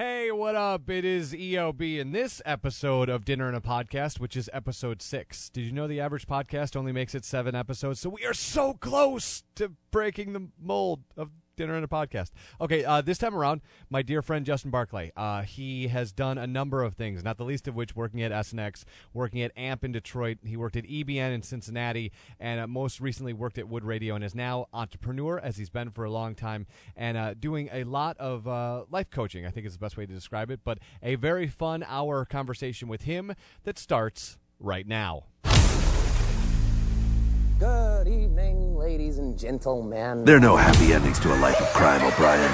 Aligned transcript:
Hey, 0.00 0.30
what 0.30 0.54
up? 0.56 0.88
It 0.88 1.04
is 1.04 1.34
EOB 1.34 1.98
in 1.98 2.12
this 2.12 2.40
episode 2.46 3.10
of 3.10 3.26
Dinner 3.26 3.48
and 3.48 3.56
a 3.58 3.60
Podcast, 3.60 4.18
which 4.18 4.34
is 4.34 4.48
episode 4.50 5.02
six. 5.02 5.50
Did 5.50 5.66
you 5.66 5.72
know 5.72 5.86
the 5.86 6.00
average 6.00 6.26
podcast 6.26 6.74
only 6.74 6.90
makes 6.90 7.14
it 7.14 7.22
seven 7.22 7.54
episodes? 7.54 8.00
So 8.00 8.08
we 8.08 8.24
are 8.24 8.32
so 8.32 8.72
close 8.72 9.42
to 9.56 9.72
breaking 9.90 10.32
the 10.32 10.48
mold 10.58 11.00
of 11.18 11.32
Dinner 11.56 11.74
and 11.74 11.84
a 11.84 11.88
Podcast. 11.88 12.30
Okay, 12.60 12.84
uh, 12.84 13.00
this 13.00 13.18
time 13.18 13.34
around, 13.34 13.60
my 13.88 14.02
dear 14.02 14.22
friend 14.22 14.46
Justin 14.46 14.70
Barclay. 14.70 15.12
Uh, 15.16 15.42
he 15.42 15.88
has 15.88 16.12
done 16.12 16.38
a 16.38 16.46
number 16.46 16.82
of 16.82 16.94
things, 16.94 17.22
not 17.22 17.36
the 17.36 17.44
least 17.44 17.68
of 17.68 17.74
which 17.74 17.94
working 17.94 18.22
at 18.22 18.32
SNX, 18.32 18.84
working 19.12 19.42
at 19.42 19.52
AMP 19.56 19.84
in 19.84 19.92
Detroit. 19.92 20.38
He 20.44 20.56
worked 20.56 20.76
at 20.76 20.84
EBN 20.84 21.34
in 21.34 21.42
Cincinnati, 21.42 22.12
and 22.38 22.60
uh, 22.60 22.66
most 22.66 23.00
recently 23.00 23.32
worked 23.32 23.58
at 23.58 23.68
Wood 23.68 23.84
Radio, 23.84 24.14
and 24.14 24.24
is 24.24 24.34
now 24.34 24.66
entrepreneur 24.72 25.38
as 25.38 25.56
he's 25.56 25.70
been 25.70 25.90
for 25.90 26.04
a 26.04 26.10
long 26.10 26.34
time, 26.34 26.66
and 26.96 27.16
uh, 27.16 27.34
doing 27.34 27.68
a 27.72 27.84
lot 27.84 28.16
of 28.18 28.48
uh, 28.48 28.84
life 28.90 29.10
coaching. 29.10 29.44
I 29.44 29.50
think 29.50 29.66
is 29.66 29.74
the 29.74 29.78
best 29.78 29.96
way 29.96 30.06
to 30.06 30.14
describe 30.14 30.50
it. 30.50 30.60
But 30.64 30.78
a 31.02 31.16
very 31.16 31.46
fun 31.46 31.84
hour 31.86 32.24
conversation 32.24 32.88
with 32.88 33.02
him 33.02 33.34
that 33.64 33.78
starts 33.78 34.38
right 34.58 34.86
now. 34.86 35.24
Good 37.60 38.08
evening, 38.08 38.74
ladies 38.74 39.18
and 39.18 39.38
gentlemen. 39.38 40.24
There 40.24 40.36
are 40.38 40.40
no 40.40 40.56
happy 40.56 40.94
endings 40.94 41.18
to 41.18 41.30
a 41.30 41.36
life 41.40 41.60
of 41.60 41.66
crime, 41.74 42.00
O'Brien. 42.02 42.50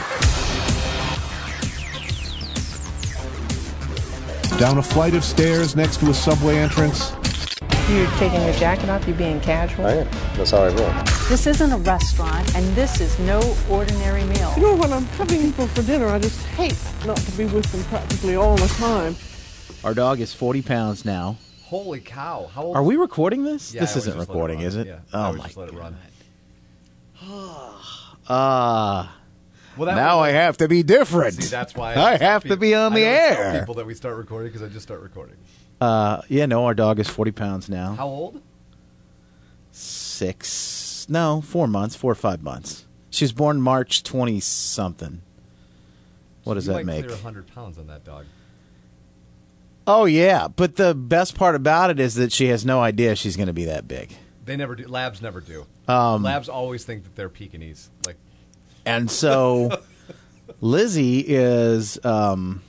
Down 4.58 4.78
a 4.78 4.82
flight 4.82 5.14
of 5.14 5.22
stairs 5.22 5.76
next 5.76 6.00
to 6.00 6.10
a 6.10 6.12
subway 6.12 6.56
entrance. 6.56 7.12
You're 7.88 8.10
taking 8.18 8.42
your 8.42 8.54
jacket 8.54 8.88
off, 8.88 9.06
you're 9.06 9.16
being 9.16 9.40
casual. 9.40 9.86
I 9.86 9.92
am. 9.92 10.08
That's 10.36 10.50
how 10.50 10.64
I 10.64 10.70
roll. 10.70 10.92
This 11.28 11.46
isn't 11.46 11.70
a 11.70 11.78
restaurant, 11.78 12.52
and 12.56 12.66
this 12.74 13.00
is 13.00 13.16
no 13.20 13.40
ordinary 13.70 14.24
meal. 14.24 14.52
You 14.56 14.62
know, 14.62 14.74
when 14.74 14.92
I'm 14.92 15.04
having 15.04 15.40
people 15.40 15.68
for 15.68 15.82
dinner, 15.82 16.08
I 16.08 16.18
just 16.18 16.44
hate 16.46 16.76
not 17.06 17.18
to 17.18 17.30
be 17.38 17.44
with 17.44 17.70
them 17.70 17.84
practically 17.84 18.34
all 18.34 18.56
the 18.56 18.66
time. 18.66 19.14
Our 19.84 19.94
dog 19.94 20.18
is 20.18 20.34
40 20.34 20.62
pounds 20.62 21.04
now. 21.04 21.36
Holy 21.84 22.00
cow! 22.00 22.48
How 22.54 22.62
old 22.62 22.76
Are 22.76 22.82
we 22.82 22.96
recording 22.96 23.44
this? 23.44 23.74
Yeah, 23.74 23.82
this 23.82 23.96
I 23.96 23.98
isn't 23.98 24.14
just 24.14 24.18
let 24.18 24.28
it 24.28 24.28
recording, 24.30 24.58
run. 24.60 24.66
is 24.66 24.76
it? 24.76 24.86
Yeah, 24.86 24.98
oh 25.12 25.20
always 25.24 25.38
my 25.38 25.44
just 25.44 25.56
let 25.58 25.68
it 25.68 25.74
god. 25.74 25.94
run. 27.22 27.72
Ah, 28.28 29.16
Well, 29.76 29.86
that 29.86 29.94
now 29.94 30.18
I 30.20 30.30
have 30.30 30.56
to 30.56 30.66
be 30.68 30.82
different. 30.82 31.34
See, 31.34 31.48
that's 31.50 31.74
why 31.76 31.92
I 31.96 32.16
tell 32.16 32.18
have 32.30 32.42
to 32.42 32.48
people- 32.48 32.56
be 32.56 32.74
on 32.74 32.92
the 32.94 33.02
don't 33.02 33.34
tell 33.34 33.42
air. 33.54 33.60
people 33.60 33.74
that 33.74 33.86
we 33.86 33.94
start 33.94 34.16
recording 34.16 34.48
because 34.52 34.62
I 34.68 34.72
just 34.72 34.82
start 34.84 35.00
recording. 35.02 35.36
Uh, 35.80 36.22
yeah, 36.28 36.46
no, 36.46 36.64
our 36.64 36.74
dog 36.74 36.98
is 36.98 37.08
40 37.08 37.30
pounds 37.32 37.68
now. 37.68 37.92
How 37.94 38.08
old? 38.08 38.40
Six, 39.70 41.06
no, 41.08 41.40
four 41.42 41.68
months, 41.68 41.94
four 41.94 42.10
or 42.10 42.16
five 42.16 42.42
months. 42.42 42.86
She 43.10 43.24
was 43.24 43.32
born 43.32 43.60
March 43.60 44.02
20 44.02 44.40
something. 44.40 45.20
What 46.44 46.54
does 46.54 46.66
you 46.66 46.72
that 46.72 46.78
might 46.78 46.86
make? 46.86 47.04
Clear 47.04 47.16
100 47.16 47.46
pounds 47.54 47.78
on 47.78 47.86
that 47.88 48.02
dog. 48.04 48.24
Oh 49.86 50.04
yeah, 50.04 50.48
but 50.48 50.76
the 50.76 50.94
best 50.94 51.36
part 51.36 51.54
about 51.54 51.90
it 51.90 52.00
is 52.00 52.16
that 52.16 52.32
she 52.32 52.46
has 52.48 52.66
no 52.66 52.80
idea 52.80 53.14
she's 53.14 53.36
going 53.36 53.46
to 53.46 53.52
be 53.52 53.66
that 53.66 53.86
big. 53.86 54.12
They 54.44 54.56
never 54.56 54.74
do. 54.74 54.86
Labs 54.86 55.22
never 55.22 55.40
do. 55.40 55.66
Um, 55.88 56.22
Labs 56.22 56.48
always 56.48 56.84
think 56.84 57.04
that 57.04 57.14
they're 57.14 57.28
Pekingese. 57.28 57.90
Like 58.06 58.16
And 58.84 59.10
so 59.10 59.82
Lizzie 60.60 61.20
is 61.20 62.04
um 62.04 62.62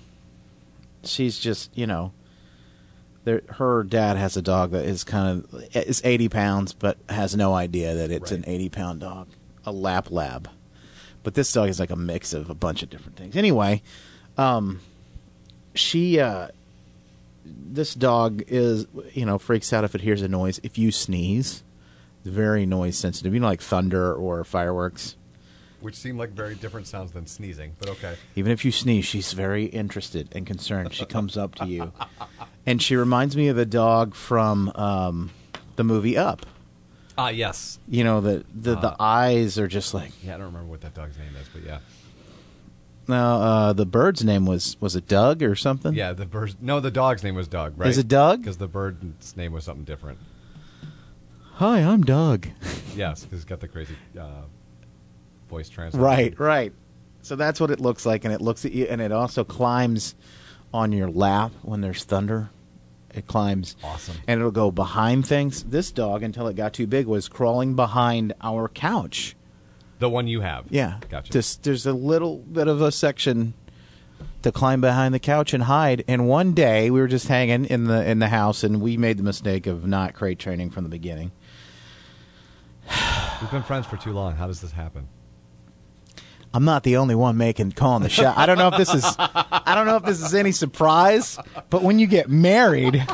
she's 1.04 1.40
just, 1.40 1.76
you 1.78 1.88
know, 1.88 2.12
her 3.50 3.84
dad 3.84 4.16
has 4.18 4.38
a 4.38 4.42
dog 4.42 4.72
that 4.72 4.86
is 4.86 5.04
kind 5.04 5.44
of 5.44 5.64
is 5.76 6.02
80 6.06 6.30
pounds 6.30 6.74
but 6.74 6.98
has 7.10 7.36
no 7.36 7.54
idea 7.54 7.94
that 7.96 8.12
it's 8.12 8.32
an 8.32 8.44
80 8.48 8.70
pound 8.70 9.00
dog, 9.02 9.28
a 9.66 9.72
lap 9.72 10.12
lab. 10.12 10.50
But 11.24 11.34
this 11.34 11.52
dog 11.52 11.70
is 11.70 11.80
like 11.80 11.90
a 11.90 11.96
mix 11.96 12.34
of 12.34 12.50
a 12.50 12.56
bunch 12.56 12.84
of 12.84 12.90
different 12.90 13.18
things. 13.18 13.36
Anyway, 13.36 13.82
um 14.38 14.80
she 15.76 16.20
uh 16.20 16.48
this 17.48 17.94
dog 17.94 18.44
is 18.48 18.86
you 19.14 19.26
know 19.26 19.38
freaks 19.38 19.72
out 19.74 19.84
if 19.84 19.96
it 19.96 20.02
hears 20.02 20.22
a 20.22 20.28
noise 20.28 20.60
if 20.64 20.78
you 20.78 20.92
sneeze 20.92 21.64
it's 22.20 22.30
very 22.30 22.66
noise 22.66 22.98
sensitive 22.98 23.34
you 23.34 23.40
know 23.40 23.48
like 23.48 23.62
thunder 23.62 24.14
or 24.14 24.44
fireworks 24.44 25.16
which 25.80 25.96
seem 25.96 26.18
like 26.18 26.32
very 26.32 26.56
different 26.56 26.88
sounds 26.88 27.12
than 27.12 27.28
sneezing, 27.28 27.76
but 27.80 27.90
okay. 27.90 28.16
Even 28.36 28.52
if 28.52 28.66
you 28.66 28.72
sneeze, 28.72 29.06
she's 29.06 29.34
very 29.34 29.66
interested 29.66 30.28
and 30.32 30.46
concerned. 30.46 30.94
She 30.94 31.06
comes 31.06 31.38
up 31.38 31.56
to 31.56 31.66
you, 31.66 31.94
and 32.66 32.82
she 32.82 32.96
reminds 32.96 33.38
me 33.38 33.48
of 33.50 33.56
the 33.56 33.66
dog 33.66 34.16
from 34.16 34.72
um, 34.76 35.30
the 35.76 35.84
movie 35.84 36.18
Up. 36.18 36.46
Ah, 37.18 37.30
yes. 37.30 37.80
You 37.88 38.04
know, 38.04 38.22
the 38.22 38.44
the, 38.54 38.76
the 38.76 38.96
eyes 39.00 39.58
are 39.60 39.68
just 39.68 39.94
like. 39.94 40.12
Yeah, 40.24 40.36
I 40.36 40.38
don't 40.38 40.48
remember 40.48 40.70
what 40.70 40.82
that 40.82 40.94
dog's 40.94 41.18
name 41.18 41.36
is, 41.40 41.48
but 41.54 41.64
yeah, 41.64 41.80
No, 43.08 43.16
uh, 43.42 43.74
the 43.74 43.86
bird's 43.86 44.24
name 44.24 44.46
was 44.46 44.76
was 44.82 44.96
it 44.96 45.08
Doug 45.08 45.42
or 45.44 45.56
something? 45.56 45.94
yeah. 45.94 46.14
The 46.14 46.26
bird. 46.26 46.56
No, 46.62 46.80
the 46.80 46.92
dog's 46.92 47.24
name 47.24 47.36
was 47.36 47.48
Doug. 47.48 47.78
Right? 47.80 47.90
Is 47.90 47.98
it 47.98 48.08
Doug? 48.08 48.42
Because 48.42 48.58
the 48.58 48.68
bird's 48.68 49.36
name 49.38 49.54
was 49.54 49.64
something 49.64 49.86
different. 49.86 50.20
Hi, 51.54 51.80
I'm 51.82 52.04
Doug. 52.04 52.48
Yes, 52.96 53.24
because 53.24 53.38
it's 53.42 53.46
got 53.46 53.60
the 53.60 53.68
crazy 53.68 53.96
uh, 54.20 54.42
voice 55.52 55.70
translation. 55.70 56.04
right, 56.04 56.40
right. 56.40 56.74
So 57.22 57.36
that's 57.36 57.60
what 57.60 57.70
it 57.70 57.80
looks 57.80 58.08
like, 58.08 58.26
and 58.26 58.34
it 58.34 58.42
looks 58.42 58.66
at 58.66 58.72
you, 58.72 58.86
and 58.86 59.00
it 59.02 59.12
also 59.12 59.44
climbs 59.44 60.16
on 60.74 60.92
your 60.92 61.08
lap 61.08 61.52
when 61.62 61.82
there's 61.82 62.04
thunder. 62.04 62.50
It 63.14 63.28
climbs. 63.28 63.76
Awesome. 63.84 64.16
And 64.28 64.40
it'll 64.40 64.50
go 64.52 64.72
behind 64.72 65.28
things. 65.28 65.64
This 65.64 65.92
dog, 65.92 66.24
until 66.24 66.48
it 66.48 66.56
got 66.56 66.74
too 66.74 66.88
big, 66.88 67.06
was 67.06 67.28
crawling 67.30 67.76
behind 67.76 68.34
our 68.42 68.68
couch. 68.68 69.36
The 70.00 70.10
one 70.10 70.28
you 70.28 70.42
have. 70.42 70.66
Yeah, 70.70 71.00
Gotcha. 71.10 71.32
Just 71.32 71.64
there's 71.64 71.86
a 71.86 71.94
little 71.94 72.38
bit 72.38 72.68
of 72.68 72.82
a 72.82 72.92
section 72.92 73.54
to 74.44 74.52
climb 74.52 74.82
behind 74.82 75.14
the 75.14 75.20
couch 75.20 75.54
and 75.54 75.64
hide. 75.64 76.04
And 76.08 76.28
one 76.28 76.54
day 76.54 76.90
we 76.92 77.00
were 77.00 77.08
just 77.08 77.28
hanging 77.28 77.66
in 77.66 77.86
the 77.86 78.08
in 78.08 78.20
the 78.20 78.30
house, 78.30 78.64
and 78.64 78.82
we 78.82 78.98
made 78.98 79.18
the 79.18 79.24
mistake 79.24 79.66
of 79.68 79.86
not 79.86 80.14
crate 80.14 80.40
training 80.40 80.70
from 80.70 80.84
the 80.84 80.90
beginning. 80.90 81.32
We've 83.42 83.52
been 83.52 83.64
friends 83.64 83.86
for 83.86 83.98
too 83.98 84.14
long. 84.14 84.36
How 84.36 84.48
does 84.48 84.62
this 84.62 84.72
happen? 84.72 85.08
I'm 86.54 86.66
not 86.66 86.84
the 86.84 86.98
only 86.98 87.16
one 87.16 87.38
making 87.38 87.74
calling 87.74 88.04
the 88.04 88.10
shot. 88.10 88.38
I 88.38 88.46
don't 88.46 88.58
know 88.58 88.70
if 88.70 88.78
this 88.78 88.94
is 88.94 89.04
I 89.18 89.74
don't 89.76 89.86
know 89.86 89.98
if 89.98 90.04
this 90.04 90.22
is 90.22 90.34
any 90.34 90.52
surprise, 90.52 91.38
but 91.70 91.84
when 91.84 92.00
you 92.00 92.08
get 92.08 92.30
married, 92.30 93.06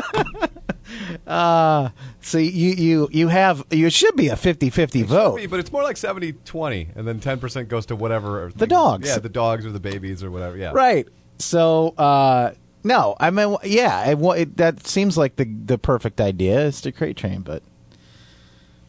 uh, 1.26 1.90
so 2.20 2.38
you 2.38 2.70
you 2.70 3.08
you 3.12 3.28
have 3.28 3.64
you 3.70 3.90
should 3.90 4.16
be 4.16 4.28
a 4.28 4.34
50-50 4.34 5.04
vote. 5.04 5.40
But 5.50 5.60
it's 5.60 5.72
more 5.72 5.82
like 5.82 5.96
70-20, 5.96 6.96
and 6.96 7.06
then 7.06 7.20
ten 7.20 7.38
percent 7.38 7.68
goes 7.68 7.86
to 7.86 7.96
whatever. 7.96 8.50
The 8.54 8.66
dogs. 8.66 9.08
Yeah, 9.08 9.18
the 9.18 9.28
dogs 9.28 9.66
or 9.66 9.70
the 9.70 9.80
babies 9.80 10.22
or 10.24 10.30
whatever. 10.30 10.56
Yeah. 10.56 10.72
Right. 10.72 11.06
So, 11.38 11.88
uh, 11.98 12.52
no, 12.84 13.16
I 13.20 13.30
mean, 13.30 13.56
yeah, 13.64 14.10
it, 14.10 14.18
it, 14.38 14.56
that 14.56 14.86
seems 14.86 15.16
like 15.16 15.36
the 15.36 15.44
the 15.44 15.78
perfect 15.78 16.20
idea 16.20 16.60
is 16.60 16.80
to 16.82 16.92
crate 16.92 17.16
train, 17.16 17.42
but 17.42 17.62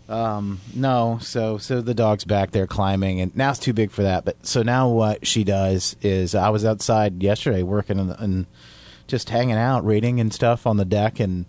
um, 0.09 0.59
no. 0.75 1.17
So, 1.21 1.57
so 1.57 1.81
the 1.81 1.93
dog's 1.93 2.25
back 2.25 2.51
there 2.51 2.67
climbing, 2.67 3.21
and 3.21 3.35
now 3.35 3.51
it's 3.51 3.59
too 3.59 3.73
big 3.73 3.91
for 3.91 4.03
that. 4.03 4.25
But 4.25 4.45
so 4.45 4.61
now 4.61 4.89
what 4.89 5.25
she 5.25 5.43
does 5.43 5.95
is, 6.01 6.35
I 6.35 6.49
was 6.49 6.65
outside 6.65 7.23
yesterday 7.23 7.63
working 7.63 7.99
and 7.99 8.11
and 8.11 8.45
just 9.07 9.29
hanging 9.29 9.55
out, 9.55 9.85
reading 9.85 10.19
and 10.19 10.33
stuff 10.33 10.65
on 10.65 10.77
the 10.77 10.85
deck, 10.85 11.19
and 11.19 11.45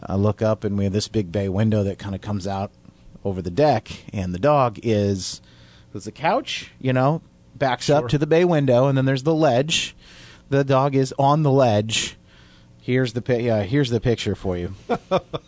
I 0.00 0.14
look 0.16 0.42
up, 0.42 0.64
and 0.64 0.76
we 0.76 0.84
have 0.84 0.92
this 0.92 1.08
big 1.08 1.32
bay 1.32 1.48
window 1.48 1.82
that 1.84 1.98
kind 1.98 2.14
of 2.14 2.20
comes 2.20 2.46
out 2.46 2.70
over 3.24 3.42
the 3.42 3.50
deck, 3.50 4.04
and 4.12 4.34
the 4.34 4.38
dog 4.38 4.78
is 4.82 5.40
there's 5.92 6.06
a 6.06 6.12
couch, 6.12 6.70
you 6.80 6.92
know, 6.92 7.22
backs 7.54 7.90
up 7.90 8.08
to 8.08 8.18
the 8.18 8.26
bay 8.26 8.44
window, 8.44 8.86
and 8.86 8.96
then 8.96 9.04
there's 9.04 9.24
the 9.24 9.34
ledge. 9.34 9.96
The 10.50 10.64
dog 10.64 10.94
is 10.94 11.14
on 11.18 11.42
the 11.42 11.50
ledge. 11.50 12.16
Here's 12.80 13.12
the 13.12 13.20
pi- 13.20 13.38
yeah, 13.38 13.62
here's 13.64 13.90
the 13.90 14.00
picture 14.00 14.34
for 14.34 14.56
you. 14.56 14.74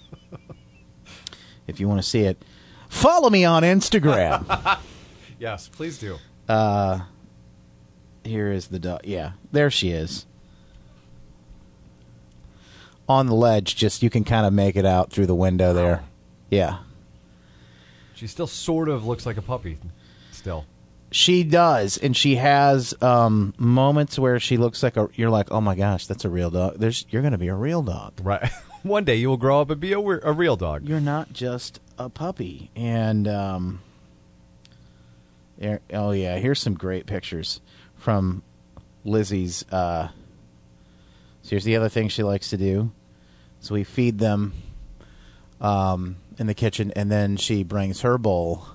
if 1.71 1.81
you 1.81 1.89
want 1.89 2.03
to 2.03 2.09
see 2.09 2.21
it, 2.23 2.45
follow 2.89 3.31
me 3.31 3.45
on 3.45 3.63
Instagram. 3.63 4.79
Yes, 5.41 5.69
please 5.69 5.97
do. 5.99 6.19
Uh, 6.47 7.01
Here 8.25 8.53
is 8.53 8.69
the 8.69 8.79
dog. 8.79 9.01
Yeah, 9.05 9.33
there 9.51 9.71
she 9.71 9.89
is. 9.91 10.27
On 13.09 13.27
the 13.27 13.35
ledge, 13.35 13.75
just 13.75 14.03
you 14.03 14.11
can 14.11 14.23
kind 14.23 14.45
of 14.47 14.53
make 14.53 14.77
it 14.77 14.85
out 14.85 15.11
through 15.11 15.25
the 15.27 15.35
window 15.35 15.73
there. 15.73 16.05
Yeah. 16.51 16.81
She 18.15 18.27
still 18.27 18.47
sort 18.47 18.91
of 18.91 19.07
looks 19.07 19.25
like 19.25 19.39
a 19.39 19.43
puppy. 19.43 19.79
Still. 20.31 20.67
She 21.11 21.43
does, 21.43 21.97
and 21.97 22.15
she 22.15 22.37
has 22.37 22.95
um, 23.03 23.55
moments 23.57 24.19
where 24.19 24.39
she 24.39 24.59
looks 24.59 24.83
like 24.83 24.99
a. 24.99 25.09
You're 25.15 25.31
like, 25.31 25.51
oh 25.51 25.63
my 25.63 25.75
gosh, 25.75 26.07
that's 26.07 26.27
a 26.27 26.29
real 26.29 26.51
dog. 26.51 26.77
There's, 26.77 27.07
you're 27.09 27.23
going 27.23 27.33
to 27.33 27.39
be 27.39 27.49
a 27.49 27.55
real 27.55 27.83
dog. 27.83 28.13
Right. 28.23 28.49
One 28.83 29.05
day 29.05 29.17
you 29.17 29.29
will 29.29 29.37
grow 29.37 29.61
up 29.61 29.71
and 29.71 29.81
be 29.81 29.93
a, 29.93 30.01
we- 30.01 30.21
a 30.23 30.33
real 30.33 30.57
dog. 30.57 30.89
You're 30.89 31.01
not 31.01 31.33
just 31.33 31.81
a 31.99 32.09
puppy. 32.09 32.71
And 32.75 33.29
um, 33.29 33.81
there- 35.59 35.81
oh 35.93 36.13
yeah, 36.13 36.39
here's 36.39 36.59
some 36.61 36.75
great 36.75 37.07
pictures 37.07 37.61
from 37.97 38.43
Lizzie's. 39.05 39.65
Uh, 39.71 40.09
so 41.43 41.51
here's 41.51 41.65
the 41.65 41.77
other 41.77 41.89
thing 41.89 42.09
she 42.09 42.23
likes 42.23 42.51
to 42.51 42.57
do. 42.57 42.91
So 43.61 43.75
we 43.75 43.85
feed 43.85 44.19
them 44.19 44.55
um, 45.61 46.17
in 46.39 46.47
the 46.47 46.55
kitchen, 46.55 46.93
and 46.97 47.11
then 47.11 47.37
she 47.37 47.63
brings 47.63 48.01
her 48.03 48.17
bowl 48.19 48.67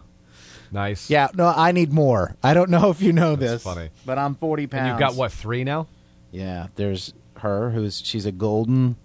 Nice. 0.72 1.10
Yeah, 1.10 1.30
no, 1.36 1.48
I 1.56 1.72
need 1.72 1.94
more. 1.94 2.36
I 2.44 2.54
don't 2.54 2.69
know 2.69 2.90
if 2.90 3.01
you 3.01 3.13
know 3.13 3.36
That's 3.36 3.54
this, 3.54 3.63
funny. 3.63 3.90
but 4.06 4.18
I'm 4.18 4.36
40 4.36 4.68
pounds. 4.68 4.80
And 4.81 4.90
you've 4.90 5.00
got 5.00 5.16
what 5.16 5.31
three 5.31 5.63
now? 5.63 5.88
Yeah, 6.31 6.68
there's 6.75 7.13
her 7.38 7.69
who's 7.69 8.01
she's 8.04 8.25
a 8.25 8.31
golden 8.31 8.98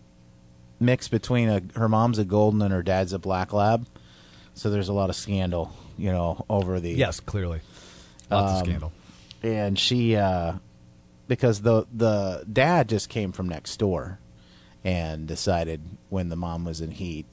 mix 0.80 1.06
between 1.08 1.48
a 1.48 1.62
her 1.78 1.88
mom's 1.88 2.18
a 2.18 2.24
golden 2.24 2.62
and 2.62 2.72
her 2.72 2.82
dad's 2.82 3.12
a 3.12 3.18
black 3.18 3.52
lab. 3.52 3.86
So 4.54 4.70
there's 4.70 4.88
a 4.88 4.92
lot 4.92 5.10
of 5.10 5.16
scandal, 5.16 5.72
you 5.98 6.10
know, 6.10 6.44
over 6.50 6.80
the 6.80 6.90
Yes, 6.90 7.20
clearly. 7.20 7.60
Lots 8.30 8.52
of 8.52 8.58
Um, 8.58 8.64
scandal. 8.64 8.92
and 9.42 9.78
she 9.78 10.16
uh 10.16 10.54
because 11.28 11.60
the 11.62 11.86
the 11.94 12.44
dad 12.52 12.88
just 12.88 13.08
came 13.08 13.30
from 13.32 13.48
next 13.48 13.76
door 13.76 14.18
and 14.84 15.26
decided 15.28 15.82
when 16.08 16.28
the 16.30 16.36
mom 16.36 16.64
was 16.64 16.80
in 16.80 16.90
heat. 16.90 17.26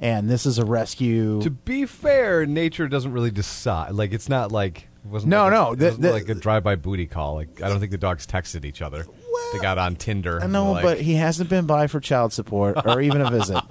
And 0.00 0.28
this 0.30 0.46
is 0.46 0.58
a 0.58 0.64
rescue 0.64 1.42
To 1.42 1.50
be 1.50 1.84
fair, 1.84 2.46
nature 2.46 2.86
doesn't 2.86 3.12
really 3.12 3.30
decide. 3.32 3.92
Like 3.92 4.12
it's 4.12 4.28
not 4.28 4.52
like 4.52 4.86
it 5.04 5.08
wasn't 5.10 5.30
No, 5.30 5.44
like 5.44 5.52
no, 5.52 5.66
a, 5.68 5.72
it 5.72 5.76
the- 5.78 5.84
wasn't 5.86 6.02
the- 6.02 6.12
like 6.12 6.28
a 6.28 6.34
drive-by 6.34 6.76
booty 6.76 7.06
call. 7.06 7.34
Like 7.34 7.60
I 7.62 7.68
don't 7.68 7.80
think 7.80 7.90
the 7.90 7.98
dogs 7.98 8.26
texted 8.26 8.64
each 8.64 8.80
other. 8.82 9.06
They 9.52 9.58
got 9.58 9.78
on 9.78 9.96
Tinder. 9.96 10.40
I 10.42 10.46
know, 10.46 10.72
like, 10.72 10.82
but 10.82 11.00
he 11.00 11.14
hasn't 11.14 11.48
been 11.50 11.66
by 11.66 11.86
for 11.86 12.00
child 12.00 12.32
support 12.32 12.78
or 12.84 13.00
even 13.00 13.20
a 13.20 13.30
visit. 13.30 13.62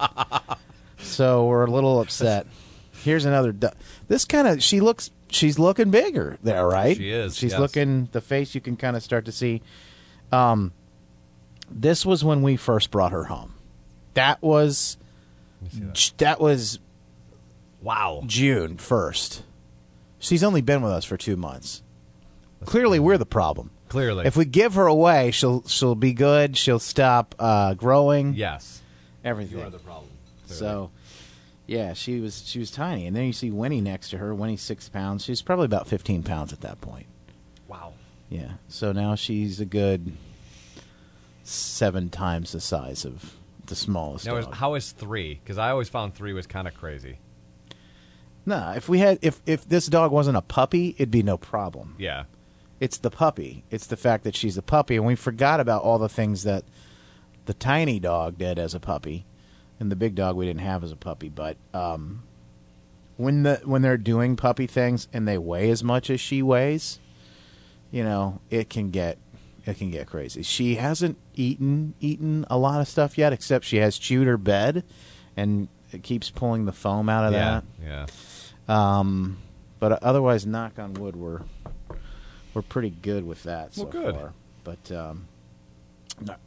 so 0.98 1.46
we're 1.46 1.64
a 1.64 1.70
little 1.70 2.00
upset. 2.00 2.46
Here's 3.02 3.24
another. 3.24 3.52
Du- 3.52 3.72
this 4.08 4.24
kind 4.24 4.48
of 4.48 4.62
she 4.62 4.80
looks. 4.80 5.10
She's 5.30 5.58
looking 5.58 5.90
bigger 5.90 6.38
there, 6.42 6.66
right? 6.66 6.96
She 6.96 7.10
is, 7.10 7.36
She's 7.36 7.52
yes. 7.52 7.60
looking. 7.60 8.08
The 8.12 8.20
face 8.20 8.54
you 8.54 8.60
can 8.60 8.76
kind 8.76 8.96
of 8.96 9.02
start 9.02 9.26
to 9.26 9.32
see. 9.32 9.62
Um, 10.32 10.72
this 11.70 12.04
was 12.04 12.24
when 12.24 12.42
we 12.42 12.56
first 12.56 12.90
brought 12.90 13.12
her 13.12 13.24
home. 13.24 13.54
That 14.14 14.42
was. 14.42 14.96
Let 15.62 15.74
me 15.74 15.90
see 15.94 16.10
that. 16.10 16.18
That 16.18 16.40
was 16.40 16.78
wow. 17.82 18.22
June 18.26 18.78
first. 18.78 19.42
She's 20.18 20.42
only 20.42 20.62
been 20.62 20.82
with 20.82 20.92
us 20.92 21.04
for 21.04 21.16
two 21.16 21.36
months. 21.36 21.82
Clearly, 22.64 22.98
we're 22.98 23.18
the 23.18 23.26
problem. 23.26 23.70
Clearly, 23.88 24.26
If 24.26 24.36
we 24.36 24.44
give 24.44 24.74
her 24.74 24.86
away, 24.86 25.30
she'll 25.30 25.62
she'll 25.66 25.94
be 25.94 26.12
good. 26.12 26.56
She'll 26.56 26.78
stop 26.78 27.34
uh, 27.38 27.74
growing. 27.74 28.34
yes, 28.34 28.80
everything. 29.24 29.58
you 29.58 29.64
are 29.64 29.70
the 29.70 29.78
problem. 29.78 30.10
Clearly. 30.46 30.58
So, 30.58 30.90
yeah, 31.66 31.92
she 31.94 32.20
was 32.20 32.46
she 32.46 32.58
was 32.58 32.70
tiny, 32.70 33.06
and 33.06 33.16
then 33.16 33.24
you 33.24 33.32
see 33.32 33.50
Winnie 33.50 33.80
next 33.80 34.10
to 34.10 34.18
her. 34.18 34.34
Winnie's 34.34 34.62
six 34.62 34.88
pounds. 34.88 35.24
She's 35.24 35.42
probably 35.42 35.66
about 35.66 35.86
fifteen 35.88 36.22
pounds 36.22 36.52
at 36.52 36.60
that 36.62 36.80
point. 36.80 37.06
wow. 37.66 37.92
Yeah. 38.30 38.52
So 38.68 38.92
now 38.92 39.14
she's 39.14 39.58
a 39.60 39.64
good 39.64 40.12
seven 41.44 42.10
times 42.10 42.52
the 42.52 42.60
size 42.60 43.04
of 43.04 43.34
the 43.66 43.74
smallest 43.76 44.26
Now, 44.26 44.36
is, 44.36 44.46
how 44.52 44.74
is 44.74 44.92
three? 44.92 45.40
Because 45.42 45.58
I 45.58 45.70
always 45.70 45.88
found 45.88 46.14
three 46.14 46.32
was 46.32 46.46
kind 46.46 46.68
of 46.68 46.74
crazy. 46.74 47.18
nah, 48.44 48.72
if 48.74 48.88
we 48.88 48.98
had 48.98 49.18
if 49.22 49.40
if 49.46 49.66
this 49.68 49.86
dog 49.86 50.10
wasn't 50.12 50.36
a 50.36 50.42
puppy, 50.42 50.90
it'd 50.98 51.10
be 51.10 51.22
no 51.22 51.36
problem. 51.38 51.94
Yeah, 51.98 52.24
It's 52.80 52.98
the 52.98 53.10
puppy. 53.10 53.64
It's 53.70 53.86
the 53.86 53.96
fact 53.96 54.24
that 54.24 54.36
she's 54.36 54.56
a 54.56 54.62
puppy, 54.62 54.96
and 54.96 55.06
we 55.06 55.14
forgot 55.14 55.60
about 55.60 55.82
all 55.82 55.98
the 55.98 56.08
things 56.08 56.44
that 56.44 56.64
the 57.46 57.54
tiny 57.54 57.98
dog 57.98 58.38
did 58.38 58.58
as 58.58 58.74
a 58.74 58.80
puppy, 58.80 59.24
and 59.80 59.90
the 59.90 59.96
big 59.96 60.14
dog 60.14 60.36
we 60.36 60.46
didn't 60.46 60.60
have 60.60 60.84
as 60.84 60.92
a 60.92 60.96
puppy. 60.96 61.28
But 61.28 61.56
um, 61.74 62.22
when 63.16 63.42
the 63.42 63.60
when 63.64 63.82
they're 63.82 63.96
doing 63.96 64.36
puppy 64.36 64.66
things 64.66 65.08
and 65.12 65.26
they 65.26 65.38
weigh 65.38 65.70
as 65.70 65.82
much 65.82 66.08
as 66.08 66.20
she 66.20 66.42
weighs, 66.42 66.98
you 67.90 68.04
know, 68.04 68.40
it 68.50 68.70
can 68.70 68.90
get 68.90 69.18
it 69.66 69.76
can 69.76 69.90
get 69.90 70.06
crazy. 70.06 70.42
She 70.42 70.76
hasn't 70.76 71.18
eaten 71.34 71.94
eaten 72.00 72.46
a 72.48 72.56
lot 72.56 72.80
of 72.80 72.88
stuff 72.88 73.18
yet, 73.18 73.32
except 73.32 73.64
she 73.64 73.78
has 73.78 73.98
chewed 73.98 74.26
her 74.26 74.38
bed, 74.38 74.84
and 75.36 75.68
it 75.92 76.02
keeps 76.02 76.30
pulling 76.30 76.64
the 76.64 76.72
foam 76.72 77.08
out 77.08 77.24
of 77.24 77.32
yeah, 77.32 77.60
that. 77.80 78.06
yeah. 78.68 78.98
Um, 78.98 79.38
but 79.78 80.02
otherwise, 80.02 80.46
knock 80.46 80.78
on 80.78 80.94
wood, 80.94 81.16
we're 81.16 81.42
we're 82.58 82.62
pretty 82.62 82.90
good 82.90 83.24
with 83.24 83.44
that 83.44 83.72
so 83.72 83.84
Well, 83.84 83.92
good. 83.92 84.14
far. 84.16 84.32
But 84.64 84.90
um, 84.92 85.28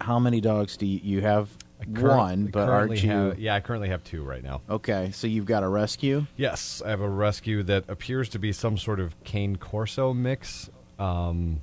how 0.01 0.19
many 0.19 0.41
dogs 0.41 0.75
do 0.75 0.85
you, 0.85 0.99
you 1.01 1.21
have? 1.21 1.49
Curr- 1.95 2.15
One, 2.17 2.45
but 2.47 2.67
aren't 2.69 3.01
you? 3.01 3.09
have- 3.09 3.39
yeah, 3.39 3.55
I 3.55 3.59
currently 3.61 3.87
have 3.89 4.03
two 4.03 4.21
right 4.23 4.43
now. 4.43 4.61
Okay, 4.69 5.09
so 5.13 5.25
you've 5.25 5.45
got 5.45 5.63
a 5.63 5.67
rescue. 5.69 6.27
Yes, 6.35 6.81
I 6.85 6.89
have 6.89 6.99
a 7.01 7.09
rescue 7.09 7.63
that 7.63 7.85
appears 7.87 8.27
to 8.29 8.39
be 8.39 8.51
some 8.51 8.77
sort 8.77 8.99
of 8.99 9.15
cane 9.23 9.55
corso 9.55 10.13
mix. 10.13 10.69
Um, 10.99 11.61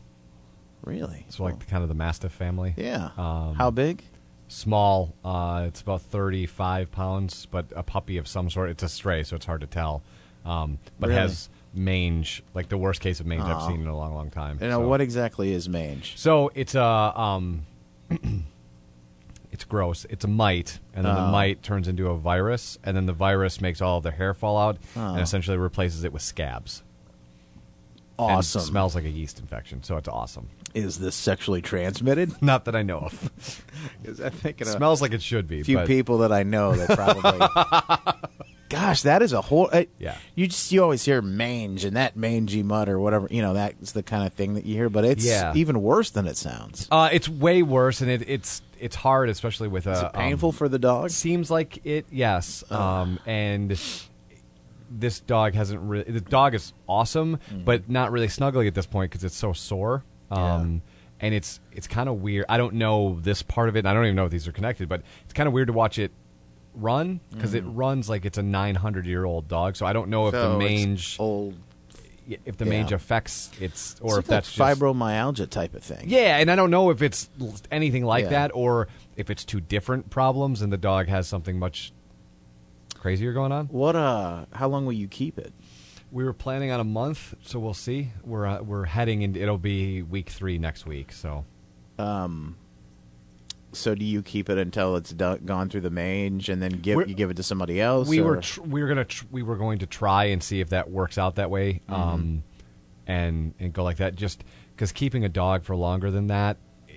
Really? 0.82 1.26
so 1.28 1.44
like 1.44 1.58
the, 1.58 1.66
kind 1.66 1.82
of 1.82 1.88
the 1.90 1.94
mastiff 1.94 2.32
family. 2.32 2.72
yeah. 2.78 3.10
Um, 3.18 3.54
how 3.54 3.70
big? 3.70 4.02
Small. 4.48 5.14
Uh, 5.24 5.64
it's 5.68 5.82
about 5.82 6.00
thirty-five 6.02 6.90
pounds, 6.90 7.46
but 7.46 7.66
a 7.76 7.82
puppy 7.82 8.16
of 8.16 8.26
some 8.26 8.48
sort. 8.48 8.70
It's 8.70 8.82
a 8.82 8.88
stray, 8.88 9.22
so 9.22 9.36
it's 9.36 9.44
hard 9.46 9.60
to 9.60 9.66
tell. 9.66 10.02
Um, 10.46 10.78
but 10.98 11.10
Really? 11.10 11.20
has 11.20 11.50
mange, 11.78 12.42
like 12.54 12.68
the 12.68 12.78
worst 12.78 13.00
case 13.00 13.20
of 13.20 13.26
mange 13.26 13.42
I've 13.42 13.62
seen 13.62 13.80
in 13.80 13.86
a 13.86 13.96
long, 13.96 14.14
long 14.14 14.30
time. 14.30 14.58
You 14.60 14.66
uh, 14.66 14.70
know 14.70 14.80
so. 14.82 14.88
what 14.88 15.00
exactly 15.00 15.52
is 15.52 15.68
mange? 15.68 16.14
So 16.16 16.50
it's 16.54 16.74
a 16.74 16.82
um, 16.82 17.66
it's 19.52 19.64
gross. 19.64 20.06
It's 20.10 20.24
a 20.24 20.28
mite, 20.28 20.78
and 20.94 21.04
then 21.04 21.14
the 21.14 21.22
Oh. 21.22 21.30
mite 21.30 21.62
turns 21.62 21.88
into 21.88 22.08
a 22.08 22.16
virus, 22.16 22.78
and 22.84 22.96
then 22.96 23.06
the 23.06 23.12
virus 23.12 23.60
makes 23.60 23.80
all 23.80 23.98
of 23.98 24.02
the 24.02 24.10
hair 24.10 24.34
fall 24.34 24.58
out, 24.58 24.76
and 24.94 25.18
ah. 25.18 25.22
essentially 25.22 25.56
replaces 25.56 26.04
it 26.04 26.12
with 26.12 26.22
scabs. 26.22 26.82
And 28.18 28.32
Awesome. 28.32 28.62
smells 28.62 28.94
like 28.96 29.04
a 29.04 29.10
yeast 29.10 29.38
infection, 29.38 29.82
so 29.84 29.96
it's 29.96 30.08
awesome. 30.08 30.48
Is 30.74 30.98
this 30.98 31.14
sexually 31.14 31.62
transmitted? 31.62 32.32
Not 32.42 32.64
that 32.64 32.74
I 32.74 32.82
know 32.82 32.98
of. 32.98 33.64
Is 34.04 34.20
I 34.20 34.30
think 34.30 34.60
it 34.60 34.66
smells 34.66 35.00
like 35.00 35.12
it 35.12 35.22
should 35.22 35.46
be. 35.46 35.60
a 35.60 35.64
few 35.64 35.76
but 35.76 35.86
people 35.86 36.18
that 36.18 36.32
I 36.32 36.42
know 36.42 36.74
that 36.74 36.96
probably. 36.96 38.26
Gosh, 38.68 39.02
that 39.02 39.22
is 39.22 39.32
a 39.32 39.40
whole. 39.40 39.68
Uh, 39.72 39.84
Yeah. 39.98 40.16
You 40.34 40.46
just 40.46 40.70
you 40.72 40.82
always 40.82 41.04
hear 41.04 41.22
mange 41.22 41.84
and 41.84 41.96
that 41.96 42.16
mangy 42.16 42.62
mud 42.62 42.88
or 42.88 42.98
whatever. 43.00 43.26
You 43.30 43.42
know 43.42 43.54
that's 43.54 43.92
the 43.92 44.02
kind 44.02 44.26
of 44.26 44.32
thing 44.34 44.54
that 44.54 44.66
you 44.66 44.74
hear, 44.74 44.88
but 44.88 45.04
it's 45.04 45.24
Yeah. 45.24 45.52
even 45.54 45.80
worse 45.82 46.10
than 46.10 46.26
it 46.26 46.36
sounds. 46.36 46.86
Uh, 46.90 47.08
it's 47.12 47.28
way 47.28 47.62
worse, 47.62 48.00
and 48.00 48.10
it, 48.10 48.28
it's 48.28 48.62
it's 48.78 48.96
hard, 48.96 49.28
especially 49.28 49.68
with 49.68 49.86
a. 49.86 49.92
Is 49.92 50.02
it 50.02 50.12
painful 50.12 50.52
for 50.52 50.68
the 50.68 50.78
dog? 50.78 51.10
Seems 51.10 51.50
like 51.50 51.84
it, 51.84 52.06
yes. 52.10 52.62
Um, 52.70 53.18
and 53.26 53.78
this 54.90 55.20
dog 55.20 55.54
hasn't 55.54 55.80
really. 55.82 56.04
The 56.04 56.20
dog 56.20 56.54
is 56.54 56.72
awesome, 56.88 57.38
but 57.64 57.88
not 57.90 58.10
really 58.12 58.28
snuggling 58.28 58.66
at 58.66 58.74
this 58.74 58.86
point 58.86 59.10
because 59.10 59.24
it's 59.24 59.36
so 59.36 59.52
sore. 59.52 60.04
Um, 60.30 60.82
And 61.20 61.34
it's 61.34 61.58
it's 61.72 61.88
kind 61.88 62.08
of 62.08 62.22
weird. 62.22 62.44
I 62.48 62.58
don't 62.58 62.74
know 62.74 63.18
this 63.20 63.42
part 63.42 63.68
of 63.68 63.74
it. 63.76 63.80
and 63.80 63.88
I 63.88 63.92
don't 63.92 64.04
even 64.04 64.14
know 64.14 64.26
if 64.26 64.30
these 64.30 64.46
are 64.46 64.52
connected, 64.52 64.88
but 64.88 65.02
it's 65.24 65.32
kind 65.34 65.46
of 65.48 65.52
weird 65.52 65.66
to 65.66 65.72
watch 65.72 65.98
it 65.98 66.12
run 66.78 67.20
because 67.32 67.54
it 67.54 67.62
runs 67.66 68.08
like 68.08 68.24
it's 68.24 68.38
a 68.38 68.42
900 68.42 69.06
year 69.06 69.24
old 69.24 69.48
dog. 69.48 69.76
So 69.76 69.84
I 69.86 69.92
don't 69.92 70.08
know 70.08 70.28
if 70.28 70.32
So 70.34 70.52
the 70.52 70.58
mange 70.58 71.16
old, 71.18 71.54
if 72.44 72.56
the 72.56 72.64
yeah. 72.64 72.70
mange 72.70 72.92
affects 72.92 73.50
its 73.60 73.96
or 74.00 74.18
if 74.18 74.26
that's 74.26 74.52
just, 74.52 74.58
fibromyalgia 74.80 75.48
type 75.50 75.74
of 75.74 75.82
thing. 75.82 76.04
yeah, 76.08 76.36
and 76.38 76.50
I 76.50 76.56
don't 76.56 76.70
know 76.70 76.90
if 76.90 77.02
it's 77.02 77.28
anything 77.70 78.04
like 78.04 78.24
Yeah. 78.24 78.30
that 78.30 78.50
or 78.54 78.88
if 79.16 79.30
it's 79.30 79.44
two 79.44 79.60
different 79.60 80.10
problems 80.10 80.62
and 80.62 80.72
the 80.72 80.76
dog 80.76 81.08
has 81.08 81.26
something 81.26 81.58
much 81.58 81.92
crazier 82.94 83.32
going 83.32 83.52
on. 83.52 83.66
What? 83.66 83.96
Uh, 83.96 84.46
how 84.52 84.68
long 84.68 84.84
will 84.84 84.92
you 84.92 85.08
keep 85.08 85.38
it? 85.38 85.52
We 86.10 86.24
were 86.24 86.32
planning 86.32 86.70
on 86.70 86.80
a 86.80 86.84
month, 86.84 87.34
so 87.42 87.58
we'll 87.58 87.74
see. 87.74 88.12
We're 88.24 88.46
uh, 88.46 88.62
we're 88.62 88.86
heading 88.86 89.22
into 89.22 89.40
it'll 89.40 89.58
be 89.58 90.02
week 90.02 90.30
three 90.30 90.58
next 90.58 90.86
week. 90.86 91.12
So 91.12 91.44
So 93.72 93.94
do 93.94 94.04
you 94.04 94.22
keep 94.22 94.48
it 94.48 94.56
until 94.58 94.96
it's 94.96 95.10
done, 95.12 95.40
gone 95.44 95.68
through 95.68 95.82
the 95.82 95.90
mange, 95.90 96.48
and 96.48 96.62
then 96.62 96.70
give 96.80 96.96
We're- 96.96 97.08
you 97.08 97.14
give 97.14 97.30
it 97.30 97.36
to 97.36 97.42
somebody 97.42 97.80
else? 97.80 98.08
we 98.08 98.20
or- 98.20 98.24
were 98.24 98.36
tr- 98.40 98.62
we 98.62 98.82
were 98.82 98.88
gonna 98.88 99.04
tr- 99.04 99.26
we 99.30 99.42
were 99.42 99.56
going 99.56 99.78
to 99.80 99.86
try 99.86 100.24
and 100.24 100.42
see 100.42 100.60
if 100.60 100.70
that 100.70 100.90
works 100.90 101.18
out 101.18 101.34
that 101.36 101.50
way, 101.50 101.80
Mm-hmm. 101.88 101.94
um, 101.94 102.42
and 103.06 103.54
and 103.58 103.72
go 103.72 103.84
like 103.84 103.98
that. 103.98 104.14
Just 104.14 104.42
because 104.74 104.92
keeping 104.92 105.24
a 105.24 105.28
dog 105.28 105.64
for 105.64 105.76
longer 105.76 106.10
than 106.10 106.28
that 106.28 106.56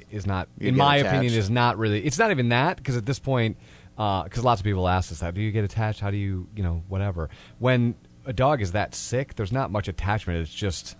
is 0.09 0.25
not, 0.25 0.47
You 0.59 0.69
in 0.69 0.75
my 0.77 0.97
attached. 0.97 1.13
opinion, 1.15 1.33
is 1.33 1.49
not 1.49 1.77
really. 1.77 2.03
It's 2.05 2.17
not 2.19 2.31
even 2.31 2.49
that 2.49 2.77
because 2.77 2.95
at 2.97 3.05
this 3.05 3.19
point, 3.19 3.57
because 3.95 4.43
lots 4.43 4.61
of 4.61 4.65
people 4.65 4.87
ask 4.87 5.11
us 5.11 5.19
that. 5.19 5.33
Do 5.33 5.41
you 5.41 5.51
get 5.51 5.63
attached? 5.63 5.99
How 5.99 6.11
do 6.11 6.17
you 6.17 6.47
you 6.55 6.63
know 6.63 6.83
whatever? 6.87 7.29
When 7.59 7.95
a 8.25 8.33
dog 8.33 8.61
is 8.61 8.71
that 8.73 8.93
sick, 8.95 9.35
there's 9.35 9.51
not 9.51 9.71
much 9.71 9.87
attachment. 9.87 10.39
It's 10.39 10.53
just 10.53 10.95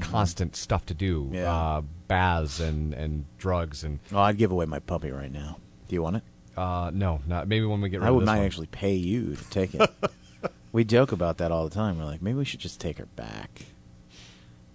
constant 0.00 0.56
stuff 0.56 0.86
to 0.86 0.94
do, 0.94 1.24
Mm-hmm. 1.24 1.34
Yeah. 1.34 1.52
uh, 1.54 1.82
baths 2.08 2.60
and 2.60 2.92
and 2.94 3.24
drugs 3.38 3.82
and 3.84 3.98
Oh, 4.12 4.18
I'd 4.18 4.36
give 4.38 4.50
away 4.50 4.66
my 4.66 4.78
puppy 4.78 5.10
right 5.10 5.32
now. 5.32 5.58
Do 5.88 5.94
you 5.94 6.02
want 6.02 6.16
it? 6.16 6.22
uh, 6.56 6.90
no, 6.94 7.20
not 7.26 7.48
maybe 7.48 7.66
when 7.66 7.80
we 7.80 7.88
get 7.88 8.00
rid 8.00 8.06
I 8.06 8.10
of 8.10 8.14
would 8.16 8.24
might 8.26 8.36
one. 8.38 8.46
actually 8.46 8.66
pay 8.68 8.94
you 8.94 9.34
to 9.36 9.44
take 9.50 9.74
it. 9.74 9.90
we 10.72 10.84
joke 10.84 11.12
about 11.12 11.38
that 11.38 11.50
all 11.50 11.68
the 11.68 11.74
time. 11.74 11.98
We're 11.98 12.04
like, 12.04 12.22
maybe 12.22 12.38
we 12.38 12.44
should 12.44 12.60
just 12.60 12.80
take 12.80 12.98
her 12.98 13.06
back. 13.16 13.66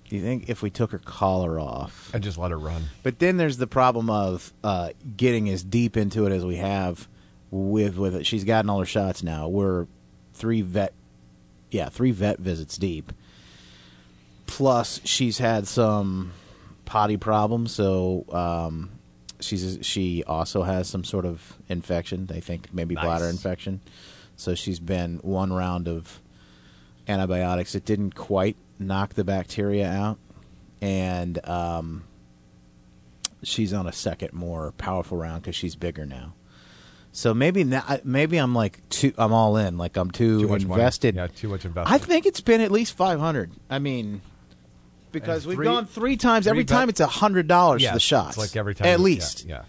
Do 0.09 0.15
you 0.15 0.21
think 0.23 0.49
if 0.49 0.61
we 0.63 0.69
took 0.71 0.91
her 0.91 0.97
collar 0.97 1.59
off? 1.59 2.09
and 2.13 2.23
just 2.23 2.37
let 2.37 2.49
her 2.51 2.57
run. 2.57 2.85
But 3.03 3.19
then 3.19 3.37
there's 3.37 3.57
the 3.57 3.67
problem 3.67 4.09
of 4.09 4.51
uh, 4.63 4.89
getting 5.15 5.47
as 5.49 5.63
deep 5.63 5.95
into 5.95 6.25
it 6.25 6.31
as 6.33 6.43
we 6.43 6.55
have 6.57 7.07
with 7.51 7.97
with 7.97 8.15
it. 8.15 8.25
She's 8.25 8.43
gotten 8.43 8.69
all 8.69 8.79
her 8.79 8.85
shots 8.85 9.21
now. 9.23 9.47
We're 9.47 9.85
three 10.33 10.61
vet, 10.61 10.93
yeah, 11.71 11.89
three 11.89 12.11
vet 12.11 12.39
visits 12.39 12.77
deep. 12.77 13.13
Plus, 14.49 14.99
she's 15.03 15.37
had 15.37 15.67
some 15.67 16.31
potty 16.85 17.17
problems, 17.17 17.71
so 17.71 18.25
um, 18.31 18.89
she's 19.39 19.77
she 19.83 20.23
also 20.25 20.63
has 20.63 20.87
some 20.89 21.03
sort 21.03 21.25
of 21.25 21.53
infection. 21.69 22.25
They 22.25 22.41
think 22.41 22.73
maybe 22.73 22.95
bladder 22.95 23.27
infection. 23.29 23.79
So 24.35 24.55
she's 24.55 24.79
been 24.79 25.17
one 25.17 25.53
round 25.53 25.87
of 25.87 26.19
antibiotics. 27.07 27.75
It 27.75 27.85
didn't 27.85 28.15
quite 28.15 28.57
knock 28.79 29.13
the 29.13 29.23
bacteria 29.23 29.87
out, 29.87 30.17
and 30.81 31.39
um, 31.47 32.03
she's 33.43 33.71
on 33.71 33.85
a 33.85 33.93
second, 33.93 34.33
more 34.33 34.71
powerful 34.73 35.17
round 35.17 35.43
because 35.43 35.55
she's 35.55 35.75
bigger 35.75 36.07
now. 36.07 36.33
So 37.11 37.33
maybe 37.35 37.63
now, 37.63 37.83
maybe 38.03 38.37
I'm 38.37 38.55
like 38.55 38.87
too. 38.89 39.13
I'm 39.17 39.31
all 39.31 39.57
in. 39.57 39.77
Like 39.77 39.95
I'm 39.95 40.09
too, 40.09 40.41
Too 40.41 40.47
much 40.47 40.65
money. 40.65 40.81
invested. 40.81 41.15
Yeah, 41.15 41.27
too 41.27 41.49
much 41.49 41.65
invested. 41.65 41.93
I 41.93 41.99
think 41.99 42.25
it's 42.25 42.41
been 42.41 42.61
at 42.61 42.71
least 42.71 42.97
five 42.97 43.19
hundred. 43.19 43.51
I 43.69 43.77
mean, 43.79 44.21
because 45.11 45.45
And 45.45 45.57
we've 45.57 45.65
gone 45.65 45.85
three 45.85 46.17
times. 46.17 46.47
Every 46.47 46.63
bet- 46.63 46.75
time 46.75 46.89
it's 46.89 46.99
a 46.99 47.07
hundred 47.07 47.47
dollars 47.47 47.85
for 47.85 47.93
the 47.93 47.99
shots. 47.99 48.37
It's 48.37 48.37
like 48.37 48.55
every 48.55 48.75
time. 48.75 48.87
at 48.87 48.99
least. 48.99 49.45
Yeah. 49.45 49.63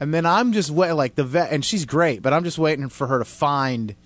And 0.00 0.14
then 0.14 0.26
I'm 0.26 0.52
just 0.52 0.70
wait 0.70 0.92
like 0.92 1.14
the 1.16 1.24
vet, 1.24 1.50
and 1.52 1.64
she's 1.64 1.84
great, 1.84 2.22
but 2.22 2.32
I'm 2.32 2.44
just 2.44 2.58
waiting 2.58 2.88
for 2.88 3.06
her 3.08 3.18
to 3.18 3.24
find 3.24 3.96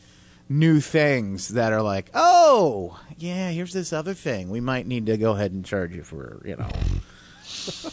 new 0.49 0.81
things 0.81 1.49
that 1.49 1.73
are 1.73 1.83
like, 1.83 2.11
oh, 2.15 2.99
yeah, 3.19 3.51
here's 3.51 3.73
this 3.73 3.93
other 3.93 4.15
thing. 4.15 4.49
We 4.51 4.61
might 4.61 4.87
need 4.87 5.07
to 5.07 5.17
go 5.19 5.33
ahead 5.33 5.53
and 5.53 5.65
charge 5.65 5.95
you 5.95 6.03
for, 6.03 6.41
you 6.45 6.57
know. 6.57 6.69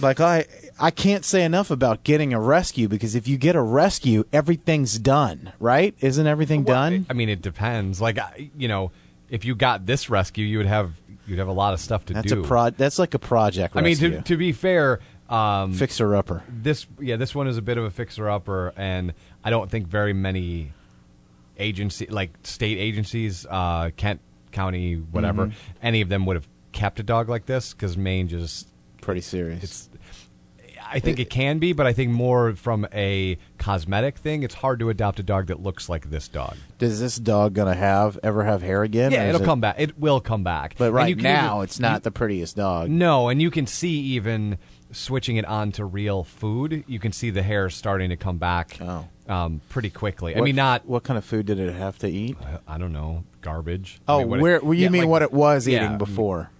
like 0.00 0.20
I, 0.20 0.46
I 0.80 0.90
can't 0.90 1.24
say 1.24 1.44
enough 1.44 1.70
about 1.70 2.04
getting 2.04 2.32
a 2.34 2.40
rescue 2.40 2.88
because 2.88 3.14
if 3.14 3.28
you 3.28 3.36
get 3.36 3.54
a 3.56 3.62
rescue, 3.62 4.24
everything's 4.32 4.98
done, 4.98 5.52
right? 5.60 5.94
Isn't 6.00 6.26
everything 6.26 6.64
Well, 6.64 6.90
done? 6.90 7.06
I 7.08 7.12
mean, 7.12 7.28
it 7.28 7.42
depends. 7.42 8.00
Like, 8.00 8.18
I- 8.18 8.50
you 8.56 8.68
know, 8.68 8.90
if 9.30 9.44
you 9.44 9.54
got 9.54 9.86
this 9.86 10.10
rescue, 10.10 10.44
you 10.44 10.58
would 10.58 10.66
have 10.66 10.94
you'd 11.26 11.38
have 11.38 11.48
a 11.48 11.52
lot 11.52 11.74
of 11.74 11.80
stuff 11.80 12.04
to 12.06 12.12
That's 12.14 12.32
do. 12.32 12.42
a 12.42 12.46
pro. 12.46 12.70
That's 12.70 12.98
like 12.98 13.14
a 13.14 13.18
project. 13.18 13.76
I 13.76 13.80
mean, 13.82 13.96
to, 13.96 14.22
to 14.22 14.36
be 14.36 14.52
fair, 14.52 15.00
um, 15.28 15.72
fixer 15.74 16.14
upper. 16.14 16.42
this 16.48 16.86
yeah, 17.00 17.16
this 17.16 17.34
one 17.34 17.48
is 17.48 17.56
a 17.56 17.62
bit 17.62 17.78
of 17.78 17.84
a 17.84 17.90
fixer 17.90 18.28
upper, 18.28 18.72
and 18.76 19.14
I 19.42 19.50
don't 19.50 19.70
think 19.70 19.86
very 19.86 20.12
many 20.12 20.72
agency 21.58 22.06
like 22.06 22.30
state 22.42 22.78
agencies, 22.78 23.46
uh, 23.48 23.90
Kent 23.96 24.20
County, 24.52 24.94
whatever, 24.96 25.46
Mm-hmm. 25.46 25.56
any 25.82 26.00
of 26.00 26.08
them 26.08 26.26
would 26.26 26.36
have 26.36 26.48
kept 26.72 27.00
a 27.00 27.02
dog 27.02 27.28
like 27.28 27.46
this 27.46 27.72
because 27.72 27.96
mange 27.96 28.30
just 28.30 28.68
Pretty 29.00 29.20
serious. 29.20 29.62
it's. 29.62 29.90
I 30.90 31.00
think 31.00 31.18
it 31.18 31.30
can 31.30 31.58
be, 31.58 31.72
but 31.72 31.86
I 31.86 31.92
think 31.92 32.10
more 32.12 32.54
from 32.54 32.86
a 32.92 33.36
cosmetic 33.58 34.16
thing. 34.18 34.42
It's 34.42 34.54
hard 34.54 34.78
to 34.80 34.90
adopt 34.90 35.18
a 35.18 35.22
dog 35.22 35.46
that 35.48 35.60
looks 35.62 35.88
like 35.88 36.10
this 36.10 36.28
dog. 36.28 36.56
Does 36.78 37.00
this 37.00 37.16
dog 37.16 37.54
gonna 37.54 37.74
have 37.74 38.18
ever 38.22 38.44
have 38.44 38.62
hair 38.62 38.82
again? 38.82 39.10
Yeah, 39.12 39.24
or 39.24 39.28
is 39.28 39.28
it'll 39.34 39.42
it- 39.42 39.46
come 39.46 39.60
back. 39.60 39.76
It 39.78 39.98
will 39.98 40.20
come 40.20 40.44
back. 40.44 40.74
But 40.78 40.86
And 40.86 40.94
right 40.94 41.08
you 41.08 41.16
can 41.16 41.24
now, 41.24 41.56
even- 41.56 41.64
it's 41.64 41.80
not 41.80 42.02
the 42.02 42.10
prettiest 42.10 42.56
dog. 42.56 42.90
No, 42.90 43.28
and 43.28 43.40
you 43.42 43.50
can 43.50 43.66
see 43.66 43.90
even 44.00 44.58
switching 44.92 45.36
it 45.36 45.44
on 45.46 45.72
to 45.72 45.84
real 45.84 46.22
food. 46.24 46.84
You 46.86 46.98
can 47.00 47.10
see 47.12 47.30
the 47.30 47.42
hair 47.42 47.68
starting 47.70 48.10
to 48.10 48.16
come 48.16 48.38
back 48.38 48.78
Oh. 48.80 49.06
um, 49.28 49.60
pretty 49.68 49.90
quickly. 49.90 50.34
I 50.34 50.38
What- 50.38 50.44
mean, 50.44 50.56
not 50.56 50.86
what 50.86 51.02
kind 51.02 51.18
of 51.18 51.24
food 51.24 51.46
did 51.46 51.58
it 51.58 51.74
have 51.74 51.98
to 51.98 52.08
eat? 52.08 52.36
I 52.68 52.78
don't 52.78 52.92
know 52.92 53.24
garbage. 53.40 54.00
I 54.06 54.12
Oh, 54.12 54.18
mean, 54.20 54.28
what 54.28 54.38
it- 54.38 54.42
where 54.42 54.60
well, 54.60 54.74
you 54.74 54.84
yeah, 54.84 54.88
mean 54.90 55.02
like 55.02 55.10
what 55.10 55.22
it 55.22 55.32
was 55.32 55.66
yeah, 55.66 55.84
eating 55.84 55.98
before? 55.98 56.50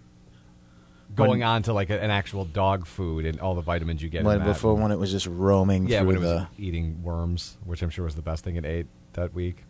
Going 1.14 1.42
on 1.42 1.62
to 1.64 1.72
like 1.72 1.90
a, 1.90 2.02
an 2.02 2.10
actual 2.10 2.44
dog 2.44 2.86
food 2.86 3.26
and 3.26 3.40
all 3.40 3.54
the 3.54 3.62
vitamins 3.62 4.02
you 4.02 4.08
get. 4.08 4.20
in 4.20 4.26
that. 4.26 4.44
before 4.44 4.74
when 4.74 4.90
it 4.90 4.98
was 4.98 5.10
just 5.10 5.26
roaming 5.26 5.86
yeah, 5.88 6.00
through 6.00 6.08
when 6.08 6.16
it 6.16 6.20
the 6.20 6.26
was 6.34 6.46
eating 6.58 7.02
worms, 7.02 7.56
which 7.64 7.82
I'm 7.82 7.90
sure 7.90 8.04
was 8.04 8.14
the 8.14 8.22
best 8.22 8.44
thing 8.44 8.56
it 8.56 8.64
ate 8.64 8.86
that 9.14 9.32
week 9.34 9.64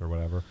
or 0.00 0.08
whatever. 0.08 0.42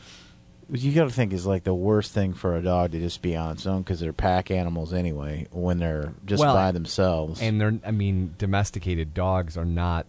you 0.69 0.91
got 0.93 1.05
to 1.05 1.09
think 1.09 1.33
is 1.33 1.45
like 1.45 1.63
the 1.63 1.73
worst 1.73 2.11
thing 2.13 2.33
for 2.33 2.55
a 2.55 2.61
dog 2.61 2.91
to 2.91 2.99
just 2.99 3.21
be 3.21 3.35
on 3.35 3.51
its 3.53 3.65
own 3.65 3.81
because 3.81 3.99
they're 3.99 4.13
pack 4.13 4.51
animals 4.51 4.93
anyway 4.93 5.47
when 5.51 5.79
they're 5.79 6.13
just 6.25 6.39
Well, 6.41 6.53
by 6.53 6.71
themselves. 6.71 7.41
And 7.41 7.59
they're, 7.59 7.79
I 7.85 7.91
mean, 7.91 8.35
domesticated 8.37 9.13
dogs 9.13 9.57
are 9.57 9.65
not. 9.65 10.05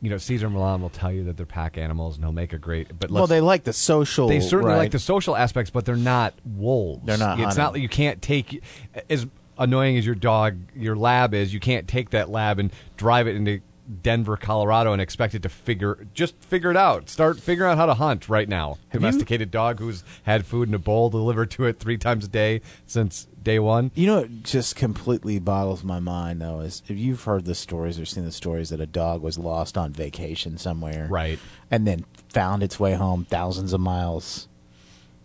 You 0.00 0.10
know, 0.10 0.18
Cesar 0.18 0.50
Millan 0.50 0.82
will 0.82 0.90
tell 0.90 1.10
you 1.10 1.24
that 1.24 1.36
they're 1.36 1.46
pack 1.46 1.78
animals 1.78 2.16
and 2.16 2.24
he'll 2.24 2.32
make 2.32 2.52
a 2.52 2.58
great. 2.58 2.98
But 2.98 3.10
well, 3.10 3.26
they 3.26 3.40
like 3.40 3.64
the 3.64 3.72
social. 3.72 4.28
They 4.28 4.40
certainly 4.40 4.72
right? 4.72 4.78
like 4.78 4.90
the 4.90 4.98
social 4.98 5.36
aspects, 5.36 5.70
but 5.70 5.86
they're 5.86 5.96
not 5.96 6.34
wolves. 6.44 7.06
They're 7.06 7.16
not 7.16 7.38
It's 7.38 7.56
hunting. 7.56 7.62
not 7.62 7.80
you 7.80 7.88
can't 7.88 8.20
take 8.20 8.62
as 9.08 9.26
annoying 9.56 9.96
as 9.96 10.04
your 10.04 10.14
dog, 10.14 10.58
your 10.76 10.96
lab 10.96 11.32
is. 11.32 11.54
You 11.54 11.60
can't 11.60 11.88
take 11.88 12.10
that 12.10 12.28
lab 12.28 12.58
and 12.58 12.70
drive 12.96 13.26
it 13.28 13.36
into 13.36 13.60
Denver, 14.02 14.36
Colorado, 14.38 14.92
and 14.92 15.02
expect 15.02 15.34
it 15.34 15.42
to 15.42 15.48
figure 15.48 16.06
just 16.14 16.34
figure 16.42 16.70
it 16.70 16.76
out. 16.76 17.10
Start 17.10 17.38
figuring 17.38 17.72
out 17.72 17.76
how 17.76 17.86
to 17.86 17.94
hunt 17.94 18.28
right 18.30 18.48
now. 18.48 18.78
Have 18.88 19.00
you- 19.02 19.06
Domesticated 19.08 19.50
dog 19.50 19.78
who's 19.78 20.02
had 20.22 20.46
food 20.46 20.68
in 20.68 20.74
a 20.74 20.78
bowl 20.78 21.10
delivered 21.10 21.50
to 21.52 21.66
it 21.66 21.78
three 21.78 21.98
times 21.98 22.24
a 22.24 22.28
day 22.28 22.62
since 22.86 23.26
day 23.42 23.58
one. 23.58 23.90
You 23.94 24.06
know, 24.06 24.18
it 24.20 24.42
just 24.42 24.74
completely 24.74 25.38
boggles 25.38 25.84
my 25.84 26.00
mind 26.00 26.40
though. 26.40 26.60
Is 26.60 26.82
if 26.88 26.96
you've 26.96 27.22
heard 27.24 27.44
the 27.44 27.54
stories 27.54 28.00
or 28.00 28.06
seen 28.06 28.24
the 28.24 28.32
stories 28.32 28.70
that 28.70 28.80
a 28.80 28.86
dog 28.86 29.20
was 29.20 29.36
lost 29.36 29.76
on 29.76 29.92
vacation 29.92 30.56
somewhere, 30.56 31.06
Right. 31.10 31.38
and 31.70 31.86
then 31.86 32.06
found 32.30 32.62
its 32.62 32.80
way 32.80 32.94
home 32.94 33.26
thousands 33.28 33.74
of 33.74 33.80
miles. 33.80 34.48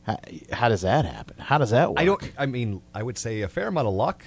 How, 0.04 0.18
how 0.51 0.68
does 0.70 0.82
that 0.82 1.06
happen? 1.06 1.38
How 1.39 1.58
does 1.58 1.70
that 1.70 1.92
work? 1.92 2.00
I 2.00 2.04
don't. 2.06 2.32
I 2.38 2.46
mean, 2.46 2.82
I 2.94 3.04
would 3.04 3.18
say 3.18 3.42
a 3.42 3.48
fair 3.48 3.68
amount 3.68 3.88
of 3.88 3.94
luck, 3.94 4.25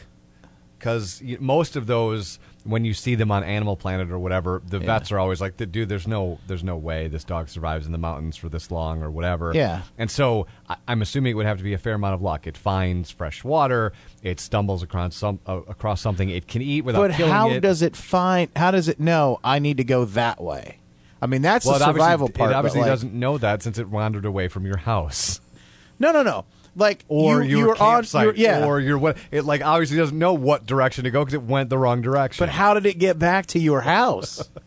because 0.79 1.23
most 1.41 1.77
of 1.77 1.87
those, 1.87 2.39
when 2.65 2.85
you 2.85 2.95
see 2.95 3.15
them 3.15 3.31
on 3.31 3.43
Animal 3.45 3.77
Planet 3.77 4.11
or 4.11 4.19
whatever, 4.19 4.63
the 4.67 4.79
Yeah. 4.79 4.87
vets 4.87 5.11
are 5.13 5.19
always 5.19 5.41
like, 5.41 5.57
"Dude, 5.57 5.89
there's 5.89 6.07
no, 6.07 6.39
there's 6.47 6.63
no 6.65 6.77
way 6.77 7.09
this 7.09 7.25
dog 7.25 7.49
survives 7.49 7.87
in 7.87 7.93
the 7.93 7.99
mountains 7.99 8.37
for 8.37 8.49
this 8.49 8.71
long 8.71 9.03
or 9.03 9.11
whatever." 9.11 9.53
Yeah. 9.55 9.83
And 9.99 10.11
so 10.11 10.47
I, 10.69 10.77
I'm 10.89 11.03
assuming 11.03 11.33
it 11.33 11.35
would 11.35 11.47
have 11.47 11.59
to 11.59 11.65
be 11.65 11.73
a 11.75 11.79
fair 11.79 11.95
amount 11.95 12.15
of 12.15 12.23
luck. 12.23 12.47
It 12.47 12.57
finds 12.57 13.11
fresh 13.11 13.43
water. 13.45 13.93
It 14.23 14.39
stumbles 14.41 14.83
across 14.83 15.17
some 15.17 15.41
uh, 15.47 15.61
across 15.69 16.01
something 16.01 16.29
it 16.29 16.47
can 16.47 16.63
eat 16.63 16.85
without 16.85 17.01
But 17.01 17.11
how 17.13 17.51
it. 17.51 17.61
does 17.61 17.83
it 17.83 17.97
find? 17.97 18.49
How 18.57 18.71
does 18.71 18.89
it 18.89 19.01
know 19.01 19.41
I 19.43 19.59
need 19.59 19.77
to 19.79 19.85
go 19.85 20.05
that 20.05 20.41
way? 20.41 20.79
I 21.21 21.27
mean, 21.27 21.43
that's 21.43 21.65
well, 21.65 21.79
the 21.79 21.85
survival 21.85 22.29
part. 22.29 22.51
It 22.51 22.53
but, 22.53 22.57
obviously 22.59 22.81
like- 22.81 22.89
doesn't 22.91 23.15
know 23.15 23.39
that 23.39 23.63
since 23.63 23.79
it 23.79 23.89
wandered 23.89 24.25
away 24.25 24.49
from 24.49 24.67
your 24.67 24.79
house. 24.79 25.41
No, 25.99 26.11
no, 26.11 26.23
no. 26.25 26.45
Like 26.75 27.05
Or 27.09 27.43
you, 27.43 27.51
your 27.51 27.59
you're 27.59 27.71
on, 27.73 27.77
campsite, 27.77 28.25
you're, 28.25 28.35
yeah. 28.35 28.67
or 28.67 28.81
your 28.81 28.97
what? 28.99 29.17
It 29.31 29.45
like 29.45 29.63
obviously 29.63 29.97
doesn't 29.99 30.19
know 30.19 30.33
what 30.33 30.65
direction 30.67 31.05
to 31.05 31.11
go 31.11 31.21
because 31.23 31.35
it 31.35 31.43
went 31.43 31.69
the 31.71 31.77
wrong 31.79 32.01
direction. 32.01 32.43
but 32.43 32.49
how 32.51 32.73
did 32.75 32.87
it 32.87 32.99
get 32.99 33.19
back 33.19 33.47
to 33.47 33.59
your 33.59 33.83
house? 33.83 34.49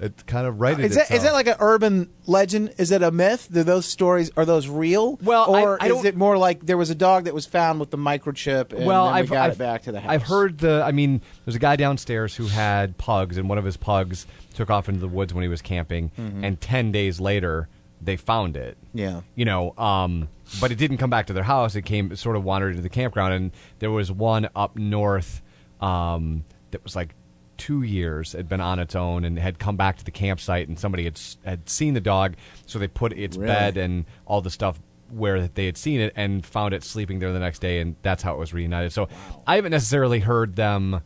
It 0.00 0.26
kind 0.26 0.44
of 0.44 0.60
righted 0.60 0.86
is 0.86 0.96
that 0.96 1.02
is 1.04 1.10
itself. 1.18 1.22
that 1.22 1.32
like 1.34 1.46
an 1.46 1.54
urban 1.60 2.10
legend? 2.26 2.74
Is 2.78 2.90
it 2.90 3.00
a 3.00 3.12
myth? 3.12 3.48
Do 3.50 3.62
those 3.62 3.86
stories 3.86 4.28
are 4.36 4.44
those 4.44 4.66
real? 4.66 5.16
Well, 5.22 5.54
or 5.54 5.78
I 5.80 5.86
is 5.86 5.92
don't- 5.92 6.04
it 6.04 6.16
more 6.16 6.36
like 6.36 6.66
there 6.66 6.76
was 6.76 6.90
a 6.90 6.96
dog 6.96 7.24
that 7.24 7.32
was 7.32 7.46
found 7.46 7.78
with 7.78 7.90
the 7.90 7.96
microchip? 7.96 8.72
And 8.72 8.86
well, 8.86 9.04
then 9.04 9.14
we 9.14 9.18
I've, 9.20 9.30
got 9.30 9.46
I've, 9.46 9.52
it 9.52 9.58
back 9.58 9.82
to 9.82 9.92
the 9.92 10.00
house. 10.00 10.10
I've 10.10 10.22
heard 10.24 10.58
the. 10.58 10.82
I 10.84 10.90
mean, 10.90 11.22
there's 11.44 11.54
a 11.54 11.60
guy 11.60 11.76
downstairs 11.76 12.34
who 12.34 12.48
had 12.48 12.98
pugs, 12.98 13.38
and 13.38 13.48
one 13.48 13.56
of 13.56 13.64
his 13.64 13.76
pugs 13.76 14.26
took 14.54 14.68
off 14.68 14.88
into 14.88 15.00
the 15.00 15.08
woods 15.08 15.32
when 15.32 15.42
he 15.42 15.48
was 15.48 15.62
camping, 15.62 16.10
and 16.18 16.60
ten 16.60 16.90
days 16.90 17.20
later 17.20 17.68
they 18.02 18.16
found 18.16 18.56
it. 18.56 18.76
Mm-hmm. 18.88 18.98
Yeah. 18.98 19.20
You 19.36 19.44
know, 19.44 19.74
um, 19.78 20.28
but 20.60 20.70
it 20.72 20.76
didn't 20.76 20.98
come 20.98 21.10
back 21.10 21.26
to 21.26 21.32
their 21.32 21.44
house. 21.44 21.74
It 21.74 21.82
came, 21.82 22.12
it 22.12 22.16
sort 22.16 22.36
of 22.36 22.44
wandered 22.44 22.70
into 22.70 22.82
the 22.82 22.88
campground, 22.88 23.34
and 23.34 23.52
there 23.78 23.90
was 23.90 24.10
one 24.12 24.48
up 24.54 24.76
north 24.76 25.42
um, 25.80 26.44
that 26.70 26.82
was 26.84 26.94
like 26.96 27.14
two 27.56 27.82
years 27.82 28.32
had 28.32 28.48
been 28.48 28.60
on 28.60 28.80
its 28.80 28.96
own 28.96 29.24
and 29.24 29.38
had 29.38 29.58
come 29.58 29.76
back 29.76 29.96
to 29.98 30.04
the 30.04 30.10
campsite, 30.10 30.68
and 30.68 30.78
somebody 30.78 31.04
had 31.04 31.20
had 31.44 31.68
seen 31.68 31.94
the 31.94 32.00
dog, 32.00 32.34
so 32.66 32.78
they 32.78 32.88
put 32.88 33.12
its 33.12 33.36
Really? 33.36 33.46
bed 33.46 33.76
and 33.76 34.04
all 34.26 34.40
the 34.40 34.50
stuff 34.50 34.80
where 35.10 35.46
they 35.46 35.66
had 35.66 35.76
seen 35.76 36.00
it 36.00 36.12
and 36.16 36.44
found 36.44 36.74
it 36.74 36.82
sleeping 36.82 37.20
there 37.20 37.32
the 37.32 37.38
next 37.38 37.60
day, 37.60 37.78
and 37.80 37.94
that's 38.02 38.22
how 38.22 38.34
it 38.34 38.38
was 38.38 38.52
reunited. 38.52 38.92
So 38.92 39.08
I 39.46 39.56
haven't 39.56 39.70
necessarily 39.70 40.18
heard 40.18 40.56
them, 40.56 41.02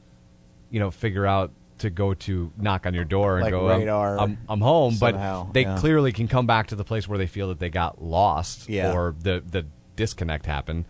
you 0.71 0.80
know, 0.80 0.90
figure 0.90 1.26
out 1.26 1.50
to 1.78 1.90
go 1.90 2.14
to 2.14 2.52
knock 2.56 2.87
on 2.87 2.94
your 2.94 3.04
door 3.04 3.37
and 3.37 3.44
Like 3.44 3.50
go, 3.52 3.68
I'm- 3.68 4.18
I'm, 4.20 4.38
I'm 4.49 4.61
home, 4.61 4.94
somehow, 4.94 5.44
but 5.44 5.54
they 5.54 5.62
yeah. 5.62 5.78
clearly 5.78 6.12
can 6.12 6.28
come 6.28 6.47
back 6.47 6.68
to 6.68 6.76
the 6.76 6.85
place 6.85 7.06
where 7.08 7.18
they 7.18 7.26
feel 7.26 7.49
that 7.49 7.58
they 7.58 7.70
got 7.70 8.02
lost 8.02 8.68
Yeah. 8.68 8.92
or 8.92 9.14
the 9.18 9.42
the 9.47 9.66
disconnect 9.97 10.47
happened. 10.47 10.85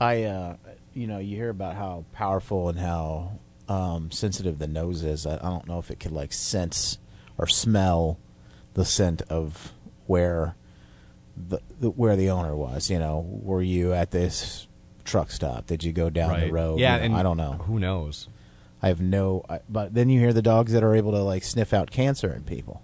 I, 0.00 0.24
uh, 0.24 0.56
you 0.94 1.06
know, 1.06 1.18
you 1.18 1.36
hear 1.36 1.48
about 1.50 1.74
how 1.76 2.04
powerful 2.12 2.68
and 2.68 2.78
how 2.78 3.38
um, 3.68 4.10
sensitive 4.10 4.58
the 4.58 4.66
nose 4.66 5.02
is. 5.02 5.26
I, 5.26 5.34
I 5.36 5.48
don't 5.48 5.66
know 5.66 5.78
if 5.78 5.90
it 5.90 5.98
could 6.00 6.12
like 6.12 6.32
sense 6.32 6.98
or 7.38 7.46
smell 7.46 8.18
the 8.74 8.84
scent 8.84 9.22
of 9.30 9.72
where 10.06 10.54
the, 11.36 11.60
the 11.80 11.90
where 11.90 12.16
the 12.16 12.30
owner 12.30 12.54
was. 12.54 12.90
You 12.90 12.98
know, 12.98 13.26
were 13.42 13.62
you 13.62 13.92
at 13.92 14.10
this 14.10 14.66
truck 15.04 15.30
stop? 15.30 15.66
Did 15.66 15.82
you 15.84 15.92
go 15.92 16.10
down 16.10 16.30
right? 16.30 16.46
the 16.46 16.52
road? 16.52 16.78
Yeah, 16.78 16.94
You 16.94 16.98
know, 17.00 17.04
and 17.06 17.16
I 17.16 17.22
don't 17.22 17.36
know. 17.36 17.52
Who 17.66 17.78
knows? 17.78 18.28
I 18.82 18.88
have 18.88 19.00
no. 19.00 19.42
I, 19.48 19.60
but 19.68 19.94
then 19.94 20.08
you 20.10 20.20
hear 20.20 20.32
the 20.32 20.42
dogs 20.42 20.72
that 20.72 20.84
are 20.84 20.94
able 20.94 21.12
to 21.12 21.22
like 21.22 21.42
sniff 21.44 21.72
out 21.72 21.90
cancer 21.90 22.32
in 22.32 22.42
people. 22.44 22.82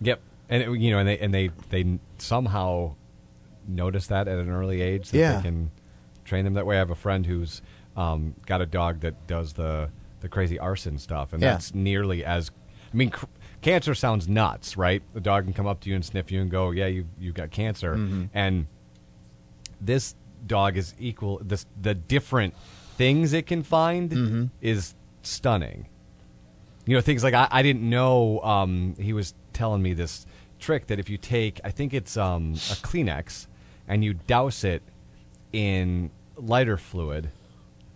Yep, 0.00 0.20
and 0.48 0.62
it, 0.62 0.70
you 0.80 0.90
know, 0.90 0.98
and 0.98 1.08
they 1.08 1.18
and 1.18 1.32
they 1.34 1.50
they 1.70 1.98
somehow 2.18 2.94
notice 3.68 4.06
that 4.08 4.26
at 4.28 4.38
an 4.38 4.50
early 4.50 4.80
age. 4.80 5.10
That 5.10 5.18
Yeah. 5.18 5.36
they 5.36 5.42
can 5.42 5.70
train 6.24 6.44
them 6.44 6.54
that 6.54 6.66
way. 6.66 6.76
I 6.76 6.78
have 6.78 6.90
a 6.90 6.94
friend 6.94 7.26
who's 7.26 7.62
um, 7.96 8.34
got 8.46 8.60
a 8.60 8.66
dog 8.66 9.00
that 9.00 9.26
does 9.26 9.52
the 9.54 9.90
the 10.20 10.28
crazy 10.28 10.58
arson 10.58 10.98
stuff, 10.98 11.32
and 11.32 11.42
Yeah. 11.42 11.52
that's 11.52 11.74
nearly 11.74 12.24
as. 12.24 12.50
I 12.92 12.96
mean, 12.96 13.10
cr- 13.10 13.26
cancer 13.60 13.94
sounds 13.94 14.28
nuts, 14.28 14.76
right? 14.76 15.02
The 15.14 15.20
dog 15.20 15.44
can 15.44 15.52
come 15.52 15.66
up 15.66 15.80
to 15.80 15.90
you 15.90 15.94
and 15.96 16.04
sniff 16.04 16.30
you 16.32 16.40
and 16.40 16.50
go, 16.50 16.70
"Yeah, 16.70 16.86
you 16.86 17.06
you've 17.18 17.34
got 17.34 17.50
cancer," 17.50 17.96
Mm-hmm. 17.96 18.24
and 18.32 18.66
this 19.80 20.14
dog 20.46 20.76
is 20.76 20.94
equal. 20.98 21.40
This 21.42 21.66
the 21.80 21.94
different 21.94 22.54
things 22.96 23.32
it 23.32 23.46
can 23.46 23.62
find 23.62 24.10
Mm-hmm. 24.10 24.44
is 24.60 24.94
stunning. 25.26 25.88
You 26.86 26.94
know, 26.94 27.00
things 27.00 27.24
like 27.24 27.34
I, 27.34 27.48
I 27.50 27.62
didn't 27.62 27.88
know. 27.88 28.40
Um, 28.40 28.94
he 28.98 29.12
was 29.12 29.34
telling 29.52 29.82
me 29.82 29.94
this 29.94 30.26
trick 30.58 30.88
that 30.88 30.98
if 30.98 31.08
you 31.08 31.16
take, 31.16 31.60
I 31.64 31.70
think 31.70 31.94
it's 31.94 32.16
um, 32.16 32.52
a 32.52 32.76
Kleenex, 32.76 33.46
and 33.88 34.04
you 34.04 34.14
douse 34.14 34.64
it 34.64 34.82
in 35.52 36.10
lighter 36.36 36.76
fluid. 36.76 37.30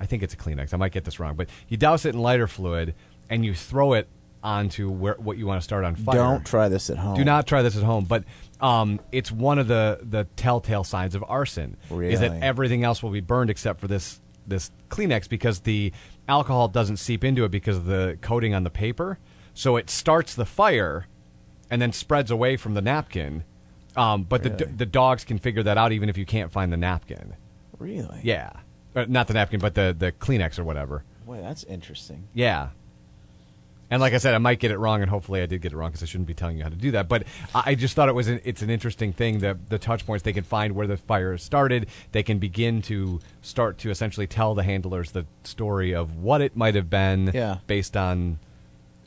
I 0.01 0.07
think 0.07 0.23
it's 0.23 0.35
a 0.35 0.37
Kleenex. 0.37 0.73
I 0.73 0.77
might 0.77 0.93
get 0.93 1.05
this 1.05 1.19
wrong, 1.19 1.35
but 1.35 1.49
you 1.69 1.77
douse 1.77 2.05
it 2.05 2.15
in 2.15 2.21
lighter 2.21 2.47
fluid 2.47 2.95
and 3.29 3.45
you 3.45 3.55
throw 3.55 3.95
it 3.95 4.09
onto 4.43 4.89
where 4.89 5.15
what 5.15 5.37
you 5.37 5.47
want 5.47 5.61
to 5.61 5.65
start 5.65 5.85
on 5.85 5.97
fire. 5.97 6.15
Don't 6.15 6.47
try 6.47 6.69
this 6.69 6.91
at 6.91 6.97
home. 6.99 7.17
Do 7.17 7.25
not 7.25 7.47
try 7.47 7.63
this 7.63 7.77
at 7.77 7.83
home, 7.83 8.05
but 8.05 8.25
um, 8.61 9.01
it's 9.11 9.33
one 9.33 9.59
of 9.59 9.67
the, 9.67 9.99
the 10.03 10.25
telltale 10.37 10.85
signs 10.85 11.15
of 11.15 11.25
arson. 11.27 11.77
Is 12.13 12.21
that 12.21 12.43
everything 12.43 12.85
else 12.85 13.03
will 13.03 13.11
be 13.11 13.21
burned 13.21 13.51
except 13.51 13.81
for 13.81 13.89
this 13.89 14.21
this 14.47 14.71
Kleenex 14.89 15.29
because 15.29 15.61
the 15.61 15.93
alcohol 16.29 16.69
doesn't 16.69 16.99
seep 16.99 17.25
into 17.25 17.45
it 17.45 17.51
because 17.51 17.77
of 17.79 17.87
the 17.87 18.19
coating 18.21 18.55
on 18.55 18.63
the 18.65 18.71
paper. 18.71 19.19
So 19.55 19.77
it 19.77 19.91
starts 19.91 20.35
the 20.35 20.45
fire 20.47 21.07
and 21.71 21.83
then 21.83 21.93
spreads 21.93 22.31
away 22.31 22.57
from 22.57 22.75
the 22.75 22.83
napkin. 22.83 23.45
Um, 23.97 24.23
but 24.25 24.43
the 24.45 24.51
the 24.67 24.87
dogs 24.87 25.25
can 25.25 25.39
figure 25.39 25.63
that 25.65 25.77
out 25.77 25.91
even 25.93 26.09
if 26.09 26.17
you 26.17 26.25
can't 26.27 26.53
find 26.53 26.73
the 26.73 26.77
napkin. 26.77 27.35
Really? 27.79 28.21
Yeah, 28.23 28.51
Uh, 28.95 29.07
not 29.09 29.27
the 29.27 29.35
napkin, 29.35 29.59
but 29.61 29.75
the 29.75 29.95
the 29.99 30.13
Kleenex 30.13 30.59
or 30.59 30.65
whatever. 30.65 31.05
Boy, 31.27 31.41
that's 31.41 31.65
interesting. 31.65 32.29
Yeah. 32.33 32.69
And 33.91 34.01
like 34.03 34.13
I 34.13 34.19
said, 34.19 34.35
I 34.35 34.39
might 34.39 34.59
get 34.59 34.71
it 34.71 34.77
wrong, 34.79 35.01
and 35.01 35.09
hopefully 35.11 35.41
I 35.41 35.47
did 35.47 35.63
get 35.63 35.73
it 35.73 35.77
wrong 35.77 35.89
because 35.91 36.03
I 36.03 36.07
shouldn't 36.07 36.27
be 36.27 36.35
telling 36.35 36.59
you 36.59 36.63
how 36.63 36.69
to 36.69 36.77
do 36.77 36.91
that. 36.91 37.09
But 37.09 37.25
I 37.55 37.75
just 37.75 37.95
thought 37.95 38.11
it 38.11 38.15
was 38.15 38.29
an, 38.29 38.41
it's 38.45 38.61
an 38.61 38.69
interesting 38.69 39.15
thing 39.15 39.39
that 39.39 39.71
the 39.71 39.79
touch 39.79 40.05
points 40.05 40.25
they 40.25 40.35
can 40.35 40.45
find 40.45 40.75
where 40.75 40.87
the 40.87 40.99
fire 40.99 41.39
started. 41.39 41.87
They 42.13 42.23
can 42.23 42.39
begin 42.39 42.83
to 42.83 43.21
start 43.41 43.79
to 43.79 43.91
essentially 43.91 44.27
tell 44.27 44.55
the 44.55 44.63
handlers 44.63 45.13
the 45.13 45.25
story 45.45 45.95
of 45.95 46.17
what 46.17 46.43
it 46.43 46.55
might 46.55 46.75
have 46.75 46.91
been, 46.91 47.31
Yeah. 47.33 47.59
based 47.67 47.97
on 47.97 48.39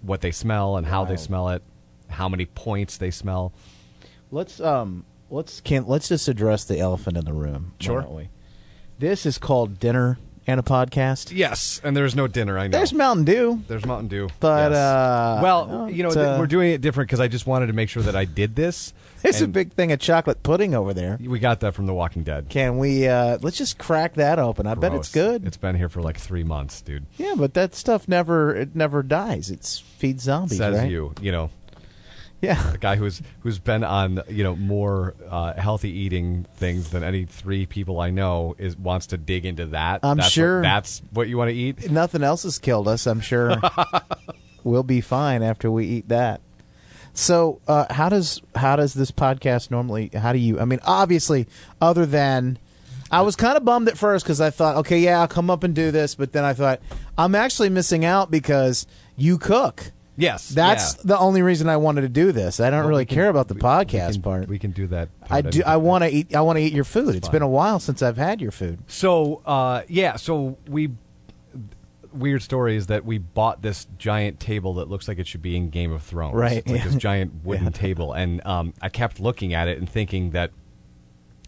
what 0.02 0.22
they 0.22 0.32
smell 0.32 0.78
and 0.78 0.88
how 0.88 1.06
they 1.06 1.18
smell 1.18 1.50
it, 1.50 1.62
how 2.10 2.28
many 2.28 2.46
points 2.48 2.98
they 2.98 3.12
smell. 3.12 3.54
Let's 4.32 4.60
um 4.60 5.06
let's 5.30 5.62
can 5.62 5.86
let's 5.86 6.08
just 6.10 6.28
address 6.28 6.64
the 6.64 6.80
elephant 6.80 7.18
in 7.18 7.26
the 7.26 7.34
room. 7.34 7.74
Sure. 7.80 8.28
This 8.98 9.26
is 9.28 9.38
called 9.38 9.80
dinner 9.80 10.18
and 10.52 10.60
a 10.60 10.64
podcast. 10.64 11.32
Yes, 11.36 11.82
and 11.84 11.96
there's 11.98 12.16
no 12.16 12.28
dinner. 12.28 12.60
I 12.60 12.68
know. 12.68 12.78
There's 12.78 12.94
Mountain 12.94 13.26
Dew. 13.26 13.64
There's 13.68 13.86
Mountain 13.86 14.10
Dew, 14.10 14.30
But, 14.40 14.72
Yes. 14.72 14.78
uh, 14.78 15.40
well, 15.42 15.66
no, 15.68 15.88
you 15.88 16.04
know, 16.04 16.10
th- 16.12 16.26
uh, 16.26 16.36
we're 16.40 16.48
doing 16.48 16.72
it 16.72 16.82
different 16.82 17.08
because 17.10 17.20
I 17.20 17.28
just 17.28 17.48
wanted 17.48 17.68
to 17.68 17.74
make 17.74 17.90
sure 17.90 18.04
that 18.04 18.16
I 18.16 18.26
did 18.26 18.56
this. 18.56 18.94
It's 19.24 19.40
a 19.40 19.48
big 19.48 19.74
thing 19.74 19.92
of 19.92 20.00
chocolate 20.00 20.42
pudding 20.42 20.74
over 20.74 20.96
there. 20.96 21.16
We 21.22 21.38
got 21.38 21.60
that 21.60 21.76
from 21.76 21.86
The 21.86 21.94
Walking 21.94 22.24
Dead. 22.24 22.50
Can 22.50 22.80
we 22.80 23.08
uh 23.08 23.38
let's 23.44 23.56
just 23.56 23.78
crack 23.78 24.16
that 24.16 24.40
open. 24.40 24.66
I 24.66 24.74
bet 24.74 24.96
it's 24.96 25.12
good. 25.12 25.46
It's 25.46 25.58
been 25.58 25.76
here 25.76 25.90
for 25.90 26.02
like 26.02 26.18
three 26.18 26.44
months, 26.44 26.82
dude. 26.82 27.06
yeah, 27.18 27.36
but 27.38 27.54
that 27.54 27.76
stuff 27.76 28.08
never 28.08 28.56
it 28.56 28.76
never 28.76 29.04
dies. 29.04 29.52
It's 29.52 29.78
feeds 29.78 30.24
zombies, 30.24 30.58
Says 30.58 30.76
right? 30.76 30.90
you, 30.90 31.14
you 31.22 31.32
know, 31.32 31.52
Yeah. 32.42 32.74
a 32.74 32.78
guy 32.78 32.96
who's 32.96 33.22
who's 33.42 33.60
been 33.60 33.84
on 33.84 34.22
you 34.28 34.44
know 34.44 34.56
more 34.56 35.14
uh, 35.30 35.54
healthy 35.54 35.90
eating 35.92 36.46
things 36.56 36.90
than 36.90 37.04
any 37.04 37.26
three 37.26 37.66
people 37.68 38.00
I 38.00 38.10
know 38.10 38.56
is 38.58 38.76
wants 38.76 39.08
to 39.08 39.18
dig 39.18 39.46
into 39.46 39.68
that. 39.68 40.00
I'm 40.04 40.18
That's 40.18 40.28
what- 40.28 40.32
sure. 40.34 40.62
that's 40.62 41.02
what 41.12 41.28
you 41.28 41.38
want 41.38 41.50
to 41.50 41.56
eat. 41.56 41.92
Nothing 41.92 42.24
else 42.24 42.44
has 42.44 42.58
killed 42.60 42.88
us, 42.88 43.06
I'm 43.06 43.20
sure. 43.22 43.56
we'll 44.64 44.84
be 44.84 45.02
fine 45.02 45.44
after 45.44 45.70
we 45.72 45.86
eat 45.86 46.10
that. 46.10 46.42
So, 47.14 47.60
uh, 47.68 47.94
how 47.94 48.10
does 48.10 48.42
how 48.56 48.76
does 48.78 48.94
this 48.94 49.12
podcast 49.12 49.70
normally? 49.70 50.10
How 50.14 50.32
do 50.34 50.40
you? 50.40 50.60
I 50.60 50.66
mean, 50.66 50.80
obviously, 50.84 51.46
other 51.82 52.06
than 52.06 52.58
I 53.12 53.22
was 53.22 53.36
kind 53.36 53.58
of 53.58 53.66
bummed 53.66 53.90
at 53.90 53.98
first 53.98 54.24
because 54.26 54.40
I 54.40 54.50
thought, 54.50 54.78
okay, 54.78 54.98
yeah, 55.00 55.20
I'll 55.20 55.28
come 55.28 55.50
up 55.50 55.64
and 55.66 55.76
do 55.76 55.92
this, 55.92 56.16
but 56.16 56.32
then 56.32 56.46
I 56.46 56.54
thought 56.54 56.80
I'm 57.18 57.36
actually 57.36 57.70
missing 57.70 58.06
out 58.06 58.32
because 58.32 58.88
you 59.18 59.38
cook. 59.38 59.92
Yes, 60.22 60.50
That's 60.50 60.96
yeah. 60.96 61.02
the 61.06 61.18
only 61.20 61.42
reason 61.42 61.68
I 61.70 61.78
wanted 61.78 62.02
to 62.02 62.10
do 62.10 62.32
this. 62.32 62.60
I 62.60 62.70
don't 62.70 62.82
Well, 62.82 62.90
really 62.90 63.06
can- 63.06 63.16
care 63.16 63.30
about 63.30 63.48
the 63.48 63.56
we- 63.56 63.62
podcast 63.62 64.08
we 64.08 64.14
can, 64.14 64.22
part. 64.22 64.48
We 64.48 64.60
can 64.60 64.72
do 64.72 64.88
that. 64.88 65.10
I 65.30 65.42
part 65.42 65.54
do. 65.54 65.64
I 65.66 65.78
want 65.78 66.04
to 66.04 66.10
eat. 66.10 66.36
I 66.36 66.42
want 66.42 66.58
to 66.58 66.64
eat 66.64 66.74
your 66.74 66.84
food. 66.84 67.16
It's 67.16 67.28
fine. 67.28 67.34
been 67.34 67.42
a 67.42 67.48
while 67.50 67.80
since 67.80 68.02
I've 68.02 68.18
had 68.18 68.40
your 68.42 68.52
food. 68.52 68.80
So 68.88 69.42
uh, 69.46 69.82
yeah, 69.88 70.16
so 70.18 70.58
we 70.68 70.92
weird 72.14 72.42
story 72.42 72.76
is 72.76 72.88
that 72.88 73.06
we 73.06 73.18
bought 73.18 73.62
this 73.62 73.88
giant 73.98 74.40
table 74.40 74.74
that 74.76 74.90
looks 74.90 75.08
like 75.08 75.18
it 75.18 75.26
should 75.28 75.42
be 75.42 75.56
in 75.56 75.70
Game 75.70 75.94
of 75.94 76.04
Thrones, 76.04 76.36
Right, 76.36 76.58
It's 76.58 76.68
like 76.68 76.78
yeah. 76.80 76.84
this 76.86 76.96
giant 76.96 77.46
wooden 77.46 77.64
Yeah. 77.66 77.70
table, 77.72 78.12
and 78.14 78.46
um, 78.46 78.74
I 78.82 78.90
kept 78.90 79.20
looking 79.22 79.54
at 79.54 79.68
it 79.70 79.78
and 79.78 79.90
thinking 79.90 80.32
that 80.32 80.52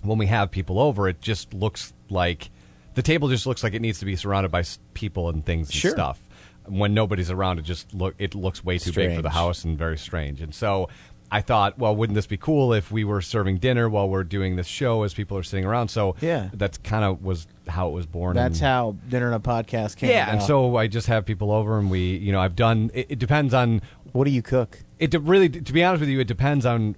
when 0.01 0.17
we 0.17 0.27
have 0.27 0.51
people 0.51 0.79
over, 0.79 1.09
it 1.09 1.19
just 1.21 1.53
looks 1.53 1.93
like 2.09 2.49
the 2.93 3.01
table 3.01 3.27
just 3.27 3.45
looks 3.45 3.61
like 3.63 3.73
it 3.73 3.81
needs 3.81 3.99
to 3.99 4.05
be 4.05 4.15
surrounded 4.15 4.51
by 4.51 4.63
people 4.93 5.27
and 5.27 5.45
things 5.45 5.67
and 5.67 5.73
Sure. 5.75 5.91
stuff. 5.91 6.21
When 6.67 6.93
nobody's 6.93 7.29
around, 7.31 7.59
it 7.59 7.63
just 7.63 7.93
look 7.93 8.15
it 8.19 8.35
looks 8.35 8.63
way 8.63 8.77
too 8.77 8.91
big 8.93 9.15
for 9.15 9.21
the 9.21 9.29
house 9.31 9.63
and 9.63 9.77
very 9.77 9.97
strange. 9.97 10.41
And 10.41 10.53
so 10.55 10.89
I 11.31 11.41
thought, 11.41 11.79
well, 11.79 11.95
wouldn't 11.95 12.13
this 12.15 12.27
be 12.27 12.37
cool 12.37 12.73
if 12.73 12.91
we 12.91 13.03
were 13.03 13.19
serving 13.21 13.57
dinner 13.57 13.89
while 13.89 14.07
we're 14.07 14.23
doing 14.23 14.55
this 14.55 14.67
show 14.67 15.01
as 15.03 15.13
people 15.15 15.35
are 15.37 15.41
sitting 15.43 15.65
around? 15.65 15.87
So 15.87 16.15
Yeah. 16.21 16.49
that's 16.53 16.77
kind 16.77 17.03
of 17.03 17.23
was 17.23 17.47
how 17.67 17.87
it 17.89 17.91
was 17.91 18.05
born. 18.05 18.35
That's 18.35 18.59
and- 18.59 18.67
how 18.67 18.95
dinner 19.09 19.25
and 19.27 19.35
a 19.35 19.39
podcast 19.39 19.97
came. 19.97 20.11
yeah, 20.11 20.31
and 20.31 20.41
so 20.43 20.75
I 20.75 20.85
just 20.87 21.07
have 21.07 21.25
people 21.25 21.51
over, 21.51 21.79
and 21.79 21.89
we, 21.89 22.17
you 22.17 22.31
know, 22.31 22.39
I've 22.39 22.55
done. 22.55 22.91
It, 22.93 23.07
it 23.11 23.19
depends 23.19 23.53
on 23.53 23.81
what 24.11 24.25
do 24.25 24.31
you 24.31 24.41
cook? 24.43 24.79
it. 24.99 25.09
de- 25.11 25.19
Really, 25.19 25.49
to 25.49 25.73
be 25.73 25.83
honest 25.83 26.01
with 26.01 26.09
you, 26.09 26.19
it 26.19 26.27
depends 26.27 26.65
on 26.67 26.95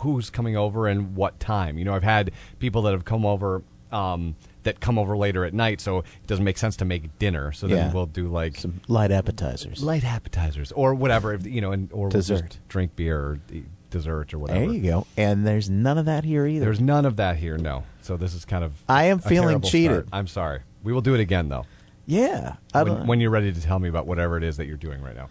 who's 0.00 0.30
coming 0.30 0.56
over 0.56 0.86
and 0.88 1.14
what 1.14 1.38
time. 1.38 1.78
You 1.78 1.84
know, 1.84 1.94
I've 1.94 2.02
had 2.02 2.30
people 2.58 2.82
that 2.82 2.92
have 2.92 3.04
come 3.04 3.24
over 3.26 3.62
um, 3.92 4.36
that 4.66 4.78
come 4.80 4.98
over 4.98 5.16
later 5.16 5.44
at 5.44 5.52
night, 5.54 5.80
so 5.80 5.98
it 6.00 6.04
doesn't 6.26 6.44
make 6.44 6.58
sense 6.58 6.76
to 6.76 6.84
make 6.84 7.18
dinner. 7.18 7.50
So 7.52 7.66
then 7.66 7.76
Yeah. 7.78 7.92
we'll 7.92 8.06
do 8.06 8.28
like 8.28 8.58
Some 8.58 8.80
light 8.86 9.10
appetizers. 9.10 9.82
light 9.82 10.04
appetizers 10.04 10.70
or 10.72 10.94
whatever, 10.94 11.32
if, 11.34 11.46
you 11.46 11.60
know, 11.60 11.72
and 11.72 11.90
or 11.92 12.02
we'll 12.02 12.10
just 12.10 12.28
Dessert. 12.28 12.58
drink 12.68 12.94
beer 12.94 13.18
or 13.18 13.38
eat 13.52 13.64
dessert 13.90 14.34
or 14.34 14.38
whatever. 14.38 14.60
There 14.60 14.70
you 14.74 14.82
go. 14.82 15.06
And 15.16 15.46
there's 15.46 15.70
none 15.70 15.96
of 15.98 16.04
that 16.04 16.24
here 16.24 16.46
either. 16.46 16.64
There's 16.66 16.80
none 16.80 17.06
of 17.06 17.16
that 17.16 17.36
here, 17.36 17.56
no. 17.56 17.84
So 18.02 18.16
this 18.16 18.34
is 18.34 18.44
kind 18.44 18.62
of. 18.64 18.72
I 18.88 19.04
am 19.04 19.18
a 19.18 19.22
feeling 19.22 19.48
terrible 19.48 19.68
cheated. 19.70 19.90
start. 19.96 20.08
I'm 20.12 20.26
sorry. 20.26 20.60
We 20.84 20.92
will 20.92 21.00
do 21.00 21.14
it 21.14 21.20
again 21.20 21.48
though. 21.48 21.64
yeah. 22.04 22.56
I 22.74 22.84
don't- 22.84 22.98
When, 23.00 23.06
when 23.06 23.20
you're 23.20 23.30
ready 23.30 23.52
to 23.52 23.60
tell 23.60 23.78
me 23.78 23.88
about 23.88 24.06
whatever 24.06 24.36
it 24.36 24.42
is 24.44 24.56
that 24.58 24.66
you're 24.66 24.76
doing 24.76 25.02
right 25.02 25.16
now. 25.16 25.28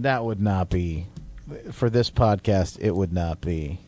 that 0.00 0.24
would 0.24 0.40
not 0.40 0.70
be 0.70 1.06
for 1.72 1.90
this 1.90 2.10
podcast. 2.10 2.78
It 2.80 2.96
would 2.96 3.12
not 3.12 3.40
be. 3.42 3.80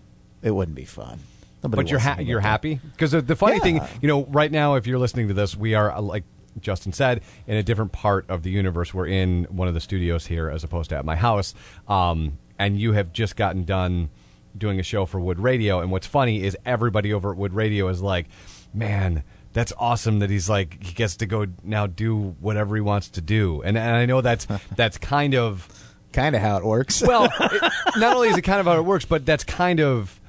It 0.43 0.51
wouldn't 0.51 0.75
be 0.77 0.85
fun. 0.85 1.21
Nobody 1.63 1.83
but 1.83 1.91
you're 1.91 2.01
ha- 2.01 2.19
you're 2.21 2.41
happy 2.41 2.81
because 2.93 3.13
the, 3.13 3.21
the 3.23 3.37
funny 3.37 3.61
thing, 3.61 3.81
you 4.01 4.09
know, 4.09 4.25
right 4.27 4.51
now, 4.51 4.75
if 4.75 4.87
you're 4.87 4.99
listening 4.99 5.29
to 5.29 5.35
this, 5.35 5.57
we 5.57 5.75
are 5.75 5.93
uh, 5.93 6.01
like 6.01 6.25
Justin 6.61 6.93
said 6.93 7.23
in 7.47 7.57
a 7.57 7.63
different 7.63 7.93
part 7.93 8.29
of 8.29 8.43
the 8.43 8.51
universe. 8.51 8.93
We're 8.93 9.07
in 9.07 9.45
one 9.45 9.69
of 9.69 9.75
the 9.75 9.81
studios 9.81 10.27
here, 10.27 10.49
as 10.51 10.65
opposed 10.65 10.91
to 10.91 10.97
at 10.97 11.05
my 11.05 11.17
house. 11.17 11.55
Um, 11.87 12.39
and 12.59 12.79
you 12.79 12.93
have 12.93 13.13
just 13.13 13.37
gotten 13.37 13.65
done 13.65 14.11
doing 14.57 14.81
a 14.81 14.83
show 14.83 15.07
for 15.07 15.21
Wood 15.21 15.39
Radio. 15.39 15.81
And 15.81 15.91
what's 15.91 16.07
funny 16.07 16.43
is 16.43 16.57
everybody 16.67 17.13
over 17.13 17.31
at 17.31 17.37
Wood 17.37 17.55
Radio 17.55 17.89
is 17.89 18.03
like, 18.03 18.27
man. 18.75 19.25
That's 19.55 19.75
awesome 19.79 20.21
that 20.21 20.31
he's 20.31 20.49
like 20.49 20.83
he 20.83 20.95
gets 20.95 21.17
to 21.17 21.27
go 21.27 21.45
now 21.63 21.87
do 21.87 22.37
whatever 22.41 22.75
he 22.75 22.81
wants 22.81 23.11
to 23.11 23.21
do, 23.21 23.61
and 23.61 23.77
and 23.77 23.97
I 23.97 24.07
know 24.07 24.23
that's 24.23 24.47
that's 24.77 24.97
kind 24.97 25.35
of 25.35 25.69
Kind 26.13 26.37
of 26.37 26.43
how 26.43 26.59
it 26.59 26.65
works. 26.65 27.03
well, 27.03 27.25
it, 27.41 27.73
not 27.97 28.17
only 28.17 28.29
is 28.29 28.37
it 28.37 28.43
kind 28.43 28.61
of 28.61 28.67
how 28.67 28.77
it 28.77 28.85
works, 28.85 29.07
but 29.07 29.25
that's 29.25 29.45
kind 29.45 29.81
of 29.81 30.21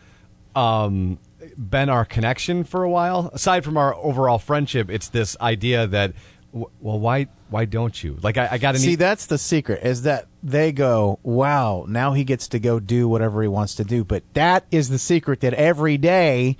um, 0.55 1.19
been 1.57 1.89
our 1.89 2.05
connection 2.05 2.63
for 2.63 2.83
a 2.83 2.89
while. 2.89 3.29
Aside 3.33 3.63
from 3.63 3.77
our 3.77 3.95
overall 3.95 4.39
friendship, 4.39 4.89
it's 4.89 5.09
this 5.09 5.37
idea 5.41 5.87
that, 5.87 6.13
w- 6.51 6.69
well, 6.81 6.99
why 6.99 7.27
why 7.49 7.65
don't 7.65 8.03
you? 8.03 8.17
Like, 8.23 8.37
I, 8.37 8.49
I 8.53 8.57
got 8.57 8.71
to 8.71 8.79
See, 8.79 8.95
that's 8.95 9.27
the 9.27 9.37
secret 9.37 9.83
is 9.83 10.03
that 10.03 10.25
they 10.41 10.71
go, 10.71 11.19
wow, 11.21 11.85
now 11.87 12.13
he 12.13 12.23
gets 12.23 12.47
to 12.47 12.59
go 12.59 12.79
do 12.79 13.07
whatever 13.07 13.43
he 13.43 13.47
wants 13.47 13.75
to 13.75 13.83
do. 13.83 14.03
But 14.03 14.23
that 14.33 14.65
is 14.71 14.89
the 14.89 14.97
secret 14.97 15.41
that 15.41 15.53
every 15.53 15.97
day 15.97 16.57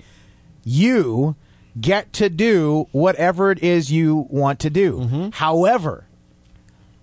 you 0.62 1.34
get 1.80 2.12
to 2.12 2.28
do 2.28 2.86
whatever 2.92 3.50
it 3.50 3.60
is 3.60 3.90
you 3.90 4.28
want 4.30 4.60
to 4.60 4.70
do. 4.70 5.00
Mm-hmm. 5.00 5.28
However, 5.32 6.06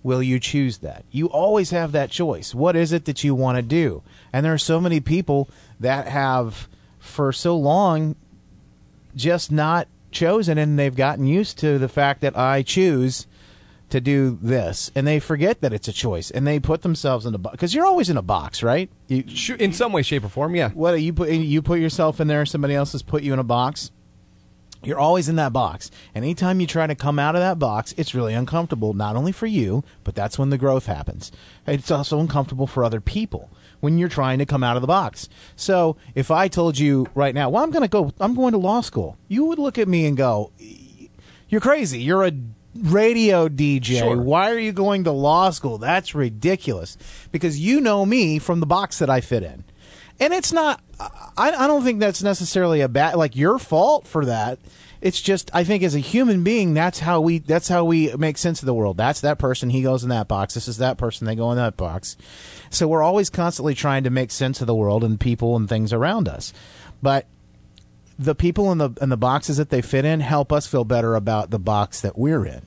will 0.02 0.22
you 0.22 0.40
choose 0.40 0.78
that? 0.78 1.04
You 1.10 1.26
always 1.26 1.68
have 1.70 1.92
that 1.92 2.10
choice. 2.10 2.54
What 2.54 2.74
is 2.74 2.92
it 2.92 3.04
that 3.04 3.22
you 3.22 3.34
want 3.34 3.56
to 3.56 3.62
do? 3.62 4.02
And 4.32 4.42
there 4.46 4.54
are 4.54 4.58
so 4.58 4.80
many 4.80 5.00
people 5.00 5.50
that 5.78 6.08
have, 6.08 6.66
for 7.02 7.32
so 7.32 7.56
long, 7.56 8.14
just 9.14 9.52
not 9.52 9.88
chosen 10.12 10.56
and 10.56 10.78
they've 10.78 10.94
gotten 10.94 11.26
used 11.26 11.58
to 11.58 11.78
the 11.78 11.88
fact 11.88 12.20
that 12.20 12.36
I 12.36 12.62
choose 12.62 13.26
to 13.90 14.00
do 14.00 14.38
this. 14.40 14.90
And 14.94 15.06
they 15.06 15.18
forget 15.18 15.60
that 15.60 15.72
it's 15.72 15.88
a 15.88 15.92
choice 15.92 16.30
and 16.30 16.46
they 16.46 16.60
put 16.60 16.82
themselves 16.82 17.26
in 17.26 17.34
a 17.34 17.38
box 17.38 17.52
because 17.52 17.74
you're 17.74 17.84
always 17.84 18.08
in 18.08 18.16
a 18.16 18.22
box 18.22 18.62
right? 18.62 18.88
You, 19.08 19.24
in 19.58 19.72
some 19.72 19.92
way, 19.92 20.02
shape, 20.02 20.24
or 20.24 20.28
form, 20.28 20.54
yeah. 20.54 20.70
what 20.70 20.94
you 20.94 21.12
put 21.12 21.30
you 21.30 21.60
put 21.60 21.80
yourself 21.80 22.20
in 22.20 22.28
there 22.28 22.46
somebody 22.46 22.74
else 22.74 22.92
has 22.92 23.02
put 23.02 23.22
you 23.22 23.32
in 23.32 23.38
a 23.38 23.44
box? 23.44 23.90
You're 24.84 24.98
always 24.98 25.28
in 25.28 25.36
that 25.36 25.52
box. 25.52 25.92
And 26.12 26.24
anytime 26.24 26.58
you 26.60 26.66
try 26.66 26.88
to 26.88 26.94
come 26.94 27.18
out 27.18 27.34
of 27.34 27.40
that 27.40 27.58
box 27.58 27.92
it's 27.98 28.14
really 28.14 28.34
uncomfortable 28.34 28.94
not 28.94 29.16
only 29.16 29.32
for 29.32 29.46
you 29.46 29.82
but 30.04 30.14
that's 30.14 30.38
when 30.38 30.50
the 30.50 30.58
growth 30.58 30.86
happens. 30.86 31.32
It's 31.66 31.90
also 31.90 32.20
uncomfortable 32.20 32.68
for 32.68 32.84
other 32.84 33.00
people 33.00 33.50
when 33.82 33.98
you're 33.98 34.08
trying 34.08 34.38
to 34.38 34.46
come 34.46 34.64
out 34.64 34.76
of 34.76 34.80
the 34.80 34.86
box 34.88 35.28
so 35.54 35.96
if 36.14 36.30
i 36.30 36.48
told 36.48 36.78
you 36.78 37.06
right 37.14 37.34
now 37.34 37.50
well 37.50 37.62
i'm 37.62 37.70
going 37.70 37.82
to 37.82 37.88
go 37.88 38.10
i'm 38.18 38.34
going 38.34 38.52
to 38.52 38.58
law 38.58 38.80
school 38.80 39.16
you 39.28 39.44
would 39.44 39.58
look 39.58 39.76
at 39.76 39.86
me 39.88 40.06
and 40.06 40.16
go 40.16 40.50
you're 41.48 41.60
crazy 41.60 42.00
you're 42.00 42.24
a 42.24 42.32
radio 42.74 43.48
dj 43.48 43.98
Sure. 43.98 44.16
why 44.16 44.50
are 44.50 44.58
you 44.58 44.72
going 44.72 45.04
to 45.04 45.12
law 45.12 45.50
school 45.50 45.76
that's 45.78 46.14
ridiculous 46.14 46.96
because 47.30 47.58
you 47.60 47.80
know 47.80 48.06
me 48.06 48.38
from 48.38 48.60
the 48.60 48.66
box 48.66 48.98
that 48.98 49.10
i 49.10 49.20
fit 49.20 49.42
in 49.42 49.64
and 50.20 50.32
it's 50.32 50.52
not. 50.52 50.80
I, 51.00 51.50
I 51.50 51.66
don't 51.66 51.82
think 51.82 51.98
that's 51.98 52.22
necessarily 52.22 52.80
a 52.80 52.88
bad 52.88 53.16
like 53.16 53.34
your 53.34 53.58
fault 53.58 54.06
for 54.06 54.24
that. 54.26 54.60
It's 55.02 55.20
just 55.20 55.50
I 55.52 55.64
think 55.64 55.82
as 55.82 55.96
a 55.96 55.98
human 55.98 56.44
being, 56.44 56.74
that's 56.74 57.00
how 57.00 57.20
we 57.20 57.38
that's 57.38 57.66
how 57.66 57.84
we 57.84 58.14
make 58.14 58.38
sense 58.38 58.62
of 58.62 58.66
the 58.66 58.74
world. 58.74 58.96
That's 58.96 59.20
that 59.22 59.36
person. 59.36 59.68
He 59.70 59.82
goes 59.82 60.04
in 60.04 60.10
that 60.10 60.28
box. 60.28 60.54
This 60.54 60.68
is 60.68 60.78
that 60.78 60.96
person. 60.96 61.26
They 61.26 61.34
go 61.34 61.50
in 61.50 61.56
that 61.56 61.76
box. 61.76 62.16
So 62.70 62.86
we're 62.86 63.02
always 63.02 63.28
constantly 63.28 63.74
trying 63.74 64.04
to 64.04 64.10
make 64.10 64.30
sense 64.30 64.60
of 64.60 64.68
the 64.68 64.76
world 64.76 65.02
and 65.02 65.18
people 65.18 65.56
and 65.56 65.68
things 65.68 65.92
around 65.92 66.28
us. 66.28 66.52
But 67.02 67.26
the 68.16 68.36
people 68.36 68.70
in 68.70 68.78
the 68.78 68.90
in 69.02 69.08
the 69.08 69.16
boxes 69.16 69.56
that 69.56 69.70
they 69.70 69.82
fit 69.82 70.04
in 70.04 70.20
help 70.20 70.52
us 70.52 70.68
feel 70.68 70.84
better 70.84 71.16
about 71.16 71.50
the 71.50 71.58
box 71.58 72.00
that 72.02 72.16
we're 72.16 72.46
in. 72.46 72.62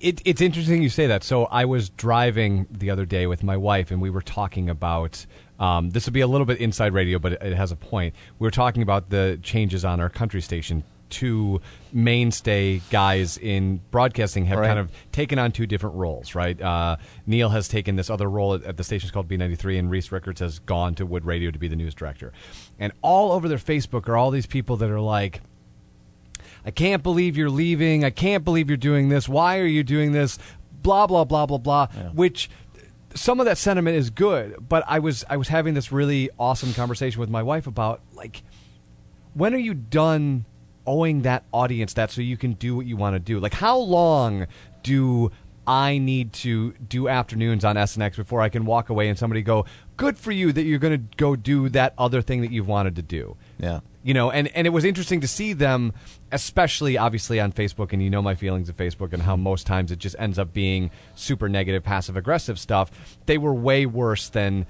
It, 0.00 0.22
it's 0.24 0.40
interesting 0.40 0.82
you 0.82 0.88
say 0.88 1.06
that. 1.06 1.22
So 1.22 1.44
I 1.46 1.66
was 1.66 1.90
driving 1.90 2.66
the 2.70 2.88
other 2.88 3.04
day 3.04 3.26
with 3.26 3.42
my 3.42 3.58
wife, 3.58 3.90
and 3.90 4.00
we 4.00 4.10
were 4.10 4.22
talking 4.22 4.70
about. 4.70 5.26
Um, 5.56 5.90
this 5.90 6.06
would 6.06 6.12
be 6.14 6.20
a 6.20 6.26
little 6.26 6.46
bit 6.46 6.58
inside 6.58 6.92
radio, 6.94 7.20
but 7.20 7.34
it, 7.34 7.42
it 7.42 7.54
has 7.54 7.70
a 7.70 7.76
point. 7.76 8.14
We 8.40 8.44
were 8.44 8.50
talking 8.50 8.82
about 8.82 9.10
the 9.10 9.38
changes 9.40 9.84
on 9.84 10.00
our 10.00 10.08
country 10.08 10.40
station. 10.40 10.82
Two 11.14 11.60
mainstay 11.92 12.80
guys 12.90 13.38
in 13.38 13.80
broadcasting 13.92 14.46
have 14.46 14.58
Right. 14.58 14.66
kind 14.66 14.80
of 14.80 14.90
taken 15.12 15.38
on 15.38 15.52
two 15.52 15.64
different 15.66 15.94
roles, 15.94 16.34
right? 16.34 16.60
Uh, 16.60 16.96
Neil 17.24 17.50
has 17.50 17.68
taken 17.68 17.94
this 17.94 18.10
other 18.10 18.28
role 18.28 18.54
at, 18.54 18.64
at 18.64 18.76
the 18.76 18.82
station's 18.82 19.12
called 19.12 19.28
B93, 19.28 19.78
and 19.78 19.90
Reese 19.90 20.10
Rickards 20.10 20.40
has 20.40 20.58
gone 20.58 20.96
to 20.96 21.06
Wood 21.06 21.24
Radio 21.24 21.52
to 21.52 21.58
be 21.58 21.68
the 21.68 21.76
news 21.76 21.94
director. 21.94 22.32
And 22.80 22.92
all 23.00 23.30
over 23.30 23.48
their 23.48 23.58
Facebook 23.58 24.08
are 24.08 24.16
all 24.16 24.32
these 24.32 24.46
people 24.46 24.76
that 24.78 24.90
are 24.90 25.00
like, 25.00 25.40
I 26.66 26.72
can't 26.72 27.02
believe 27.02 27.36
you're 27.36 27.48
leaving. 27.50 28.04
I 28.04 28.10
can't 28.10 28.44
believe 28.44 28.68
you're 28.68 28.76
doing 28.76 29.08
this. 29.08 29.28
Why 29.28 29.58
are 29.58 29.66
you 29.66 29.84
doing 29.84 30.10
this? 30.12 30.38
Blah 30.82 31.06
blah 31.06 31.24
blah 31.24 31.46
blah 31.46 31.58
blah. 31.58 31.86
Which 32.12 32.50
some 33.14 33.38
of 33.38 33.46
that 33.46 33.58
sentiment 33.58 33.96
is 33.96 34.10
good, 34.10 34.56
but 34.68 34.82
I 34.88 34.98
was 34.98 35.24
I 35.30 35.36
was 35.36 35.46
having 35.48 35.74
this 35.74 35.92
really 35.92 36.28
awesome 36.38 36.72
conversation 36.74 37.20
with 37.20 37.30
my 37.30 37.42
wife 37.42 37.66
about 37.68 38.00
like 38.14 38.42
when 39.34 39.54
are 39.54 39.58
you 39.58 39.74
done 39.74 40.44
owing 40.86 41.22
that 41.22 41.44
audience 41.52 41.92
that 41.94 42.10
so 42.10 42.20
you 42.20 42.36
can 42.36 42.52
do 42.54 42.76
what 42.76 42.86
you 42.86 42.96
want 42.96 43.14
to 43.14 43.20
do? 43.20 43.40
Like 43.40 43.54
how 43.54 43.78
long 43.78 44.46
do 44.82 45.30
I 45.66 45.96
need 45.96 46.34
to 46.34 46.72
do 46.72 47.08
afternoons 47.08 47.64
on 47.64 47.76
SNX 47.76 48.16
before 48.16 48.42
I 48.42 48.50
can 48.50 48.66
walk 48.66 48.90
away 48.90 49.08
and 49.08 49.18
somebody 49.18 49.40
go, 49.40 49.64
"Good 49.96 50.18
for 50.18 50.30
you 50.30 50.52
that 50.52 50.62
you're 50.64 50.78
going 50.78 50.92
to 51.08 51.16
go 51.16 51.36
do 51.36 51.70
that 51.70 51.94
other 51.96 52.20
thing 52.20 52.42
that 52.42 52.50
you've 52.50 52.68
wanted 52.68 52.96
to 52.96 53.02
do." 53.02 53.36
Yeah. 53.58 53.80
you 54.02 54.12
know 54.12 54.30
and, 54.30 54.48
and 54.48 54.66
it 54.66 54.70
was 54.70 54.84
interesting 54.84 55.22
to 55.22 55.28
see 55.28 55.54
them 55.54 55.94
especially 56.32 56.98
obviously 56.98 57.40
on 57.40 57.52
facebook 57.52 57.92
and 57.92 58.02
you 58.02 58.10
know 58.10 58.20
my 58.20 58.34
feelings 58.34 58.68
of 58.68 58.76
facebook 58.76 59.12
and 59.14 59.22
how 59.22 59.36
most 59.36 59.66
times 59.66 59.90
it 59.90 59.98
just 59.98 60.16
ends 60.18 60.38
up 60.38 60.52
being 60.52 60.90
super 61.14 61.48
negative 61.48 61.82
passive 61.82 62.16
aggressive 62.16 62.58
stuff 62.58 63.16
they 63.24 63.38
were 63.38 63.54
way 63.54 63.86
worse 63.86 64.28
than 64.28 64.66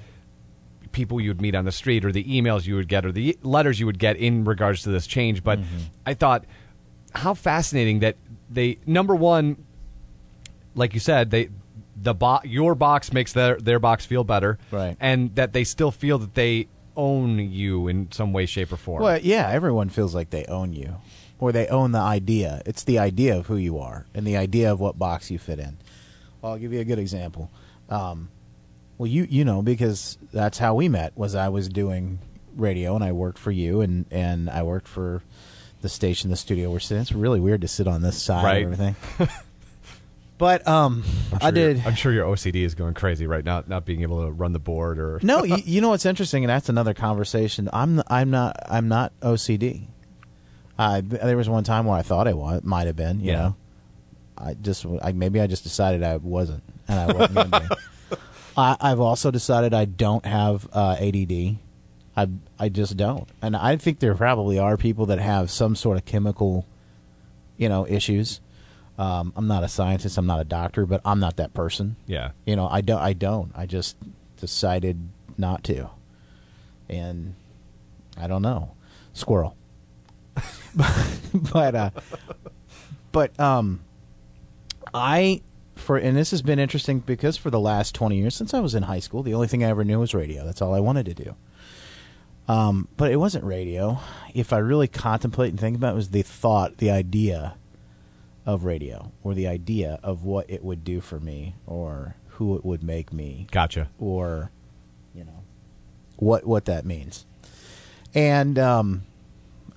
people 0.95 1.21
you 1.21 1.29
would 1.29 1.41
meet 1.43 1.55
on 1.55 1.65
the 1.67 1.73
street 1.73 2.05
or 2.05 2.11
the 2.13 2.25
emails 2.25 2.65
you 2.67 2.75
would 2.77 2.89
get 2.89 3.05
or 3.05 3.13
the 3.13 3.37
letters 3.43 3.79
you 3.79 3.85
would 3.87 3.99
get 3.99 4.17
in 4.17 4.45
regards 4.45 4.83
to 4.83 4.89
this 4.91 5.07
change 5.07 5.43
but 5.45 5.59
i 6.07 6.15
thought 6.15 6.45
how 7.15 7.35
fascinating 7.35 7.99
that 7.99 8.17
they 8.49 8.79
number 8.87 9.15
one 9.15 9.57
like 10.75 10.95
you 10.95 11.01
said 11.01 11.31
they 11.31 11.49
the 12.01 12.15
bo- 12.15 12.41
your 12.45 12.75
box 12.75 13.13
makes 13.13 13.33
their 13.33 13.57
their 13.57 13.79
box 13.79 14.07
feel 14.07 14.25
better 14.25 14.59
Right. 14.71 14.97
and 15.01 15.35
that 15.35 15.53
they 15.53 15.65
still 15.65 15.91
feel 15.91 16.19
that 16.19 16.35
they 16.35 16.69
own 16.97 17.39
you 17.39 17.89
in 17.89 18.11
some 18.13 18.33
way 18.33 18.47
shape 18.47 18.73
or 18.73 18.77
form 18.77 19.03
Well, 19.03 19.19
yeah, 19.21 19.49
everyone 19.51 19.89
feels 19.89 20.15
like 20.15 20.31
they 20.31 20.45
own 20.47 20.73
you, 20.73 20.95
or 21.41 21.51
they 21.51 21.67
own 21.67 21.91
the 21.91 21.99
idea. 21.99 22.63
It's 22.67 22.85
the 22.85 23.01
idea 23.01 23.37
of 23.37 23.47
who 23.47 23.57
you 23.57 23.81
are 23.81 24.07
and 24.15 24.25
the 24.25 24.37
idea 24.37 24.71
of 24.71 24.79
what 24.79 24.97
box 24.97 25.29
you 25.31 25.39
fit 25.41 25.59
in. 25.59 25.77
Well, 26.41 26.53
I'll 26.53 26.59
give 26.59 26.73
you 26.73 26.79
a 26.79 26.85
good 26.85 27.01
example. 27.01 27.51
Um, 27.89 28.29
well, 28.99 29.07
you 29.07 29.27
you 29.29 29.45
know 29.45 29.63
because 29.63 30.19
that's 30.33 30.59
how 30.59 30.75
we 30.75 30.89
met. 30.89 31.17
Was 31.17 31.35
I 31.35 31.49
was 31.49 31.69
doing 31.69 32.19
radio 32.57 32.95
and 32.95 33.03
I 33.05 33.13
worked 33.13 33.39
for 33.39 33.51
you 33.51 33.81
and 33.81 34.07
and 34.11 34.49
I 34.51 34.63
worked 34.63 34.89
for 34.89 35.23
the 35.83 35.89
station, 35.89 36.31
the 36.31 36.37
studio 36.37 36.71
we're 36.71 36.79
sitting. 36.81 37.03
It's 37.03 37.13
really 37.13 37.41
weird 37.41 37.61
to 37.63 37.69
sit 37.69 37.87
on 37.87 38.01
this 38.03 38.23
side 38.23 38.45
Right. 38.45 38.65
of 38.65 38.73
everything. 38.81 38.97
but 40.39 40.67
um, 40.67 41.05
I'm 41.33 41.39
I 41.43 41.51
sure 41.51 41.59
your- 41.59 41.75
did. 41.75 41.87
I'm 41.87 41.95
sure 41.95 42.13
your 42.13 42.27
OCD 42.27 42.57
is 42.65 42.75
going 42.75 42.95
crazy 42.95 43.27
right 43.27 43.45
now, 43.45 43.63
not 43.67 43.85
being 43.85 44.03
able 44.03 44.25
to 44.25 44.33
run 44.33 44.53
the 44.53 44.59
board 44.59 44.99
or. 44.99 45.21
no, 45.23 45.45
you, 45.45 45.57
you 45.65 45.81
know 45.81 45.91
what's 45.91 46.07
interesting, 46.07 46.45
and 46.45 46.49
that's 46.51 46.69
another 46.69 46.95
conversation. 46.95 47.69
I'm 47.73 48.03
I'm 48.09 48.31
not 48.31 48.57
I'm 48.69 48.89
not 48.89 49.13
OCD. 49.21 49.89
I 50.79 51.03
there 51.03 51.37
was 51.37 51.49
one 51.49 51.65
time 51.65 51.87
where 51.87 51.97
I 51.99 52.03
thought 52.03 52.27
I 52.27 52.33
was, 52.33 52.63
might 52.65 52.87
have 52.87 52.97
been. 52.97 53.21
You 53.21 53.33
Yeah. 53.33 53.39
know, 53.41 53.57
I 54.39 54.55
just 54.55 54.87
I, 55.03 55.13
maybe 55.13 55.41
I 55.41 55.47
just 55.47 55.63
decided 55.65 56.03
I 56.03 56.17
wasn't, 56.17 56.63
and 56.89 56.99
I 56.99 57.13
wasn't. 57.13 57.55
I, 58.57 58.77
I've 58.81 59.01
also 59.01 59.31
decided 59.31 59.75
I 59.75 59.85
don't 59.85 60.25
have 60.25 60.69
uh, 60.73 60.97
ADD. 61.01 61.59
I 62.17 62.29
I 62.59 62.69
just 62.69 62.97
don't, 62.97 63.29
and 63.43 63.57
I 63.57 63.77
think 63.77 63.99
there 63.99 64.15
probably 64.15 64.59
are 64.59 64.77
people 64.77 65.07
that 65.07 65.19
have 65.19 65.51
some 65.51 65.75
sort 65.75 65.97
of 65.97 66.05
chemical, 66.05 66.65
you 67.57 67.69
know, 67.69 67.87
issues. 67.87 68.41
Um, 68.97 69.33
I'm 69.35 69.49
not 69.49 69.65
a 69.65 69.69
scientist. 69.69 70.17
I'm 70.17 70.27
not 70.27 70.41
a 70.41 70.45
doctor, 70.45 70.87
but 70.87 71.01
I'm 71.05 71.19
not 71.19 71.37
that 71.39 71.53
person. 71.55 71.97
Yeah. 72.07 72.31
You 72.47 72.55
know, 72.55 72.69
I 72.69 72.81
don't. 72.81 73.01
I 73.01 73.13
don't. 73.13 73.51
I 73.57 73.67
just 73.67 73.97
decided 74.41 75.09
not 75.37 75.65
to, 75.65 75.91
and 76.89 77.35
I 78.17 78.29
don't 78.29 78.43
know. 78.43 78.71
Squirrel. 79.13 79.57
but 81.53 81.75
uh, 81.75 81.91
but 83.11 83.39
um, 83.41 83.81
I 84.93 85.43
for 85.75 85.97
and 85.97 86.17
this 86.17 86.31
has 86.31 86.43
been 86.43 86.59
interesting 86.59 87.01
because 87.01 87.37
for 87.37 87.51
the 87.51 87.61
last 87.61 87.95
twenty 87.95 88.17
years 88.17 88.35
since 88.35 88.55
I 88.55 88.61
was 88.61 88.75
in 88.75 88.85
high 88.85 89.01
school, 89.01 89.23
the 89.23 89.35
only 89.35 89.49
thing 89.49 89.65
I 89.65 89.69
ever 89.69 89.85
knew 89.85 89.99
was 90.01 90.15
radio. 90.15 90.45
That's 90.45 90.63
all 90.63 90.75
I 90.75 90.81
wanted 90.81 91.07
to 91.07 91.15
do. 91.15 91.35
Um, 92.47 92.89
but 92.97 93.11
it 93.11 93.17
wasn't 93.17 93.45
radio. 93.45 93.99
If 94.35 94.53
I 94.53 94.59
really 94.59 94.87
contemplate 94.89 95.51
and 95.51 95.59
think 95.59 95.77
about 95.77 95.89
it, 95.89 95.93
it 95.93 95.97
was 95.97 96.11
the 96.11 96.23
thought, 96.23 96.77
the 96.77 96.91
idea 96.91 97.55
of 98.45 98.65
radio, 98.65 99.11
or 99.23 99.33
the 99.35 99.47
idea 99.49 99.99
of 100.03 100.25
what 100.25 100.49
it 100.51 100.63
would 100.63 100.85
do 100.85 101.01
for 101.01 101.19
me, 101.19 101.55
or 101.67 102.17
who 102.29 102.55
it 102.57 102.65
would 102.65 102.83
make 102.83 103.13
me, 103.13 103.47
Gotcha. 103.51 103.89
or 103.99 104.51
you 105.15 105.25
know 105.25 105.43
what 106.17 106.47
what 106.47 106.67
that 106.67 106.85
means. 106.85 107.25
And 108.15 108.59
um, 108.59 109.03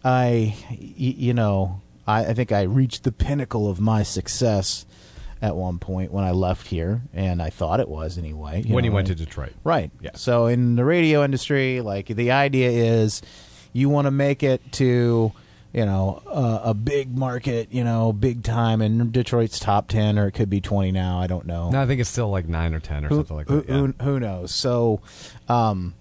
I, 0.04 0.56
y- 0.70 0.78
you 0.98 1.34
know, 1.34 1.82
I, 2.06 2.26
I 2.26 2.34
think 2.34 2.52
I 2.52 2.64
reached 2.64 3.04
the 3.04 3.12
pinnacle 3.12 3.70
of 3.70 3.80
my 3.80 4.04
success 4.04 4.86
at 5.42 5.56
one 5.56 5.80
point 5.80 6.12
when 6.12 6.24
I 6.24 6.32
left 6.32 6.68
here, 6.68 7.02
and 7.14 7.42
I 7.42 7.50
thought 7.50 7.80
it 7.80 7.90
was 7.90 8.18
anyway. 8.18 8.64
when 8.68 8.84
you 8.84 8.90
know, 8.90 8.96
went 8.96 9.08
I- 9.08 9.14
to 9.14 9.16
Detroit. 9.16 9.54
Right. 9.64 9.92
Yeah. 10.02 10.12
So 10.16 10.48
in 10.48 10.76
the 10.76 10.86
radio 10.86 11.24
industry, 11.24 11.82
like 11.82 12.08
the 12.08 12.32
idea 12.32 12.70
is, 12.70 13.22
you 13.74 13.90
want 13.90 14.06
to 14.06 14.12
make 14.12 14.42
it 14.42 14.72
to, 14.74 15.32
you 15.74 15.86
know, 15.86 16.24
uh, 16.26 16.62
a 16.64 16.74
big 16.74 17.16
market, 17.16 17.72
you 17.72 17.84
know, 17.84 18.12
big 18.12 18.42
time, 18.44 18.82
and 18.82 19.12
Detroit's 19.12 19.60
top 19.60 19.88
ten, 19.90 20.18
or 20.18 20.28
it 20.28 20.32
could 20.32 20.50
be 20.50 20.62
twenty 20.62 20.92
now. 20.92 21.20
I 21.20 21.28
don't 21.28 21.46
know. 21.46 21.70
No, 21.70 21.82
I 21.82 21.86
think 21.86 22.02
it's 22.02 22.10
still 22.10 22.30
like 22.30 22.48
nine 22.48 22.74
or 22.74 22.80
ten 22.80 23.06
or 23.06 23.10
who, 23.10 23.16
something 23.18 23.38
like 23.38 23.48
who, 23.50 23.62
that. 23.62 23.70
yeah. 23.70 23.76
who, 23.76 23.94
who 24.02 24.20
knows? 24.20 24.56
So, 24.56 25.02
um, 25.48 25.94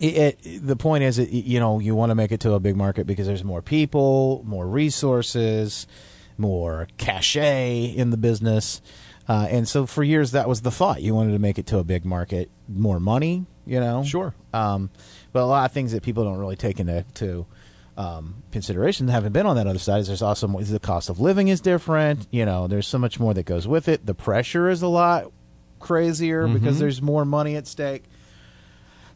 it, 0.00 0.38
it, 0.42 0.66
the 0.66 0.76
point 0.76 1.04
is, 1.04 1.16
that 1.18 1.30
you 1.30 1.60
know, 1.60 1.78
you 1.78 1.94
want 1.94 2.10
to 2.10 2.14
make 2.14 2.32
it 2.32 2.40
to 2.40 2.54
a 2.54 2.60
big 2.60 2.76
market 2.76 3.06
because 3.06 3.26
there's 3.26 3.44
more 3.44 3.62
people, 3.62 4.42
more 4.44 4.66
resources, 4.66 5.86
more 6.38 6.88
cachet 6.98 7.84
in 7.84 8.10
the 8.10 8.16
business. 8.16 8.80
Uh, 9.28 9.46
and 9.50 9.68
so 9.68 9.86
for 9.86 10.04
years, 10.04 10.32
that 10.32 10.48
was 10.48 10.62
the 10.62 10.70
thought. 10.70 11.02
You 11.02 11.14
wanted 11.14 11.32
to 11.32 11.38
make 11.38 11.58
it 11.58 11.66
to 11.66 11.78
a 11.78 11.84
big 11.84 12.04
market, 12.04 12.50
more 12.68 13.00
money, 13.00 13.46
you 13.64 13.80
know? 13.80 14.04
Sure. 14.04 14.34
Um, 14.52 14.90
but 15.32 15.42
a 15.42 15.46
lot 15.46 15.64
of 15.64 15.72
things 15.72 15.92
that 15.92 16.02
people 16.02 16.24
don't 16.24 16.38
really 16.38 16.56
take 16.56 16.78
into 16.78 17.04
to, 17.14 17.46
um, 17.96 18.42
consideration, 18.52 19.08
having 19.08 19.32
been 19.32 19.46
on 19.46 19.56
that 19.56 19.66
other 19.66 19.78
side, 19.78 20.00
is 20.00 20.06
there's 20.06 20.22
also 20.22 20.46
more, 20.46 20.62
the 20.62 20.78
cost 20.78 21.08
of 21.08 21.18
living 21.18 21.48
is 21.48 21.60
different. 21.60 22.28
You 22.30 22.44
know, 22.44 22.66
there's 22.66 22.86
so 22.86 22.98
much 22.98 23.18
more 23.18 23.34
that 23.34 23.44
goes 23.46 23.66
with 23.66 23.88
it. 23.88 24.06
The 24.06 24.14
pressure 24.14 24.68
is 24.68 24.82
a 24.82 24.88
lot 24.88 25.32
crazier 25.80 26.46
because 26.46 26.78
there's 26.78 27.02
more 27.02 27.24
money 27.24 27.56
at 27.56 27.66
stake. 27.66 28.04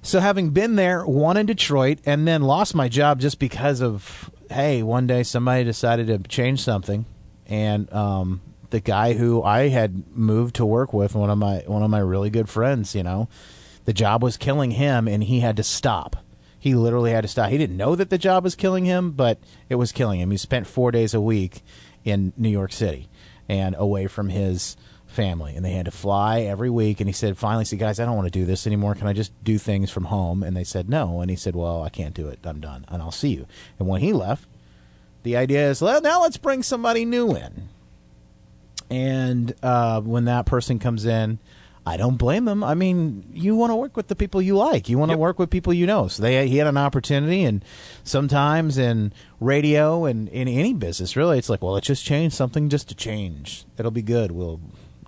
So 0.03 0.21
having 0.21 0.51
been 0.51 0.77
there, 0.77 1.05
one 1.05 1.37
in 1.37 1.47
Detroit, 1.47 1.99
and 2.07 2.27
then 2.27 2.43
lost 2.43 2.75
my 2.75 2.89
job 2.89 3.21
just 3.21 3.39
because 3.39 3.83
of 3.83 4.31
hey, 4.51 4.83
one 4.83 5.07
day 5.07 5.23
somebody 5.23 5.63
decided 5.63 6.09
to 6.09 6.19
change 6.29 6.61
something, 6.61 7.07
and 7.51 7.93
um, 7.93 8.41
the 8.71 8.81
guy 8.81 9.13
who 9.15 9.43
I 9.43 9.69
had 9.69 10.17
moved 10.17 10.55
to 10.57 10.65
work 10.65 10.93
with, 10.93 11.15
one 11.15 11.29
of 11.29 11.37
my 11.37 11.59
one 11.67 11.83
of 11.83 11.91
my 11.91 11.99
really 11.99 12.31
good 12.31 12.49
friends, 12.49 12.95
you 12.95 13.03
know, 13.03 13.29
the 13.85 13.93
job 13.93 14.23
was 14.23 14.37
killing 14.37 14.71
him, 14.71 15.09
and 15.09 15.25
he 15.25 15.41
had 15.41 15.57
to 15.57 15.63
stop. 15.63 16.17
He 16.59 16.75
literally 16.75 17.11
had 17.11 17.23
to 17.23 17.29
stop. 17.29 17.51
He 17.51 17.59
didn't 17.59 17.77
know 17.77 17.97
that 17.97 18.11
the 18.11 18.19
job 18.19 18.45
was 18.45 18.55
killing 18.55 18.85
him, 18.85 19.13
but 19.13 19.39
it 19.69 19.75
was 19.75 19.93
killing 19.93 20.21
him. 20.21 20.31
He 20.31 20.37
spent 20.37 20.67
four 20.67 20.91
days 20.91 21.15
a 21.15 21.21
week 21.21 21.63
in 22.05 22.33
New 22.37 22.51
York 22.51 22.73
City 22.73 23.09
and 23.49 23.75
away 23.79 24.07
from 24.07 24.29
his 24.29 24.77
family. 25.07 25.57
And 25.57 25.65
they 25.65 25.73
had 25.73 25.87
to 25.87 25.91
fly 25.91 26.43
every 26.43 26.71
week. 26.71 27.01
And 27.01 27.09
he 27.09 27.13
said 27.13 27.37
finally 27.37 27.65
said 27.65 27.79
guys 27.79 27.99
i 27.99 28.05
don't 28.05 28.15
want 28.15 28.33
to 28.33 28.39
do 28.39 28.47
this 28.47 28.67
anymore. 28.67 28.95
Can 28.95 29.09
i 29.09 29.13
just 29.13 29.33
do 29.43 29.59
things 29.59 29.91
from 29.91 30.05
home? 30.05 30.43
And 30.43 30.57
they 30.57 30.65
said 30.65 30.89
no. 30.89 31.21
And 31.21 31.31
he 31.31 31.37
said 31.37 31.57
well 31.57 31.83
i 31.83 31.89
can't 31.89 32.15
do 32.15 32.29
it. 32.29 32.39
I'm 32.45 32.61
done. 32.61 32.85
And 32.89 33.03
i'll 33.03 33.11
see 33.11 33.31
you. 33.31 33.47
And 33.79 33.89
when 33.89 34.01
he 34.01 34.13
left 34.13 34.47
the 35.23 35.37
idea 35.37 35.69
is 35.71 35.81
well 35.83 36.01
now 36.01 36.23
let's 36.23 36.37
bring 36.37 36.63
somebody 36.63 37.05
new 37.05 37.35
in 37.35 37.69
and 38.91 39.55
uh, 39.63 40.01
when 40.01 40.25
that 40.25 40.47
person 40.47 40.79
comes 40.79 41.05
in 41.05 41.39
I 41.87 41.97
don't 41.97 42.19
blame 42.19 42.45
them. 42.45 42.63
I 42.63 42.75
mean, 42.75 43.25
you 43.33 43.57
want 43.57 43.71
to 43.71 43.75
work 43.75 43.97
with 43.97 44.09
the 44.09 44.15
people 44.15 44.43
you 44.43 44.55
like. 44.55 44.91
You 44.91 44.99
want 44.99 45.09
to 45.09 45.15
Yep. 45.15 45.19
work 45.19 45.39
with 45.39 45.49
people 45.49 45.73
you 45.73 45.87
know. 45.87 46.09
So 46.09 46.23
they 46.23 46.47
he 46.47 46.59
had 46.59 46.67
an 46.67 46.77
opportunity, 46.77 47.43
and 47.43 47.65
sometimes 48.05 48.77
in 48.77 49.15
radio 49.41 50.05
and 50.05 50.29
in 50.29 50.47
any 50.47 50.75
business, 50.75 51.17
really, 51.17 51.39
it's 51.39 51.49
like, 51.49 51.63
well, 51.63 51.73
let's 51.73 51.87
just 51.87 52.05
change 52.05 52.35
something 52.35 52.69
just 52.69 52.91
to 52.91 52.95
change. 52.95 53.65
It'll 53.79 53.91
be 53.91 54.03
good. 54.03 54.31
We'll. 54.31 54.61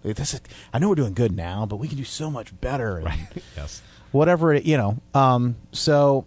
This 0.03 0.33
is, 0.33 0.40
I 0.72 0.79
know 0.79 0.88
we're 0.88 0.94
doing 0.94 1.12
good 1.12 1.37
now, 1.37 1.66
but 1.66 1.77
we 1.77 1.88
can 1.88 1.98
do 1.98 2.05
so 2.05 2.31
much 2.31 2.59
better. 2.59 2.96
And 3.01 3.29
yes. 3.57 3.83
whatever 4.11 4.55
it, 4.55 4.64
you 4.64 4.79
know. 4.79 4.96
Um, 5.14 5.57
so 5.72 6.25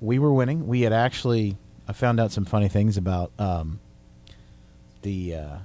we 0.00 0.18
were 0.18 0.32
winning. 0.32 0.66
We 0.66 0.80
had 0.80 0.94
actually, 0.94 1.58
I 1.88 1.92
found 1.92 2.20
out 2.20 2.30
some 2.32 2.44
funny 2.44 2.68
things 2.68 2.96
about 2.96 3.32
um, 3.38 3.80
the 5.02 5.34
uh, 5.34 5.56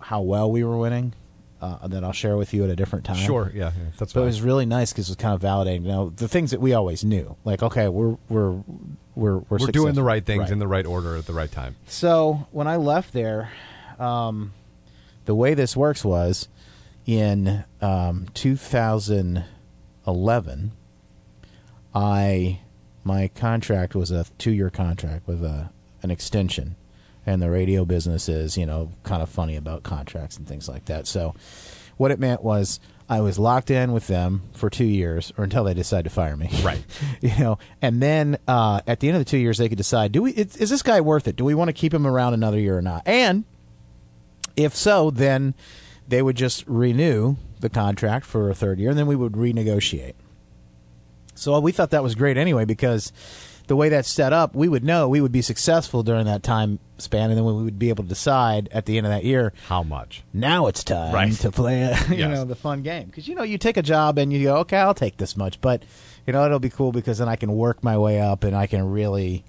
how 0.00 0.20
well 0.22 0.50
we 0.50 0.64
were 0.64 0.76
winning 0.76 1.12
uh, 1.60 1.86
that 1.88 2.04
I'll 2.04 2.12
share 2.12 2.36
with 2.36 2.52
you 2.54 2.62
at 2.64 2.70
a 2.70 2.76
different 2.76 3.04
time. 3.04 3.16
Sure. 3.16 3.50
Yeah. 3.54 3.72
yeah 3.76 3.84
that's 3.98 4.12
But 4.12 4.22
it 4.22 4.26
was 4.26 4.42
really 4.42 4.66
nice 4.66 4.92
because 4.92 5.08
it 5.08 5.12
was 5.12 5.16
kind 5.16 5.34
of 5.34 5.42
validating. 5.42 5.82
You 5.82 5.88
know, 5.88 6.10
the 6.10 6.28
things 6.28 6.50
that 6.52 6.60
we 6.60 6.72
always 6.72 7.04
knew, 7.04 7.36
like 7.44 7.62
okay, 7.62 7.88
we're 7.88 8.16
we're 8.28 8.52
we're 9.14 9.38
we're, 9.38 9.42
We're 9.48 9.66
doing 9.68 9.94
the 9.94 10.02
right 10.02 10.24
things 10.24 10.42
Right. 10.42 10.50
in 10.50 10.58
the 10.58 10.68
right 10.68 10.86
order 10.86 11.16
at 11.16 11.26
the 11.26 11.32
right 11.32 11.50
time. 11.50 11.76
So 11.86 12.46
when 12.52 12.66
I 12.68 12.76
left 12.76 13.12
there, 13.12 13.50
um, 13.98 14.52
the 15.24 15.34
way 15.34 15.54
this 15.54 15.76
works 15.76 16.04
was 16.04 16.48
in 17.06 17.64
um, 17.80 18.26
2011, 18.34 20.72
I 21.94 22.60
my 23.08 23.28
contract 23.28 23.94
was 23.94 24.10
a 24.10 24.26
two 24.36 24.52
year 24.52 24.70
contract 24.70 25.26
with 25.26 25.42
a 25.42 25.70
an 26.02 26.10
extension, 26.12 26.76
and 27.26 27.42
the 27.42 27.50
radio 27.50 27.84
business 27.84 28.28
is 28.28 28.56
you 28.56 28.66
know 28.66 28.92
kind 29.02 29.22
of 29.22 29.28
funny 29.28 29.56
about 29.56 29.82
contracts 29.82 30.36
and 30.36 30.46
things 30.46 30.68
like 30.68 30.84
that. 30.84 31.06
So 31.08 31.34
what 31.96 32.12
it 32.12 32.20
meant 32.20 32.44
was. 32.44 32.78
I 33.10 33.22
was 33.22 33.38
locked 33.38 33.70
in 33.70 33.92
with 33.92 34.06
them 34.06 34.42
for 34.52 34.68
two 34.68 34.84
years, 34.84 35.32
or 35.38 35.44
until 35.44 35.64
they 35.64 35.72
decide 35.72 36.04
to 36.04 36.10
fire 36.10 36.36
me. 36.36 36.50
Right. 36.62 36.84
you 37.22 37.32
know, 37.38 37.58
and 37.80 38.02
then 38.02 38.36
uh, 38.46 38.82
at 38.86 39.00
the 39.00 39.08
end 39.08 39.16
of 39.16 39.22
the 39.22 39.30
two 39.30 39.38
years, 39.38 39.56
they 39.56 39.70
could 39.70 39.78
decide: 39.78 40.12
Do 40.12 40.20
we? 40.20 40.32
Is, 40.32 40.58
is 40.58 40.68
this 40.68 40.82
guy 40.82 41.00
worth 41.00 41.26
it? 41.26 41.34
Do 41.34 41.42
we 41.42 41.54
want 41.54 41.70
to 41.70 41.72
keep 41.72 41.94
him 41.94 42.06
around 42.06 42.34
another 42.34 42.60
year 42.60 42.76
or 42.76 42.82
not? 42.82 43.04
And 43.06 43.44
if 44.56 44.76
so, 44.76 45.10
then 45.10 45.54
they 46.06 46.20
would 46.20 46.36
just 46.36 46.66
renew 46.66 47.36
the 47.60 47.70
contract 47.70 48.26
for 48.26 48.50
a 48.50 48.54
third 48.54 48.78
year, 48.78 48.90
and 48.90 48.98
then 48.98 49.06
we 49.06 49.16
would 49.16 49.32
renegotiate. 49.32 50.12
So 51.38 51.58
we 51.60 51.72
thought 51.72 51.90
that 51.90 52.02
was 52.02 52.14
great 52.14 52.36
anyway 52.36 52.64
because 52.64 53.12
the 53.68 53.76
way 53.76 53.88
that's 53.90 54.08
set 54.08 54.32
up, 54.32 54.54
we 54.54 54.66
would 54.68 54.82
know 54.84 55.08
we 55.08 55.20
would 55.20 55.32
be 55.32 55.42
successful 55.42 56.02
during 56.02 56.24
that 56.26 56.42
time 56.42 56.78
span, 56.96 57.30
and 57.30 57.36
then 57.38 57.44
we 57.44 57.52
would 57.52 57.78
be 57.78 57.90
able 57.90 58.02
to 58.04 58.08
decide 58.08 58.68
at 58.72 58.86
the 58.86 58.96
end 58.96 59.06
of 59.06 59.12
that 59.12 59.24
year. 59.24 59.52
How 59.68 59.82
much? 59.82 60.22
Now 60.32 60.66
it's 60.68 60.82
time 60.82 61.12
Right. 61.14 61.32
to 61.34 61.50
play, 61.52 61.82
a, 61.82 61.96
you 62.08 62.16
Yes. 62.16 62.30
know, 62.30 62.44
the 62.44 62.56
fun 62.56 62.82
game 62.82 63.06
because 63.06 63.28
you 63.28 63.34
know 63.34 63.42
you 63.42 63.58
take 63.58 63.76
a 63.76 63.82
job 63.82 64.18
and 64.18 64.32
you 64.32 64.42
go, 64.42 64.56
okay, 64.58 64.78
I'll 64.78 64.94
take 64.94 65.18
this 65.18 65.36
much, 65.36 65.60
but 65.60 65.82
you 66.26 66.32
know 66.32 66.44
it'll 66.46 66.58
be 66.58 66.70
cool 66.70 66.92
because 66.92 67.18
then 67.18 67.28
I 67.28 67.36
can 67.36 67.52
work 67.52 67.84
my 67.84 67.96
way 67.98 68.20
up 68.20 68.42
and 68.42 68.56
I 68.56 68.66
can 68.66 68.90
really 68.90 69.44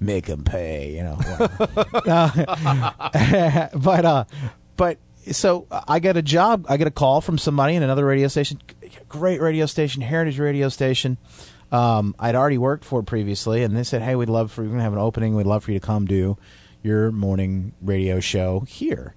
make 0.00 0.24
them 0.26 0.42
pay, 0.44 0.96
you 0.96 1.02
know. 1.04 1.18
Uh, 2.06 3.68
but 3.74 4.04
uh, 4.04 4.24
but 4.76 4.98
so 5.32 5.66
I 5.86 6.00
got 6.00 6.16
a 6.16 6.22
job. 6.22 6.64
I 6.68 6.76
get 6.78 6.86
a 6.86 6.90
call 6.90 7.20
from 7.20 7.36
somebody 7.38 7.74
in 7.74 7.82
another 7.82 8.04
radio 8.06 8.28
station, 8.28 8.58
great 9.10 9.40
radio 9.42 9.66
station, 9.66 10.00
Heritage 10.00 10.38
Radio 10.38 10.70
Station. 10.70 11.18
Um, 11.70 12.14
I'd 12.18 12.34
already 12.34 12.56
worked 12.58 12.84
for 12.86 13.02
previously, 13.02 13.62
and 13.62 13.76
they 13.76 13.84
said, 13.84 14.00
"Hey, 14.02 14.14
we'd 14.16 14.30
love 14.30 14.50
for 14.50 14.62
we're 14.62 14.70
gonna 14.70 14.82
have 14.82 14.94
an 14.94 14.98
opening. 14.98 15.36
We'd 15.36 15.46
love 15.46 15.64
for 15.64 15.72
you 15.72 15.78
to 15.78 15.86
come 15.86 16.06
do 16.06 16.38
your 16.82 17.12
morning 17.12 17.72
radio 17.82 18.18
show 18.20 18.60
here." 18.60 19.14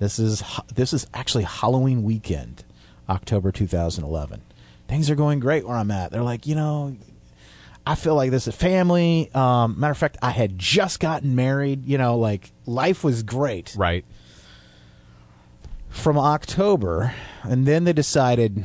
This 0.00 0.18
is 0.18 0.42
this 0.74 0.92
is 0.92 1.06
actually 1.14 1.44
Halloween 1.44 2.02
weekend, 2.02 2.64
October 3.08 3.52
2011. 3.52 4.42
Things 4.88 5.08
are 5.08 5.14
going 5.14 5.38
great 5.40 5.66
where 5.66 5.76
I'm 5.76 5.90
at. 5.90 6.10
They're 6.10 6.22
like, 6.22 6.46
you 6.46 6.54
know, 6.54 6.94
I 7.86 7.94
feel 7.94 8.14
like 8.14 8.30
this 8.30 8.46
is 8.48 8.54
family. 8.54 9.30
Um, 9.34 9.78
matter 9.78 9.92
of 9.92 9.98
fact, 9.98 10.18
I 10.20 10.30
had 10.30 10.58
just 10.58 11.00
gotten 11.00 11.34
married. 11.34 11.86
You 11.86 11.96
know, 11.96 12.18
like 12.18 12.52
life 12.66 13.02
was 13.04 13.22
great 13.22 13.74
Right. 13.78 14.04
from 15.88 16.18
October, 16.18 17.14
and 17.44 17.66
then 17.66 17.84
they 17.84 17.92
decided, 17.94 18.64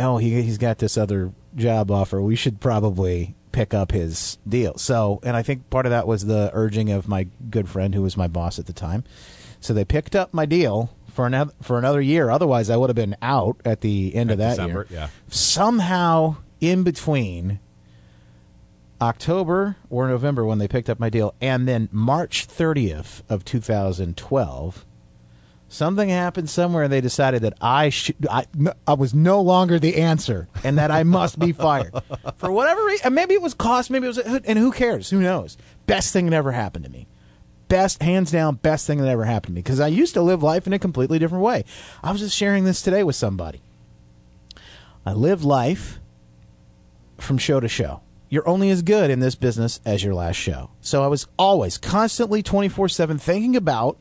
oh, 0.00 0.16
he 0.16 0.42
he's 0.42 0.58
got 0.58 0.78
this 0.78 0.96
other 0.96 1.32
job 1.54 1.90
offer. 1.90 2.20
We 2.20 2.36
should 2.36 2.60
probably 2.60 3.34
pick 3.52 3.74
up 3.74 3.92
his 3.92 4.38
deal. 4.48 4.76
So, 4.78 5.20
and 5.22 5.36
I 5.36 5.42
think 5.42 5.68
part 5.70 5.86
of 5.86 5.90
that 5.90 6.06
was 6.06 6.26
the 6.26 6.50
urging 6.52 6.90
of 6.90 7.08
my 7.08 7.26
good 7.50 7.68
friend 7.68 7.94
who 7.94 8.02
was 8.02 8.16
my 8.16 8.28
boss 8.28 8.58
at 8.58 8.66
the 8.66 8.72
time. 8.72 9.04
So 9.60 9.74
they 9.74 9.84
picked 9.84 10.16
up 10.16 10.32
my 10.32 10.46
deal 10.46 10.90
for 11.12 11.26
another 11.26 11.52
for 11.60 11.78
another 11.78 12.00
year. 12.00 12.30
Otherwise, 12.30 12.70
I 12.70 12.76
would 12.76 12.88
have 12.88 12.96
been 12.96 13.16
out 13.20 13.60
at 13.64 13.80
the 13.82 14.14
end 14.14 14.30
of 14.30 14.38
that 14.38 14.50
December, 14.50 14.86
year. 14.90 15.00
yeah. 15.00 15.08
Somehow, 15.28 16.36
in 16.60 16.82
between 16.82 17.60
October 19.00 19.76
or 19.88 20.08
November 20.08 20.44
when 20.44 20.58
they 20.58 20.68
picked 20.68 20.88
up 20.90 20.98
my 21.00 21.10
deal, 21.10 21.34
and 21.40 21.66
then 21.66 21.88
March 21.92 22.46
30th 22.46 23.22
of 23.28 23.44
2012, 23.44 24.84
something 25.70 26.08
happened 26.10 26.50
somewhere. 26.50 26.84
and 26.84 26.92
They 26.92 27.00
decided 27.00 27.42
that 27.42 27.54
I 27.60 27.88
should, 27.88 28.26
I, 28.30 28.44
I 28.86 28.94
was 28.94 29.14
no 29.14 29.40
longer 29.40 29.78
the 29.78 29.96
answer, 29.96 30.48
and 30.62 30.76
that 30.76 30.90
I 30.90 31.04
must 31.04 31.38
be 31.38 31.52
fired 31.52 31.94
for 32.36 32.52
whatever 32.52 32.84
reason. 32.84 33.14
Maybe 33.14 33.34
it 33.34 33.42
was 33.42 33.54
cost, 33.54 33.90
maybe 33.90 34.06
it 34.06 34.08
was, 34.08 34.18
and 34.18 34.58
who 34.58 34.72
cares? 34.72 35.08
Who 35.08 35.20
knows? 35.20 35.56
Best 35.86 36.12
thing 36.12 36.26
that 36.26 36.36
ever 36.36 36.52
happened 36.52 36.84
to 36.84 36.90
me. 36.90 37.06
Best, 37.68 38.02
hands 38.02 38.32
down, 38.32 38.56
best 38.56 38.86
thing 38.86 38.98
that 38.98 39.08
ever 39.08 39.24
happened 39.24 39.52
to 39.52 39.54
me 39.54 39.62
because 39.62 39.80
I 39.80 39.86
used 39.86 40.14
to 40.14 40.22
live 40.22 40.42
life 40.42 40.66
in 40.66 40.72
a 40.72 40.78
completely 40.78 41.20
different 41.20 41.44
way. 41.44 41.64
I 42.02 42.10
was 42.10 42.20
just 42.20 42.36
sharing 42.36 42.64
this 42.64 42.82
today 42.82 43.04
with 43.04 43.14
somebody. 43.14 43.62
I 45.06 45.12
live 45.12 45.44
life 45.44 46.00
from 47.16 47.38
show 47.38 47.60
to 47.60 47.68
show. 47.68 48.02
You're 48.28 48.48
only 48.48 48.70
as 48.70 48.82
good 48.82 49.10
in 49.10 49.20
this 49.20 49.34
business 49.34 49.80
as 49.84 50.02
your 50.02 50.14
last 50.14 50.36
show. 50.36 50.70
So 50.80 51.04
I 51.04 51.06
was 51.06 51.26
always 51.38 51.78
constantly 51.78 52.42
24 52.42 52.88
7 52.88 53.18
thinking 53.18 53.56
about 53.56 53.98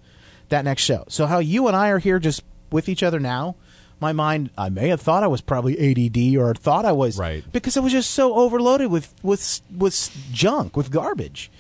that 0.50 0.66
next 0.66 0.84
show. 0.84 1.06
So, 1.08 1.26
how 1.26 1.40
you 1.40 1.68
and 1.68 1.76
I 1.76 1.90
are 1.90 2.00
here 2.00 2.20
just 2.20 2.44
with 2.72 2.90
each 2.90 3.04
other 3.04 3.20
now, 3.20 3.56
my 4.00 4.14
mind, 4.14 4.50
I 4.58 4.70
may 4.70 4.90
have 4.90 5.02
thought 5.02 5.24
I 5.24 5.28
was 5.28 5.42
probably 5.42 5.78
ADD 5.78 6.38
or 6.38 6.54
thought 6.54 6.86
I 6.86 6.92
was. 6.92 7.18
Right. 7.18 7.44
Because 7.52 7.78
I 7.78 7.82
was 7.82 7.92
just 7.92 8.12
so 8.12 8.34
overloaded 8.36 8.90
with, 8.90 9.14
with, 9.24 9.62
with 9.76 10.16
junk, 10.32 10.78
with 10.78 10.92
garbage. 10.92 11.52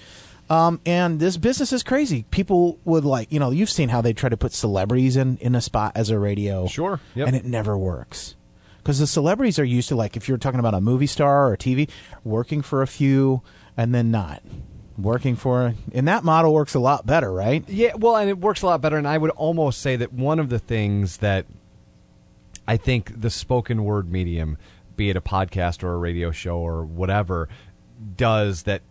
Um, 0.49 0.80
and 0.86 1.19
this 1.19 1.38
business 1.38 1.71
is 1.71 1.84
crazy. 1.84 2.25
People 2.32 2.80
would 2.84 3.06
like, 3.06 3.32
you 3.32 3.39
know, 3.39 3.52
you've 3.52 3.69
seen 3.69 3.89
how 3.89 4.02
they 4.02 4.13
try 4.13 4.30
to 4.30 4.38
put 4.38 4.54
celebrities 4.54 5.15
in, 5.15 5.38
in 5.38 5.54
a 5.54 5.62
spot 5.62 5.91
as 5.95 6.10
a 6.10 6.17
radio. 6.17 6.65
Sure, 6.67 6.99
yep. 7.13 7.28
And 7.28 7.36
it 7.36 7.45
never 7.45 7.78
works. 7.78 8.36
Because 8.78 8.97
the 8.97 9.06
celebrities 9.06 9.60
are 9.60 9.65
used 9.65 9.89
to, 9.89 9.95
like, 9.95 10.17
if 10.17 10.28
you're 10.28 10.39
talking 10.39 10.60
about 10.60 10.73
a 10.73 10.82
movie 10.82 11.06
star 11.06 11.49
or 11.49 11.54
a 11.54 11.58
TV, 11.58 11.89
working 12.23 12.62
for 12.63 12.82
a 12.82 12.88
few 12.88 13.41
and 13.78 13.93
then 13.93 14.10
not. 14.10 14.41
Working 15.01 15.35
for, 15.35 15.73
and 15.93 16.07
that 16.07 16.23
model 16.23 16.53
works 16.53 16.73
a 16.73 16.79
lot 16.79 17.05
better, 17.05 17.31
right? 17.31 17.63
Yeah, 17.69 17.93
well, 17.95 18.17
and 18.17 18.29
it 18.29 18.38
works 18.39 18.62
a 18.63 18.65
lot 18.65 18.81
better. 18.81 18.97
And 18.97 19.07
I 19.07 19.17
would 19.17 19.31
almost 19.31 19.79
say 19.81 19.95
that 19.95 20.12
one 20.12 20.39
of 20.39 20.49
the 20.49 20.59
things 20.59 21.17
that 21.17 21.45
I 22.67 22.75
think 22.75 23.21
the 23.21 23.29
spoken 23.29 23.83
word 23.85 24.12
medium, 24.12 24.57
be 24.97 25.09
it 25.09 25.15
a 25.15 25.21
podcast 25.21 25.83
or 25.83 25.93
a 25.93 25.97
radio 25.97 26.31
show 26.31 26.57
or 26.57 26.83
whatever, 26.83 27.47
does 28.17 28.63
that, 28.63 28.81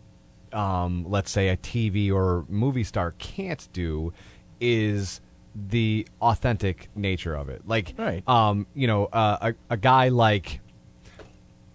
um, 0.52 1.04
let's 1.08 1.30
say, 1.30 1.48
a 1.48 1.56
TV 1.56 2.10
or 2.10 2.44
movie 2.48 2.84
star 2.84 3.12
can't 3.18 3.68
do 3.72 4.12
is 4.60 5.20
the 5.54 6.06
authentic 6.22 6.88
nature 6.94 7.34
of 7.34 7.48
it. 7.48 7.62
Like, 7.66 7.94
Right. 7.98 8.22
um, 8.28 8.66
you 8.74 8.86
know, 8.86 9.06
uh, 9.06 9.52
a, 9.68 9.74
a 9.74 9.76
guy 9.76 10.08
like 10.08 10.60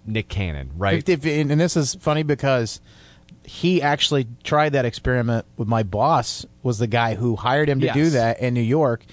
Nick 0.05 0.27
Cannon, 0.27 0.71
right? 0.77 1.07
If- 1.07 1.25
if- 1.25 1.49
and 1.51 1.59
this 1.59 1.77
is 1.77 1.95
funny 1.95 2.23
because 2.23 2.81
he 3.45 3.81
actually 3.81 4.27
tried 4.43 4.73
that 4.73 4.85
experiment 4.85 5.45
with 5.57 5.67
my 5.67 5.83
boss 5.83 6.45
was 6.61 6.79
the 6.79 6.87
guy 6.87 7.15
who 7.15 7.35
hired 7.35 7.69
him 7.69 7.79
to 7.81 7.91
do 7.91 8.09
that 8.11 8.39
in 8.39 8.53
New 8.53 8.61
York 8.61 9.05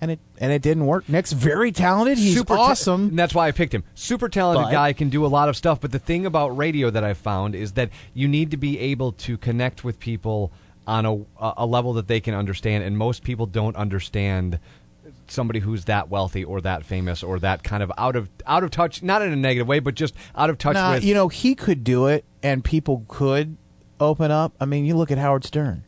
and 0.00 0.10
it 0.12 0.20
and 0.38 0.52
it 0.52 0.62
didn't 0.62 0.86
work 0.86 1.08
nick's 1.08 1.32
very 1.32 1.72
talented 1.72 2.16
he's 2.18 2.44
ta- 2.44 2.54
awesome 2.54 3.08
and 3.08 3.18
that's 3.18 3.34
why 3.34 3.48
I 3.48 3.52
picked 3.52 3.74
him. 3.74 3.82
Super 3.94 4.28
talented 4.28 4.66
But- 4.66 4.72
guy, 4.72 4.92
can 4.92 5.08
do 5.08 5.24
a 5.24 5.28
lot 5.28 5.48
of 5.48 5.56
stuff. 5.56 5.80
But 5.80 5.90
the 5.92 5.98
thing 5.98 6.24
about 6.26 6.56
radio 6.56 6.90
that 6.90 7.02
I've 7.02 7.18
found 7.18 7.54
is 7.54 7.72
that 7.72 7.90
you 8.14 8.28
need 8.28 8.50
to 8.52 8.56
be 8.56 8.78
able 8.78 9.12
to 9.12 9.36
connect 9.36 9.82
with 9.84 9.98
people 9.98 10.52
on 10.86 11.04
a, 11.04 11.18
a 11.56 11.66
level 11.66 11.92
that 11.94 12.06
they 12.08 12.20
can 12.20 12.34
understand. 12.34 12.84
And 12.84 12.96
most 12.96 13.22
people 13.22 13.44
don't 13.46 13.74
understand 13.76 14.58
somebody 15.26 15.60
who's 15.60 15.84
that 15.86 16.08
wealthy 16.08 16.44
or 16.44 16.60
that 16.62 16.84
famous 16.84 17.22
or 17.22 17.38
that 17.40 17.62
kind 17.62 17.82
of 17.82 17.92
out 17.98 18.16
of 18.16 18.28
out 18.46 18.62
of 18.64 18.70
touch. 18.70 19.02
Not 19.02 19.20
in 19.22 19.32
a 19.32 19.36
negative 19.36 19.66
way, 19.66 19.80
but 19.80 19.94
just 19.96 20.14
out 20.36 20.48
of 20.48 20.58
touch 20.58 20.74
Nah, 20.74 20.94
with. 20.94 21.04
you 21.04 21.14
know 21.14 21.28
he 21.28 21.54
could 21.54 21.82
do 21.84 22.06
it 22.06 22.24
and 22.42 22.62
people 22.64 23.04
could 23.08 23.56
open 24.00 24.30
up 24.30 24.52
i 24.60 24.64
mean 24.64 24.84
you 24.84 24.96
look 24.96 25.10
at 25.10 25.18
howard 25.18 25.44
stern 25.44 25.82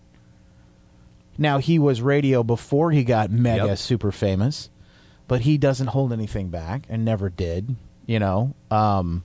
now 1.38 1.59
he 1.59 1.79
was 1.79 2.03
radio 2.03 2.42
before 2.42 2.90
he 2.90 3.05
got 3.05 3.31
mega 3.31 3.66
Yep. 3.66 3.79
super 3.79 4.12
famous 4.12 4.70
but 5.29 5.42
he 5.42 5.57
doesn't 5.59 5.88
hold 5.88 6.12
anything 6.12 6.49
back 6.49 6.83
and 6.88 7.05
never 7.05 7.29
did 7.31 7.77
you 8.07 8.18
know 8.18 8.55
um 8.70 9.25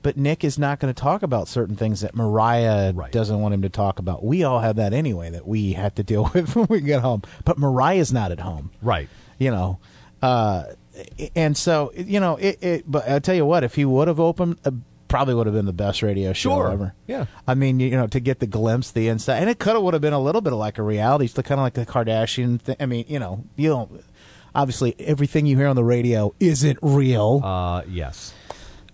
but 0.00 0.16
Nick 0.16 0.44
is 0.44 0.58
not 0.60 0.78
going 0.78 0.94
to 0.94 0.98
talk 1.02 1.24
about 1.24 1.48
certain 1.48 1.74
things 1.74 2.02
that 2.02 2.14
Mariah 2.14 2.92
Right. 2.94 3.10
doesn't 3.10 3.40
want 3.40 3.52
him 3.52 3.62
to 3.62 3.68
talk 3.68 3.98
about. 3.98 4.24
We 4.24 4.44
all 4.44 4.60
have 4.60 4.76
that 4.76 4.92
anyway 4.92 5.28
that 5.30 5.44
we 5.46 5.72
have 5.72 5.92
to 5.96 6.04
deal 6.04 6.30
with 6.34 6.54
when 6.54 6.66
we 6.70 6.80
get 6.80 7.02
home. 7.02 7.22
But 7.44 7.58
Mariah's 7.58 8.12
not 8.12 8.30
at 8.30 8.38
home 8.38 8.70
right. 8.80 9.08
you 9.38 9.50
know 9.50 9.80
uh 10.22 10.64
and 11.34 11.56
so 11.56 11.92
you 11.96 12.20
know 12.20 12.36
it, 12.36 12.62
it. 12.62 12.84
But 12.90 13.08
I 13.10 13.18
tell 13.18 13.34
you 13.34 13.44
what, 13.44 13.64
if 13.64 13.74
he 13.74 13.84
would 13.84 14.08
have 14.08 14.18
opened, 14.20 14.58
uh, 14.64 14.70
probably 15.08 15.34
would 15.34 15.46
have 15.46 15.54
been 15.54 15.66
the 15.66 15.72
best 15.72 16.02
radio 16.02 16.32
show 16.32 16.50
Sure. 16.50 16.70
ever. 16.70 16.94
Yeah. 17.06 17.26
I 17.46 17.54
mean, 17.54 17.80
you 17.80 17.90
know, 17.90 18.06
to 18.06 18.20
get 18.20 18.38
the 18.40 18.46
glimpse, 18.46 18.90
the 18.90 19.08
inside, 19.08 19.38
and 19.40 19.50
it 19.50 19.58
could 19.58 19.74
have 19.74 19.82
would 19.82 19.94
have 19.94 20.02
been 20.02 20.12
a 20.12 20.20
little 20.20 20.40
bit 20.40 20.52
of 20.52 20.58
like 20.58 20.78
a 20.78 20.82
reality, 20.82 21.24
it's 21.24 21.34
kind 21.34 21.52
of 21.58 21.64
like 21.64 21.74
the 21.74 21.86
Kardashian 21.86 22.60
thing. 22.60 22.76
I 22.78 22.86
mean, 22.86 23.04
you 23.08 23.18
know, 23.18 23.44
you 23.56 23.68
don't. 23.70 24.04
Obviously, 24.54 24.94
everything 24.98 25.46
you 25.46 25.56
hear 25.56 25.66
on 25.68 25.76
the 25.76 25.84
radio 25.84 26.34
isn't 26.40 26.78
real, 26.82 27.40
Uh, 27.44 27.82
yes. 27.88 28.32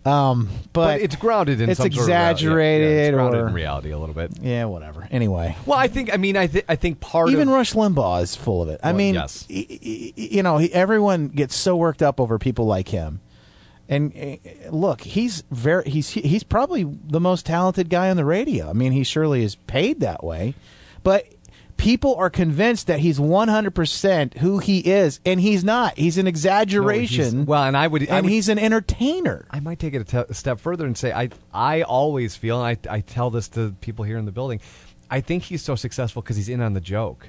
but, 0.02 0.44
But, 0.72 1.00
it's 1.00 1.16
grounded 1.16 1.60
in 1.60 1.70
it's 1.70 1.78
some 1.78 1.90
sort 1.90 2.02
of 2.02 2.08
reality. 2.08 2.10
Yeah, 2.10 2.20
yeah, 2.20 2.30
exaggerated 2.32 2.98
it's 3.08 3.14
grounded 3.14 3.40
or- 3.40 3.48
in 3.48 3.54
reality 3.54 3.90
a 3.90 3.98
little 3.98 4.14
bit. 4.14 4.32
yeah, 4.42 4.64
whatever. 4.66 5.06
Anyway, 5.10 5.56
Well, 5.64 5.78
I 5.78 5.88
think. 5.88 6.12
I 6.12 6.16
mean, 6.18 6.36
I 6.36 6.46
think. 6.48 6.64
I 6.68 6.76
think 6.76 7.00
part 7.00 7.30
even 7.30 7.48
of 7.48 7.54
Rush 7.54 7.72
Limbaugh 7.72 8.22
is 8.22 8.34
full 8.36 8.62
of 8.62 8.68
it. 8.68 8.80
I 8.82 8.88
Well, 8.88 8.96
mean, 8.98 9.14
yes. 9.14 9.46
y- 9.48 9.66
y- 9.70 10.12
you 10.16 10.42
know, 10.42 10.58
he, 10.58 10.72
everyone 10.74 11.28
gets 11.28 11.56
so 11.56 11.76
worked 11.76 12.02
up 12.02 12.20
over 12.20 12.38
people 12.38 12.66
like 12.66 12.88
him. 12.88 13.20
And 13.88 14.12
uh, 14.16 14.70
look, 14.70 15.02
he's 15.02 15.44
very 15.50 15.88
he's 15.90 16.08
he's 16.10 16.42
probably 16.42 16.84
the 16.84 17.20
most 17.20 17.44
talented 17.46 17.90
guy 17.90 18.08
on 18.10 18.16
the 18.16 18.24
radio. 18.24 18.70
I 18.70 18.72
mean, 18.72 18.92
he 18.92 19.04
surely 19.04 19.42
is 19.42 19.56
paid 19.56 20.00
that 20.00 20.24
way. 20.24 20.54
But 21.02 21.26
people 21.76 22.14
are 22.14 22.30
convinced 22.30 22.86
that 22.86 23.00
he's 23.00 23.18
100% 23.18 24.38
who 24.38 24.58
he 24.58 24.78
is 24.78 25.20
and 25.26 25.40
he's 25.40 25.64
not. 25.64 25.98
He's 25.98 26.16
an 26.16 26.24
No, 26.24 26.28
he's- 26.28 26.38
exaggeration. 26.38 27.44
well, 27.46 27.64
and 27.64 27.76
I 27.76 27.86
would. 27.86 28.08
I 28.08 28.16
and 28.18 28.24
would, 28.24 28.32
he's 28.32 28.48
an 28.48 28.58
entertainer. 28.58 29.46
I 29.50 29.60
might 29.60 29.78
take 29.78 29.92
it 29.94 30.12
a, 30.14 30.30
a 30.30 30.34
step 30.34 30.60
further 30.60 30.86
and 30.86 30.96
say 30.96 31.12
I 31.12 31.28
I 31.52 31.82
always 31.82 32.36
feel, 32.36 32.64
and 32.64 32.78
I 32.88 32.94
I 32.96 33.00
tell 33.00 33.30
this 33.30 33.48
to 33.48 33.74
people 33.80 34.04
here 34.04 34.16
in 34.16 34.24
the 34.24 34.32
building. 34.32 34.60
I 35.10 35.20
think 35.20 35.42
he's 35.44 35.62
so 35.62 35.74
successful 35.74 36.22
because 36.22 36.36
he's 36.36 36.48
in 36.48 36.60
on 36.62 36.72
the 36.72 36.80
joke. 36.80 37.28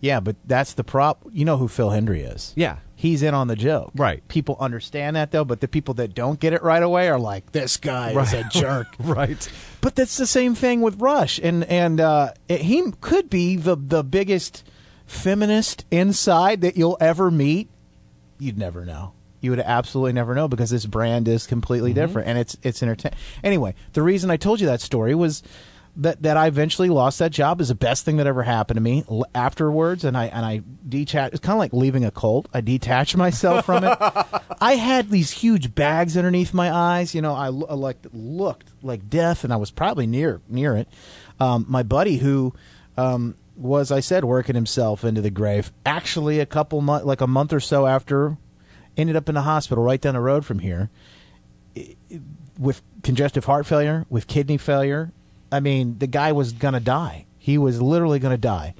Yeah, 0.00 0.20
but 0.20 0.36
that's 0.44 0.74
the 0.74 0.84
prop. 0.84 1.24
You 1.32 1.44
know 1.44 1.56
who 1.56 1.66
Phil 1.68 1.90
Hendrie 1.90 2.32
is. 2.34 2.52
Yeah. 2.56 2.78
He's 2.94 3.22
in 3.22 3.32
on 3.34 3.46
the 3.48 3.56
joke. 3.56 3.92
Right. 3.94 4.26
People 4.28 4.56
understand 4.58 5.14
that 5.16 5.30
though, 5.30 5.44
but 5.44 5.60
the 5.60 5.68
people 5.68 5.94
that 5.94 6.14
don't 6.14 6.38
get 6.40 6.52
it 6.52 6.62
right 6.62 6.82
away 6.82 7.08
are 7.08 7.18
like, 7.18 7.52
"This 7.52 7.76
guy 7.76 8.10
is 8.20 8.32
a 8.32 8.42
jerk." 8.50 8.88
Right. 8.98 9.48
But 9.80 9.94
that's 9.94 10.16
the 10.16 10.26
same 10.26 10.56
thing 10.56 10.80
with 10.80 11.00
Rush, 11.00 11.38
and 11.38 11.62
and 11.64 12.00
uh, 12.00 12.32
it- 12.48 12.62
he 12.62 12.90
could 13.00 13.30
be 13.30 13.54
the 13.56 13.76
the 13.76 14.02
biggest 14.02 14.64
feminist 15.06 15.84
inside 15.90 16.60
that 16.62 16.76
you'll 16.76 16.96
ever 17.00 17.30
meet. 17.30 17.70
You'd 18.38 18.58
never 18.58 18.84
know. 18.84 19.12
You 19.40 19.50
would 19.50 19.60
absolutely 19.60 20.12
never 20.14 20.34
know 20.34 20.48
because 20.48 20.70
this 20.70 20.84
brand 20.84 21.28
is 21.28 21.46
completely 21.46 21.92
different, 21.92 22.26
and 22.28 22.36
it's 22.36 22.56
it's 22.64 22.82
entertain. 22.82 23.12
Anyway, 23.44 23.74
the 23.92 24.02
reason 24.02 24.30
I 24.30 24.36
told 24.36 24.60
you 24.60 24.66
that 24.66 24.80
story 24.80 25.14
was 25.14 25.44
that 25.98 26.22
that 26.22 26.36
I 26.36 26.46
eventually 26.46 26.88
lost 26.88 27.18
that 27.18 27.30
job 27.32 27.60
is 27.60 27.68
the 27.68 27.74
best 27.74 28.04
thing 28.04 28.16
that 28.16 28.26
ever 28.26 28.42
happened 28.44 28.76
to 28.76 28.80
me. 28.80 29.04
L- 29.10 29.24
afterwards, 29.34 30.04
and 30.04 30.16
I 30.16 30.26
and 30.26 30.46
I 30.46 30.62
detached. 30.88 31.34
It's 31.34 31.40
kind 31.44 31.54
of 31.56 31.58
like 31.58 31.72
leaving 31.72 32.04
a 32.04 32.10
cult. 32.10 32.48
I 32.54 32.60
detached 32.60 33.16
myself 33.16 33.66
from 33.66 33.84
it. 33.84 33.98
I 34.60 34.76
had 34.76 35.10
these 35.10 35.30
huge 35.32 35.74
bags 35.74 36.16
underneath 36.16 36.54
my 36.54 36.72
eyes. 36.72 37.14
You 37.14 37.20
know, 37.22 37.34
I 37.34 37.48
like 37.48 37.98
looked 38.12 38.70
like 38.82 39.10
death, 39.10 39.44
and 39.44 39.52
I 39.52 39.56
was 39.56 39.70
probably 39.70 40.06
near 40.06 40.40
near 40.48 40.76
it. 40.76 40.88
Um, 41.40 41.66
my 41.68 41.82
buddy 41.82 42.16
who. 42.18 42.54
Um, 42.96 43.36
was 43.56 43.90
I 43.90 43.98
said 43.98 44.24
working 44.24 44.54
himself 44.54 45.02
into 45.02 45.20
the 45.20 45.30
grave? 45.30 45.72
Actually, 45.84 46.38
a 46.38 46.46
couple 46.46 46.80
month, 46.80 47.04
like 47.04 47.20
a 47.20 47.26
month 47.26 47.52
or 47.52 47.58
so 47.58 47.86
after, 47.88 48.36
ended 48.96 49.16
up 49.16 49.28
in 49.28 49.34
the 49.34 49.42
hospital 49.42 49.82
right 49.82 50.00
down 50.00 50.14
the 50.14 50.20
road 50.20 50.44
from 50.46 50.60
here 50.60 50.90
i- 51.76 51.96
i- 52.12 52.20
with 52.56 52.82
congestive 53.02 53.46
heart 53.46 53.66
failure, 53.66 54.06
with 54.08 54.28
kidney 54.28 54.58
failure. 54.58 55.10
I 55.50 55.60
mean, 55.60 55.98
the 55.98 56.06
guy 56.06 56.32
was 56.32 56.52
gonna 56.52 56.80
die. 56.80 57.26
He 57.38 57.58
was 57.58 57.80
literally 57.80 58.18
gonna 58.18 58.38
die. 58.38 58.74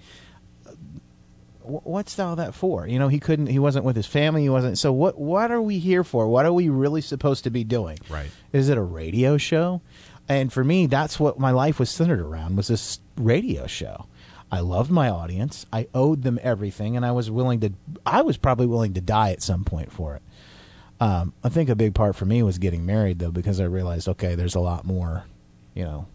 What's 1.63 2.19
all 2.19 2.37
that 2.37 2.55
for? 2.55 2.87
You 2.87 2.99
know, 2.99 3.09
he 3.09 3.21
couldn't. 3.21 3.49
He 3.49 3.59
wasn't 3.59 3.85
with 3.85 3.95
his 3.95 4.07
family. 4.07 4.43
He 4.43 4.49
wasn't. 4.49 4.79
So 4.79 4.93
what? 4.93 5.19
What 5.19 5.51
are 5.51 5.61
we 5.61 5.79
here 5.79 6.03
for? 6.03 6.27
What 6.27 6.47
are 6.47 6.53
we 6.53 6.69
really 6.69 7.03
supposed 7.03 7.45
to 7.45 7.51
be 7.51 7.63
doing? 7.63 7.99
Right. 8.09 8.31
Is 8.53 8.69
it 8.71 8.79
a 8.79 8.83
radio 8.83 9.37
show? 9.37 9.83
And 10.29 10.53
for 10.53 10.63
me, 10.63 10.87
that's 10.87 11.19
what 11.19 11.39
my 11.39 11.51
life 11.51 11.79
was 11.79 11.91
centered 11.91 12.21
around. 12.21 12.57
Was 12.57 12.69
this 12.69 13.01
radio 13.17 13.67
show? 13.67 14.07
I 14.51 14.61
loved 14.61 14.91
my 14.91 15.11
audience. 15.11 15.67
I 15.73 15.89
owed 15.95 16.23
them 16.23 16.39
everything, 16.43 16.97
and 16.97 17.05
I 17.05 17.13
was 17.13 17.31
willing 17.31 17.61
to. 17.61 17.73
I 18.07 18.23
was 18.23 18.39
probably 18.39 18.67
willing 18.67 18.95
to 18.95 19.01
die 19.01 19.33
at 19.33 19.43
some 19.43 19.65
point 19.65 19.93
for 19.93 20.17
it. 20.17 20.23
Um, 21.01 21.33
I 21.45 21.49
think 21.49 21.69
a 21.69 21.77
big 21.77 21.95
part 21.95 22.17
for 22.17 22.25
me 22.25 22.43
was 22.43 22.59
getting 22.59 22.85
married, 22.85 23.19
though, 23.19 23.31
because 23.31 23.61
I 23.61 23.65
realized, 23.65 24.09
okay, 24.09 24.35
there's 24.35 24.55
a 24.55 24.61
lot 24.61 24.85
more, 24.85 25.25
you 25.75 25.85
know, 25.85 26.07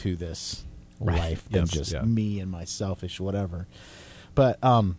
to 0.00 0.16
this 0.16 0.64
life 0.98 1.48
than 1.48 1.62
Yes, 1.62 1.70
just 1.70 1.92
yeah. 1.92 2.02
me 2.02 2.40
and 2.40 2.50
my 2.50 2.64
selfish 2.64 3.20
whatever. 3.20 3.66
But 4.34 4.62
um, 4.62 4.96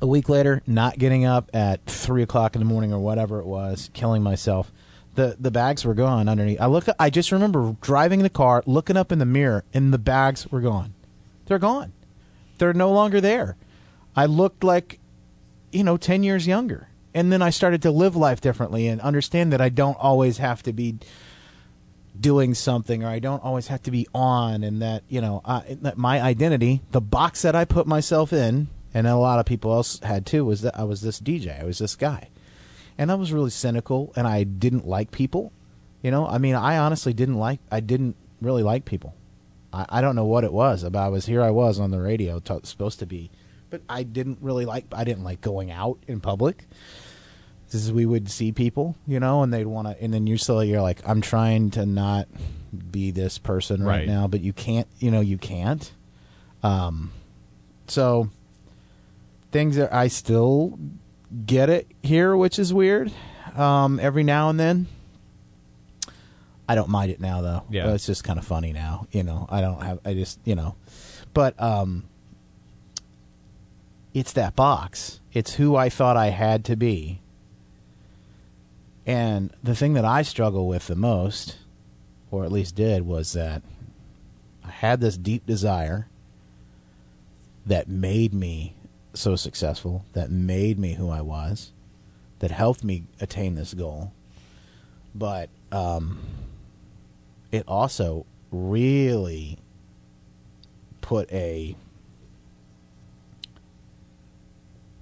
a 0.00 0.06
week 0.06 0.28
later, 0.28 0.62
not 0.66 0.98
getting 0.98 1.24
up 1.24 1.50
at 1.54 1.84
three 1.86 2.22
o'clock 2.22 2.54
in 2.54 2.60
the 2.60 2.66
morning 2.66 2.92
or 2.92 2.98
whatever 2.98 3.38
it 3.40 3.46
was, 3.46 3.90
killing 3.94 4.22
myself. 4.22 4.72
The 5.14 5.36
the 5.38 5.50
bags 5.50 5.84
were 5.84 5.94
gone 5.94 6.28
underneath. 6.28 6.60
I 6.60 6.66
look. 6.66 6.86
I 6.98 7.08
just 7.08 7.30
remember 7.30 7.76
driving 7.80 8.22
the 8.22 8.30
car, 8.30 8.62
looking 8.66 8.96
up 8.96 9.12
in 9.12 9.18
the 9.20 9.26
mirror, 9.26 9.64
and 9.72 9.92
the 9.92 9.98
bags 9.98 10.50
were 10.50 10.60
gone. 10.60 10.94
They're 11.46 11.58
gone. 11.58 11.92
They're 12.58 12.72
no 12.72 12.90
longer 12.90 13.20
there. 13.20 13.56
I 14.16 14.26
looked 14.26 14.64
like, 14.64 14.98
you 15.72 15.84
know, 15.84 15.96
ten 15.96 16.22
years 16.22 16.46
younger. 16.46 16.88
And 17.16 17.30
then 17.32 17.42
I 17.42 17.50
started 17.50 17.80
to 17.82 17.92
live 17.92 18.16
life 18.16 18.40
differently 18.40 18.88
and 18.88 19.00
understand 19.00 19.52
that 19.52 19.60
I 19.60 19.68
don't 19.68 19.96
always 20.00 20.38
have 20.38 20.64
to 20.64 20.72
be 20.72 20.96
doing 22.18 22.54
something 22.54 23.02
or 23.02 23.08
I 23.08 23.18
don't 23.18 23.42
always 23.42 23.68
have 23.68 23.82
to 23.84 23.90
be 23.90 24.06
on 24.14 24.62
and 24.62 24.80
that 24.82 25.02
you 25.08 25.20
know 25.20 25.40
I, 25.44 25.76
that 25.82 25.98
my 25.98 26.20
identity 26.20 26.82
the 26.92 27.00
box 27.00 27.42
that 27.42 27.56
I 27.56 27.64
put 27.64 27.86
myself 27.86 28.32
in 28.32 28.68
and 28.92 29.06
a 29.06 29.16
lot 29.16 29.40
of 29.40 29.46
people 29.46 29.72
else 29.72 29.98
had 30.00 30.24
too 30.24 30.44
was 30.44 30.62
that 30.62 30.78
I 30.78 30.84
was 30.84 31.00
this 31.00 31.20
DJ 31.20 31.60
I 31.60 31.64
was 31.64 31.78
this 31.78 31.96
guy. 31.96 32.28
And 32.96 33.10
I 33.10 33.16
was 33.16 33.32
really 33.32 33.50
cynical 33.50 34.12
and 34.14 34.26
I 34.26 34.44
didn't 34.44 34.86
like 34.86 35.10
people 35.10 35.52
you 36.02 36.10
know? 36.10 36.26
I 36.26 36.38
mean 36.38 36.54
I 36.54 36.78
honestly 36.78 37.12
didn't 37.12 37.38
like 37.38 37.60
I 37.70 37.80
didn't 37.80 38.16
really 38.40 38.62
like 38.62 38.84
people. 38.84 39.14
I, 39.72 39.86
I 39.88 40.00
don't 40.00 40.14
know 40.14 40.26
what 40.26 40.44
it 40.44 40.52
was 40.52 40.84
but 40.84 40.96
I 40.96 41.08
was 41.08 41.26
here 41.26 41.42
I 41.42 41.50
was 41.50 41.80
on 41.80 41.90
the 41.90 42.00
radio 42.00 42.38
t- 42.38 42.60
supposed 42.62 43.00
to 43.00 43.06
be 43.06 43.30
but 43.70 43.82
I 43.88 44.04
didn't 44.04 44.38
really 44.40 44.66
like 44.66 44.84
I 44.92 45.02
didn't 45.02 45.24
like 45.24 45.40
going 45.40 45.72
out 45.72 45.98
in 46.06 46.20
public 46.20 46.68
this 47.74 47.82
is 47.86 47.92
we 47.92 48.06
would 48.06 48.30
see 48.30 48.52
people, 48.52 48.94
you 49.04 49.18
know, 49.18 49.42
and 49.42 49.52
they'd 49.52 49.66
want 49.66 49.88
to, 49.88 50.00
and 50.00 50.14
then 50.14 50.28
you're 50.28 50.38
still 50.38 50.62
you're 50.62 50.80
like, 50.80 51.00
I'm 51.04 51.20
trying 51.20 51.70
to 51.72 51.84
not 51.84 52.28
be 52.92 53.10
this 53.10 53.36
person 53.36 53.82
right, 53.82 53.98
Right. 53.98 54.06
now, 54.06 54.28
but 54.28 54.42
you 54.42 54.52
can't, 54.52 54.86
you 55.00 55.10
know, 55.10 55.20
you 55.20 55.38
can't. 55.38 55.92
Um, 56.62 57.10
so 57.88 58.30
things 59.50 59.74
that 59.74 59.92
I 59.92 60.06
still 60.06 60.78
get 61.44 61.68
it 61.68 61.88
here, 62.02 62.36
which 62.36 62.60
is 62.60 62.72
weird. 62.72 63.10
Um, 63.56 63.98
every 63.98 64.22
now 64.22 64.50
and 64.50 64.60
then, 64.60 64.86
I 66.68 66.76
don't 66.76 66.88
mind 66.90 67.10
it 67.10 67.18
now 67.20 67.40
though. 67.42 67.64
Yeah. 67.70 67.92
it's 67.92 68.06
just 68.06 68.22
kind 68.22 68.38
of 68.38 68.44
funny 68.44 68.72
now, 68.72 69.08
you 69.10 69.24
know. 69.24 69.48
I 69.50 69.60
don't 69.60 69.82
have, 69.82 69.98
I 70.04 70.14
just, 70.14 70.38
you 70.44 70.54
know, 70.54 70.76
but 71.34 71.60
um, 71.60 72.04
it's 74.14 74.32
that 74.34 74.54
box. 74.54 75.20
It's 75.32 75.54
who 75.54 75.74
I 75.74 75.88
thought 75.88 76.16
I 76.16 76.28
had 76.28 76.64
to 76.66 76.76
be. 76.76 77.20
And 79.06 79.50
the 79.62 79.74
thing 79.74 79.92
that 79.94 80.04
I 80.04 80.22
struggle 80.22 80.66
with 80.66 80.86
the 80.86 80.96
most, 80.96 81.58
or 82.30 82.44
at 82.44 82.52
least 82.52 82.74
did, 82.74 83.06
was 83.06 83.32
that 83.34 83.62
I 84.64 84.70
had 84.70 85.00
this 85.00 85.16
deep 85.16 85.46
desire 85.46 86.08
that 87.66 87.88
made 87.88 88.32
me 88.32 88.74
so 89.12 89.36
successful, 89.36 90.04
that 90.12 90.30
made 90.30 90.78
me 90.78 90.94
who 90.94 91.10
I 91.10 91.20
was, 91.20 91.72
that 92.38 92.50
helped 92.50 92.82
me 92.82 93.04
attain 93.20 93.54
this 93.54 93.74
goal. 93.74 94.12
But 95.14 95.50
um, 95.70 96.20
it 97.52 97.64
also 97.68 98.26
really 98.50 99.58
put 101.00 101.30
a 101.30 101.76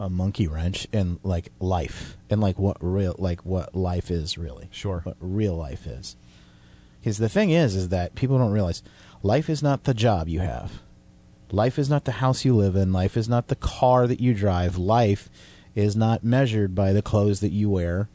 a 0.00 0.10
monkey 0.10 0.48
wrench 0.48 0.86
in 0.92 1.20
like 1.22 1.52
life 1.60 2.16
and 2.32 2.40
like 2.40 2.58
what 2.58 2.78
real 2.80 3.14
like 3.18 3.44
what 3.44 3.74
life 3.74 4.10
is 4.10 4.38
really. 4.38 4.68
Sure. 4.72 5.00
what 5.04 5.16
real 5.20 5.54
life 5.54 5.86
is. 5.86 6.16
Because 7.00 7.18
the 7.18 7.28
thing 7.28 7.50
is 7.50 7.76
is 7.76 7.90
that 7.90 8.14
people 8.14 8.38
don't 8.38 8.52
realize 8.52 8.82
life 9.22 9.50
is 9.50 9.62
not 9.62 9.84
the 9.84 9.94
job 9.94 10.28
you 10.28 10.40
have. 10.40 10.80
Life 11.50 11.78
is 11.78 11.90
not 11.90 12.06
the 12.06 12.12
house 12.12 12.44
you 12.44 12.56
live 12.56 12.74
in. 12.74 12.92
Life 12.92 13.16
is 13.16 13.28
not 13.28 13.48
the 13.48 13.56
car 13.56 14.06
that 14.06 14.20
you 14.20 14.32
drive. 14.32 14.78
Life 14.78 15.28
is 15.74 15.94
not 15.94 16.24
measured 16.24 16.74
by 16.74 16.92
the 16.92 17.02
clothes 17.02 17.40
that 17.40 17.52
you 17.52 17.68
wear. 17.68 18.08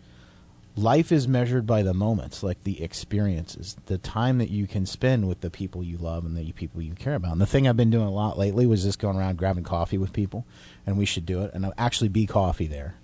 Life 0.76 1.12
is 1.12 1.28
measured 1.28 1.66
by 1.68 1.84
the 1.84 1.94
moments 1.94 2.42
like 2.44 2.64
the 2.64 2.82
experiences 2.82 3.78
the 3.88 3.98
time 3.98 4.38
that 4.40 4.50
you 4.50 4.68
can 4.68 4.86
spend 4.86 5.28
with 5.28 5.42
the 5.42 5.50
people 5.50 5.84
you 5.84 5.98
love 5.98 6.26
and 6.26 6.38
the 6.38 6.52
people 6.54 6.82
you 6.82 6.94
care 6.94 7.16
about. 7.16 7.34
And 7.34 7.42
the 7.42 7.46
thing 7.46 7.68
i've 7.68 7.78
been 7.78 7.92
doing 7.92 8.08
a 8.08 8.12
lot 8.12 8.38
lately 8.38 8.66
was 8.66 8.84
just 8.84 9.00
going 9.00 9.18
around 9.18 9.38
grabbing 9.38 9.64
coffee 9.64 9.98
with 9.98 10.14
people 10.14 10.46
and 10.86 10.98
we 10.98 11.06
should 11.06 11.26
do 11.26 11.44
it 11.44 11.52
and 11.54 11.66
I'll 11.66 11.74
actually 11.78 12.10
be 12.10 12.26
coffee 12.26 12.68
there 12.68 12.96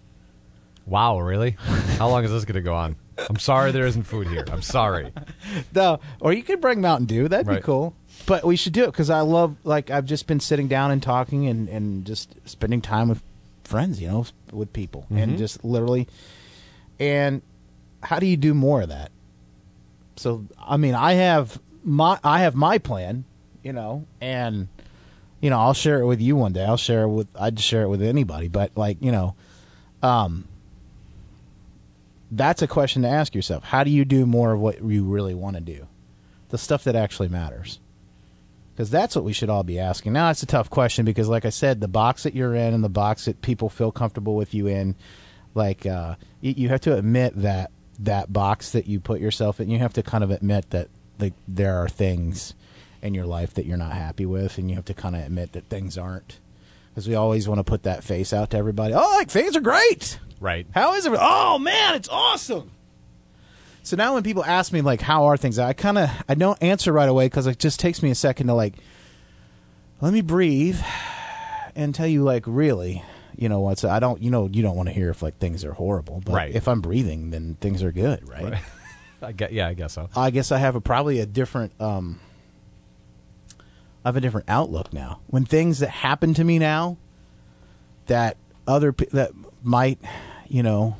Wow, 0.85 1.19
really? 1.19 1.51
How 1.97 2.09
long 2.09 2.23
is 2.23 2.31
this 2.31 2.45
going 2.45 2.55
to 2.55 2.61
go 2.61 2.73
on? 2.75 2.95
I'm 3.29 3.39
sorry 3.39 3.71
there 3.71 3.85
isn't 3.85 4.03
food 4.03 4.27
here. 4.27 4.43
I'm 4.51 4.61
sorry. 4.61 5.11
no 5.75 5.99
or 6.19 6.33
you 6.33 6.43
could 6.43 6.59
bring 6.59 6.81
mountain 6.81 7.05
dew 7.05 7.27
that'd 7.27 7.47
be 7.47 7.61
cool 7.61 7.95
but 8.25 8.43
we 8.43 8.55
should 8.55 8.73
do 8.73 8.83
it 8.83 8.87
because 8.87 9.09
i 9.09 9.19
love 9.21 9.55
like 9.63 9.91
i've 9.91 10.05
just 10.05 10.25
been 10.25 10.39
sitting 10.39 10.67
down 10.67 10.89
and 10.91 11.01
talking 11.03 11.47
and, 11.47 11.69
and 11.69 12.05
just 12.05 12.35
spending 12.45 12.81
time 12.81 13.09
with 13.09 13.21
friends 13.63 14.01
you 14.01 14.07
know 14.07 14.25
with 14.51 14.73
people 14.73 15.05
and 15.11 15.37
just 15.37 15.63
literally 15.63 16.07
And 16.99 17.41
how 18.01 18.19
do 18.19 18.25
you 18.25 18.35
do 18.37 18.53
more 18.53 18.81
of 18.81 18.89
that? 18.89 19.11
So 20.15 20.45
I 20.59 20.77
mean, 20.77 20.95
I 20.95 21.13
have 21.13 21.59
my 21.83 22.19
I 22.23 22.39
have 22.39 22.55
my 22.55 22.77
plan, 22.77 23.25
you 23.63 23.73
know, 23.73 24.05
and 24.21 24.67
you 25.41 25.49
know, 25.49 25.59
I'll 25.59 25.73
share 25.73 25.99
it 26.01 26.05
with 26.05 26.21
you 26.21 26.35
one 26.35 26.53
day. 26.53 26.65
I'll 26.65 26.77
share 26.77 27.03
it 27.03 27.09
with 27.09 27.27
I'd 27.39 27.59
share 27.59 27.83
it 27.83 27.89
with 27.89 28.01
anybody, 28.01 28.47
but 28.47 28.71
like, 28.75 28.97
you 29.01 29.11
know, 29.11 29.35
um 30.01 30.45
that's 32.35 32.61
a 32.61 32.67
question 32.67 33.03
to 33.03 33.09
ask 33.09 33.35
yourself. 33.35 33.63
How 33.63 33.83
do 33.83 33.91
you 33.91 34.05
do 34.05 34.25
more 34.25 34.53
of 34.53 34.59
what 34.59 34.83
you 34.83 35.03
really 35.03 35.33
want 35.33 35.55
to 35.55 35.61
do? 35.61 35.87
The 36.49 36.57
stuff 36.57 36.83
that 36.85 36.95
actually 36.95 37.29
matters. 37.29 37.79
Because 38.73 38.89
that's 38.89 39.15
what 39.15 39.23
we 39.23 39.33
should 39.33 39.49
all 39.49 39.63
be 39.63 39.79
asking. 39.79 40.13
Now, 40.13 40.31
it's 40.31 40.41
a 40.41 40.47
tough 40.47 40.69
question 40.69 41.05
because, 41.05 41.29
like 41.29 41.45
I 41.45 41.51
said, 41.51 41.79
the 41.79 41.87
box 41.87 42.23
that 42.23 42.33
you're 42.33 42.55
in 42.55 42.73
and 42.73 42.83
the 42.83 42.89
box 42.89 43.25
that 43.25 43.41
people 43.41 43.69
feel 43.69 43.91
comfortable 43.91 44.35
with 44.35 44.53
you 44.55 44.65
in, 44.67 44.95
like, 45.53 45.85
uh, 45.85 46.15
you, 46.41 46.53
you 46.57 46.69
have 46.69 46.81
to 46.81 46.97
admit 46.97 47.33
that 47.35 47.71
that 47.99 48.33
box 48.33 48.71
that 48.71 48.87
you 48.87 48.99
put 48.99 49.21
yourself 49.21 49.59
in, 49.59 49.69
you 49.69 49.77
have 49.77 49.93
to 49.93 50.01
kind 50.01 50.23
of 50.23 50.31
admit 50.31 50.71
that 50.71 50.89
like, 51.19 51.33
there 51.47 51.77
are 51.77 51.87
things 51.87 52.55
in 53.03 53.13
your 53.13 53.27
life 53.27 53.53
that 53.53 53.67
you're 53.67 53.77
not 53.77 53.93
happy 53.93 54.25
with, 54.25 54.57
and 54.57 54.69
you 54.69 54.75
have 54.75 54.85
to 54.85 54.93
kind 54.95 55.15
of 55.15 55.21
admit 55.21 55.51
that 55.51 55.65
things 55.65 55.97
aren't. 55.97 56.39
Because 56.93 57.07
we 57.07 57.15
always 57.15 57.47
want 57.47 57.57
to 57.59 57.63
put 57.63 57.83
that 57.83 58.03
face 58.03 58.33
out 58.33 58.51
to 58.51 58.57
everybody. 58.57 58.93
Oh, 58.93 59.15
like, 59.17 59.31
things 59.31 59.55
are 59.55 59.61
great. 59.61 60.19
Right. 60.39 60.67
How 60.75 60.93
is 60.93 61.05
it? 61.05 61.13
Oh 61.19 61.57
man, 61.57 61.95
it's 61.95 62.09
awesome. 62.09 62.69
So 63.81 63.95
now 63.97 64.13
when 64.13 64.23
people 64.23 64.43
ask 64.45 64.71
me 64.71 64.81
like 64.81 65.01
how 65.01 65.25
are 65.25 65.37
things, 65.37 65.57
I 65.57 65.73
kind 65.73 65.97
of 65.97 66.09
I 66.29 66.35
don't 66.35 66.61
answer 66.61 66.91
right 66.93 67.09
away 67.09 67.25
because 67.25 67.47
it 67.47 67.59
just 67.59 67.79
takes 67.79 68.01
me 68.03 68.11
a 68.11 68.15
second 68.15 68.47
to 68.47 68.53
like 68.53 68.73
let 70.01 70.13
me 70.13 70.21
breathe 70.21 70.79
and 71.75 71.95
tell 71.95 72.07
you 72.07 72.23
like 72.23 72.43
really, 72.45 73.03
you 73.35 73.49
know 73.49 73.61
what's 73.61 73.83
I 73.83 73.99
don't 73.99 74.21
you 74.21 74.29
know 74.31 74.47
you 74.51 74.61
don't 74.61 74.75
want 74.75 74.87
to 74.89 74.93
hear 74.93 75.09
if 75.09 75.21
like 75.23 75.37
things 75.39 75.63
are 75.65 75.73
horrible, 75.73 76.21
but 76.25 76.33
Right. 76.35 76.53
if 76.55 76.67
I'm 76.67 76.81
breathing 76.81 77.31
then 77.31 77.55
things 77.59 77.81
are 77.83 77.91
good, 77.91 78.27
right? 78.27 78.43
Right. 78.51 78.61
I 79.21 79.31
get, 79.31 79.53
yeah, 79.53 79.69
I 79.69 79.73
guess 79.73 79.93
so. 79.93 80.09
I 80.15 80.29
guess 80.31 80.51
I 80.51 80.57
have 80.57 80.75
a 80.75 80.81
probably 80.81 81.19
a 81.21 81.25
different 81.25 81.71
um 81.81 82.19
I 84.03 84.09
have 84.09 84.15
a 84.15 84.21
different 84.21 84.49
outlook 84.49 84.93
now. 84.93 85.19
When 85.27 85.45
things 85.45 85.79
that 85.79 85.89
happen 85.89 86.33
to 86.33 86.43
me 86.43 86.59
now 86.59 86.97
that 88.07 88.37
other 88.67 88.91
pe- 88.91 89.07
that 89.13 89.31
might, 89.61 89.99
you 90.47 90.63
know, 90.63 90.97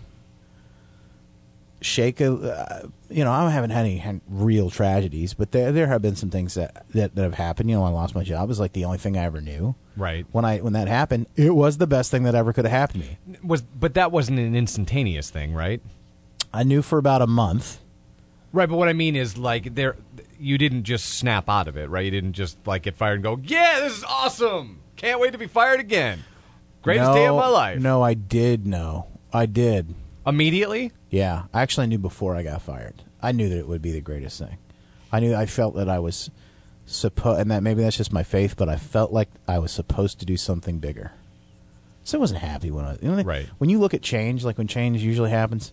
shake 1.81 2.21
a 2.21 2.33
uh, 2.33 2.87
you 3.09 3.23
know, 3.23 3.31
I 3.31 3.49
haven't 3.49 3.69
had 3.69 3.85
any 3.85 3.97
had 3.97 4.21
real 4.27 4.69
tragedies, 4.69 5.33
but 5.33 5.51
there 5.51 5.71
there 5.71 5.87
have 5.87 6.01
been 6.01 6.15
some 6.15 6.29
things 6.29 6.55
that, 6.55 6.85
that 6.91 7.15
that 7.15 7.23
have 7.23 7.35
happened. 7.35 7.69
You 7.69 7.75
know, 7.75 7.83
I 7.83 7.89
lost 7.89 8.15
my 8.15 8.23
job. 8.23 8.49
Was 8.49 8.59
like 8.59 8.73
the 8.73 8.85
only 8.85 8.97
thing 8.97 9.17
I 9.17 9.23
ever 9.23 9.41
knew. 9.41 9.75
Right. 9.95 10.25
When 10.31 10.45
I 10.45 10.59
when 10.59 10.73
that 10.73 10.87
happened, 10.87 11.27
it 11.35 11.53
was 11.55 11.77
the 11.77 11.87
best 11.87 12.09
thing 12.09 12.23
that 12.23 12.35
ever 12.35 12.53
could 12.53 12.65
have 12.65 12.71
happened 12.71 13.03
to 13.03 13.09
me. 13.09 13.39
Was 13.43 13.61
but 13.61 13.93
that 13.93 14.11
wasn't 14.11 14.39
an 14.39 14.55
instantaneous 14.55 15.29
thing, 15.29 15.53
right? 15.53 15.81
I 16.53 16.63
knew 16.63 16.81
for 16.81 16.97
about 16.97 17.21
a 17.21 17.27
month. 17.27 17.79
Right, 18.51 18.69
but 18.69 18.77
what 18.77 18.87
I 18.87 18.93
mean 18.93 19.15
is 19.15 19.37
like 19.37 19.75
there 19.75 19.95
you 20.43 20.57
didn't 20.57 20.83
just 20.83 21.05
snap 21.05 21.49
out 21.49 21.67
of 21.67 21.77
it, 21.77 21.89
right? 21.89 22.05
You 22.05 22.11
didn't 22.11 22.33
just 22.33 22.57
like 22.67 22.83
get 22.83 22.95
fired 22.95 23.15
and 23.15 23.23
go, 23.23 23.39
"Yeah, 23.43 23.79
this 23.81 23.97
is 23.97 24.03
awesome. 24.03 24.79
Can't 24.95 25.19
wait 25.19 25.31
to 25.31 25.37
be 25.37 25.47
fired 25.47 25.79
again." 25.79 26.23
Greatest 26.81 27.09
no, 27.09 27.15
day 27.15 27.25
of 27.27 27.35
my 27.37 27.47
life. 27.47 27.79
No, 27.79 28.01
I 28.01 28.13
did 28.13 28.67
know. 28.67 29.07
I 29.31 29.45
did. 29.45 29.95
Immediately? 30.27 30.91
Yeah, 31.09 31.43
I 31.53 31.61
actually 31.61 31.87
knew 31.87 31.97
before 31.97 32.35
I 32.35 32.43
got 32.43 32.61
fired. 32.61 33.03
I 33.21 33.31
knew 33.31 33.47
that 33.49 33.57
it 33.57 33.67
would 33.67 33.81
be 33.81 33.91
the 33.91 34.01
greatest 34.01 34.37
thing. 34.39 34.57
I 35.11 35.19
knew 35.19 35.33
I 35.35 35.45
felt 35.45 35.75
that 35.75 35.87
I 35.89 35.99
was 35.99 36.29
supposed, 36.85 37.39
and 37.39 37.51
that 37.51 37.63
maybe 37.63 37.81
that's 37.83 37.97
just 37.97 38.11
my 38.11 38.23
faith, 38.23 38.55
but 38.57 38.67
I 38.67 38.75
felt 38.75 39.11
like 39.13 39.29
I 39.47 39.59
was 39.59 39.71
supposed 39.71 40.19
to 40.19 40.25
do 40.25 40.35
something 40.37 40.79
bigger. 40.79 41.11
So 42.03 42.17
I 42.17 42.21
wasn't 42.21 42.41
happy 42.41 42.69
when 42.69 42.83
I, 42.83 42.97
you 43.01 43.09
know, 43.09 43.23
Right. 43.23 43.47
when 43.59 43.69
you 43.69 43.79
look 43.79 43.93
at 43.93 44.01
change, 44.01 44.43
like 44.43 44.57
when 44.57 44.67
change 44.67 45.01
usually 45.01 45.29
happens, 45.29 45.71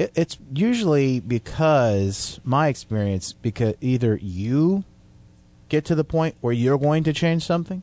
it, 0.00 0.12
it's 0.14 0.38
usually 0.52 1.20
because 1.20 2.40
my 2.44 2.68
experience, 2.68 3.32
because 3.32 3.74
either 3.80 4.18
you 4.20 4.84
get 5.68 5.84
to 5.86 5.94
the 5.94 6.04
point 6.04 6.34
where 6.40 6.52
you're 6.52 6.78
going 6.78 7.04
to 7.04 7.12
change 7.12 7.44
something, 7.44 7.82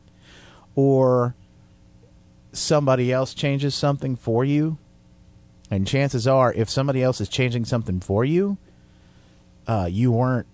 or 0.74 1.34
somebody 2.52 3.12
else 3.12 3.34
changes 3.34 3.74
something 3.74 4.16
for 4.16 4.44
you 4.44 4.78
and 5.70 5.86
chances 5.86 6.26
are, 6.26 6.52
if 6.52 6.70
somebody 6.70 7.02
else 7.02 7.20
is 7.20 7.28
changing 7.28 7.64
something 7.64 8.00
for 8.00 8.24
you, 8.24 8.56
uh, 9.66 9.88
you 9.90 10.10
weren't 10.12 10.46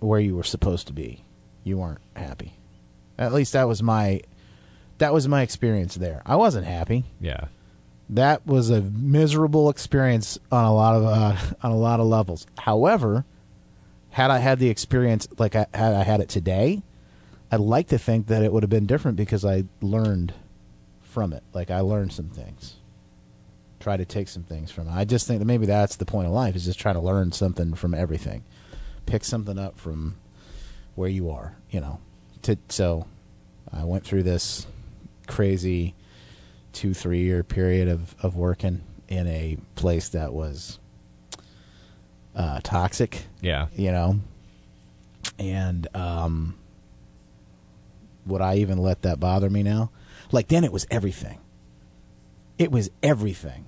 where 0.00 0.20
you 0.20 0.36
were 0.36 0.42
supposed 0.42 0.86
to 0.88 0.92
be. 0.92 1.24
You 1.64 1.78
weren't 1.78 2.00
happy. 2.14 2.54
At 3.18 3.32
least 3.32 3.52
that 3.54 3.68
was 3.68 3.82
my 3.82 4.20
that 4.98 5.12
was 5.12 5.26
my 5.26 5.42
experience 5.42 5.94
there. 5.94 6.22
I 6.26 6.36
wasn't 6.36 6.66
happy. 6.66 7.04
Yeah. 7.20 7.46
That 8.14 8.46
was 8.46 8.68
a 8.68 8.82
miserable 8.82 9.70
experience 9.70 10.38
on 10.50 10.64
a 10.64 10.74
lot 10.74 10.96
of 10.96 11.04
uh, 11.04 11.36
on 11.62 11.72
a 11.72 11.76
lot 11.76 11.98
of 11.98 12.06
levels. 12.06 12.46
However, 12.58 13.24
had 14.10 14.30
I 14.30 14.38
had 14.38 14.58
the 14.58 14.68
experience 14.68 15.26
like 15.38 15.56
I 15.56 15.66
had 15.72 15.94
I 15.94 16.02
had 16.02 16.20
it 16.20 16.28
today, 16.28 16.82
I'd 17.50 17.60
like 17.60 17.88
to 17.88 17.98
think 17.98 18.26
that 18.26 18.42
it 18.42 18.52
would 18.52 18.62
have 18.62 18.70
been 18.70 18.86
different 18.86 19.16
because 19.16 19.44
I 19.44 19.64
learned 19.80 20.34
from 21.00 21.32
it. 21.32 21.42
Like 21.52 21.70
I 21.70 21.80
learned 21.80 22.12
some 22.12 22.28
things. 22.28 22.76
Try 23.80 23.96
to 23.96 24.04
take 24.04 24.28
some 24.28 24.44
things 24.44 24.70
from 24.70 24.88
it. 24.88 24.92
I 24.92 25.04
just 25.04 25.26
think 25.26 25.40
that 25.40 25.46
maybe 25.46 25.66
that's 25.66 25.96
the 25.96 26.04
point 26.04 26.26
of 26.26 26.32
life 26.32 26.54
is 26.54 26.66
just 26.66 26.78
trying 26.78 26.94
to 26.94 27.00
learn 27.00 27.32
something 27.32 27.74
from 27.74 27.94
everything. 27.94 28.44
Pick 29.06 29.24
something 29.24 29.58
up 29.58 29.78
from 29.78 30.16
where 30.94 31.08
you 31.08 31.30
are, 31.30 31.56
you 31.70 31.80
know. 31.80 31.98
To 32.42 32.58
so 32.68 33.06
I 33.72 33.84
went 33.84 34.04
through 34.04 34.22
this 34.24 34.66
crazy 35.26 35.94
two, 36.72 36.94
three 36.94 37.22
year 37.22 37.42
period 37.42 37.88
of, 37.88 38.14
of 38.22 38.36
working 38.36 38.82
in 39.08 39.26
a 39.26 39.58
place 39.74 40.08
that 40.10 40.32
was 40.32 40.78
uh, 42.34 42.60
toxic 42.62 43.24
Yeah. 43.40 43.66
you 43.76 43.90
know? 43.92 44.20
And 45.38 45.86
um 45.94 46.56
would 48.24 48.40
i 48.40 48.56
even 48.56 48.78
let 48.78 49.02
that 49.02 49.18
bother 49.20 49.50
me 49.50 49.62
now? 49.62 49.90
Like 50.30 50.48
then 50.48 50.64
it 50.64 50.72
was 50.72 50.86
everything. 50.90 51.38
It 52.58 52.70
was 52.70 52.90
everything. 53.02 53.66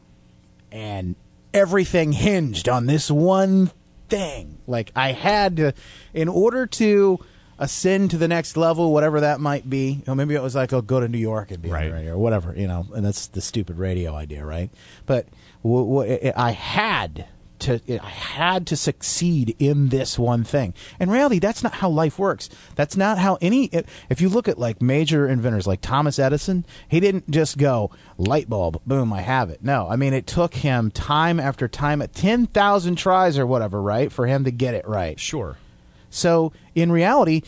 And 0.73 1.17
everything 1.53 2.13
hinged 2.13 2.69
on 2.69 2.87
this 2.87 3.11
one 3.11 3.71
thing. 4.09 4.59
Like 4.67 4.93
i 4.97 5.13
had 5.13 5.57
to 5.59 5.73
in 6.13 6.29
order 6.29 6.67
to 6.67 7.19
ascend 7.59 8.11
to 8.11 8.19
the 8.19 8.29
next 8.29 8.57
level 8.57 8.93
whatever 8.93 9.21
that 9.21 9.41
might 9.41 9.69
be 9.69 9.93
you 9.93 10.03
know, 10.07 10.15
maybe 10.15 10.35
it 10.35 10.43
was 10.43 10.55
like 10.55 10.73
oh 10.73 10.81
go 10.83 11.01
to 11.01 11.09
new 11.09 11.19
york 11.19 11.51
and 11.51 11.63
be 11.63 11.71
on 11.71 11.85
the 11.85 11.93
radio 11.93 12.15
or 12.15 12.19
whatever 12.19 12.55
you 12.57 12.67
know 12.67 12.87
and 12.95 13.05
that's 13.05 13.29
the 13.29 13.41
stupid 13.41 13.79
radio 13.79 14.15
idea 14.15 14.45
right 14.45 14.71
but 15.07 15.27
w- 15.63 15.85
w- 16.07 16.33
i 16.37 16.51
had 16.51 17.27
to 17.61 17.81
I 17.89 18.09
had 18.09 18.67
to 18.67 18.77
succeed 18.77 19.57
in 19.59 19.89
this 19.89 20.19
one 20.19 20.45
thing. 20.45 20.75
And 21.01 21.11
reality, 21.11 21.39
that's 21.39 21.63
not 21.63 21.75
how 21.75 21.89
life 21.89 22.19
works. 22.19 22.51
That's 22.75 22.97
not 22.97 23.19
how 23.19 23.39
any. 23.41 23.71
If 24.11 24.21
you 24.21 24.29
look 24.29 24.49
at 24.49 24.59
like 24.59 24.83
major 24.83 25.27
inventors 25.29 25.67
like 25.67 25.81
Thomas 25.81 26.19
Edison, 26.19 26.67
he 26.89 27.01
didn't 27.01 27.31
just 27.31 27.57
go 27.57 27.91
light 28.19 28.49
bulb, 28.51 28.81
boom, 28.87 29.13
I 29.13 29.23
have 29.23 29.51
it. 29.51 29.63
No, 29.63 29.89
I 29.89 29.97
mean 29.97 30.13
it 30.13 30.27
took 30.27 30.55
him 30.55 30.91
time 30.91 31.41
after 31.41 31.69
time, 31.69 32.03
at 32.03 32.13
ten 32.13 32.47
thousand 32.47 32.97
tries 32.97 33.39
or 33.39 33.47
whatever, 33.47 33.81
right, 33.81 34.13
for 34.13 34.27
him 34.27 34.45
to 34.45 34.51
get 34.51 34.75
it 34.75 34.87
right. 34.87 35.19
Sure. 35.19 35.57
So 36.15 36.53
in 36.75 36.93
reality, 36.93 37.43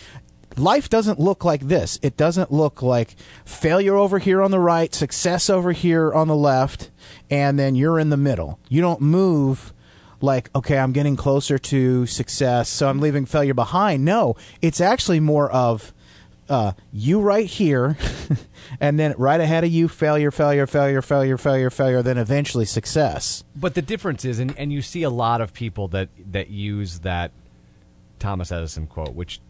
life 0.57 0.89
doesn't 0.89 1.21
look 1.21 1.45
like 1.45 1.69
this. 1.69 1.99
It 2.03 2.17
doesn't 2.17 2.51
look 2.51 2.83
like 2.83 3.17
failure 3.45 3.95
over 3.95 4.19
here 4.19 4.43
on 4.43 4.51
the 4.51 4.59
right, 4.59 4.95
success 4.95 5.49
over 5.49 5.73
here 5.73 6.13
on 6.13 6.29
the 6.29 6.37
left, 6.37 6.91
and 7.31 7.59
then 7.59 7.75
you're 7.75 7.99
in 7.99 8.11
the 8.11 8.17
middle. 8.17 8.59
You 8.69 8.81
don't 8.81 9.01
move 9.01 9.73
like, 10.21 10.51
okay, 10.55 10.79
I'm 10.79 10.93
getting 10.93 11.15
closer 11.17 11.59
to 11.59 12.07
success, 12.07 12.69
so 12.69 12.89
I'm 12.89 13.01
leaving 13.01 13.27
failure 13.27 13.55
behind. 13.55 14.05
No, 14.05 14.35
it's 14.63 14.81
actually 14.81 15.21
more 15.21 15.51
of 15.51 15.93
uh, 16.49 16.73
you 16.93 17.21
right 17.21 17.47
here, 17.47 17.99
and 18.81 18.99
then 18.99 19.15
right 19.19 19.41
ahead 19.41 19.65
of 19.65 19.71
you, 19.71 19.89
failure, 19.89 20.31
failure, 20.31 20.67
failure, 20.67 21.03
failure, 21.03 21.37
failure, 21.37 21.71
failure, 21.71 22.03
then 22.03 22.19
eventually 22.19 22.65
success. 22.65 23.45
But 23.55 23.75
the 23.75 23.83
difference 23.83 24.25
is, 24.25 24.39
and, 24.39 24.57
and 24.59 24.73
you 24.73 24.81
see 24.81 25.03
a 25.03 25.11
lot 25.11 25.41
of 25.41 25.53
people 25.53 25.89
that, 25.89 26.09
that 26.33 26.49
use 26.49 27.01
that 27.01 27.33
Thomas 28.19 28.53
Edison 28.53 28.87
quote, 28.87 29.15
which 29.15 29.41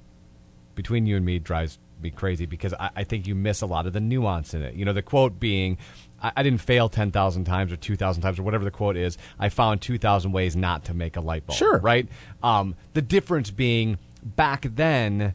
between 0.75 1.07
you 1.07 1.17
and 1.17 1.25
me 1.25 1.39
drives 1.39 1.79
me 2.01 2.11
crazy 2.11 2.47
because 2.47 2.75
I, 2.75 2.91
I 2.97 3.05
think 3.05 3.27
you 3.27 3.35
miss 3.35 3.63
a 3.63 3.67
lot 3.67 3.87
of 3.87 3.93
the 3.93 4.01
nuance 4.01 4.55
in 4.55 4.63
it. 4.63 4.75
You 4.75 4.85
know, 4.85 4.93
the 4.93 5.03
quote 5.03 5.41
being, 5.41 5.79
I, 6.23 6.33
I 6.37 6.43
didn't 6.43 6.61
fail 6.61 6.89
10,000 6.89 7.45
times 7.45 7.73
or 7.73 7.77
2,000 7.77 8.23
times 8.23 8.39
or 8.39 8.43
whatever 8.43 8.65
the 8.65 8.71
quote 8.71 8.97
is. 8.97 9.17
I 9.39 9.49
found 9.49 9.81
2,000 9.81 10.33
ways 10.33 10.57
not 10.57 10.85
to 10.85 10.95
make 10.95 11.17
a 11.17 11.21
light 11.21 11.47
bulb. 11.47 11.59
Sure. 11.59 11.79
Right? 11.79 12.09
Um, 12.43 12.77
the 12.95 13.03
difference 13.03 13.51
being 13.51 13.99
back 14.23 14.67
then, 14.75 15.35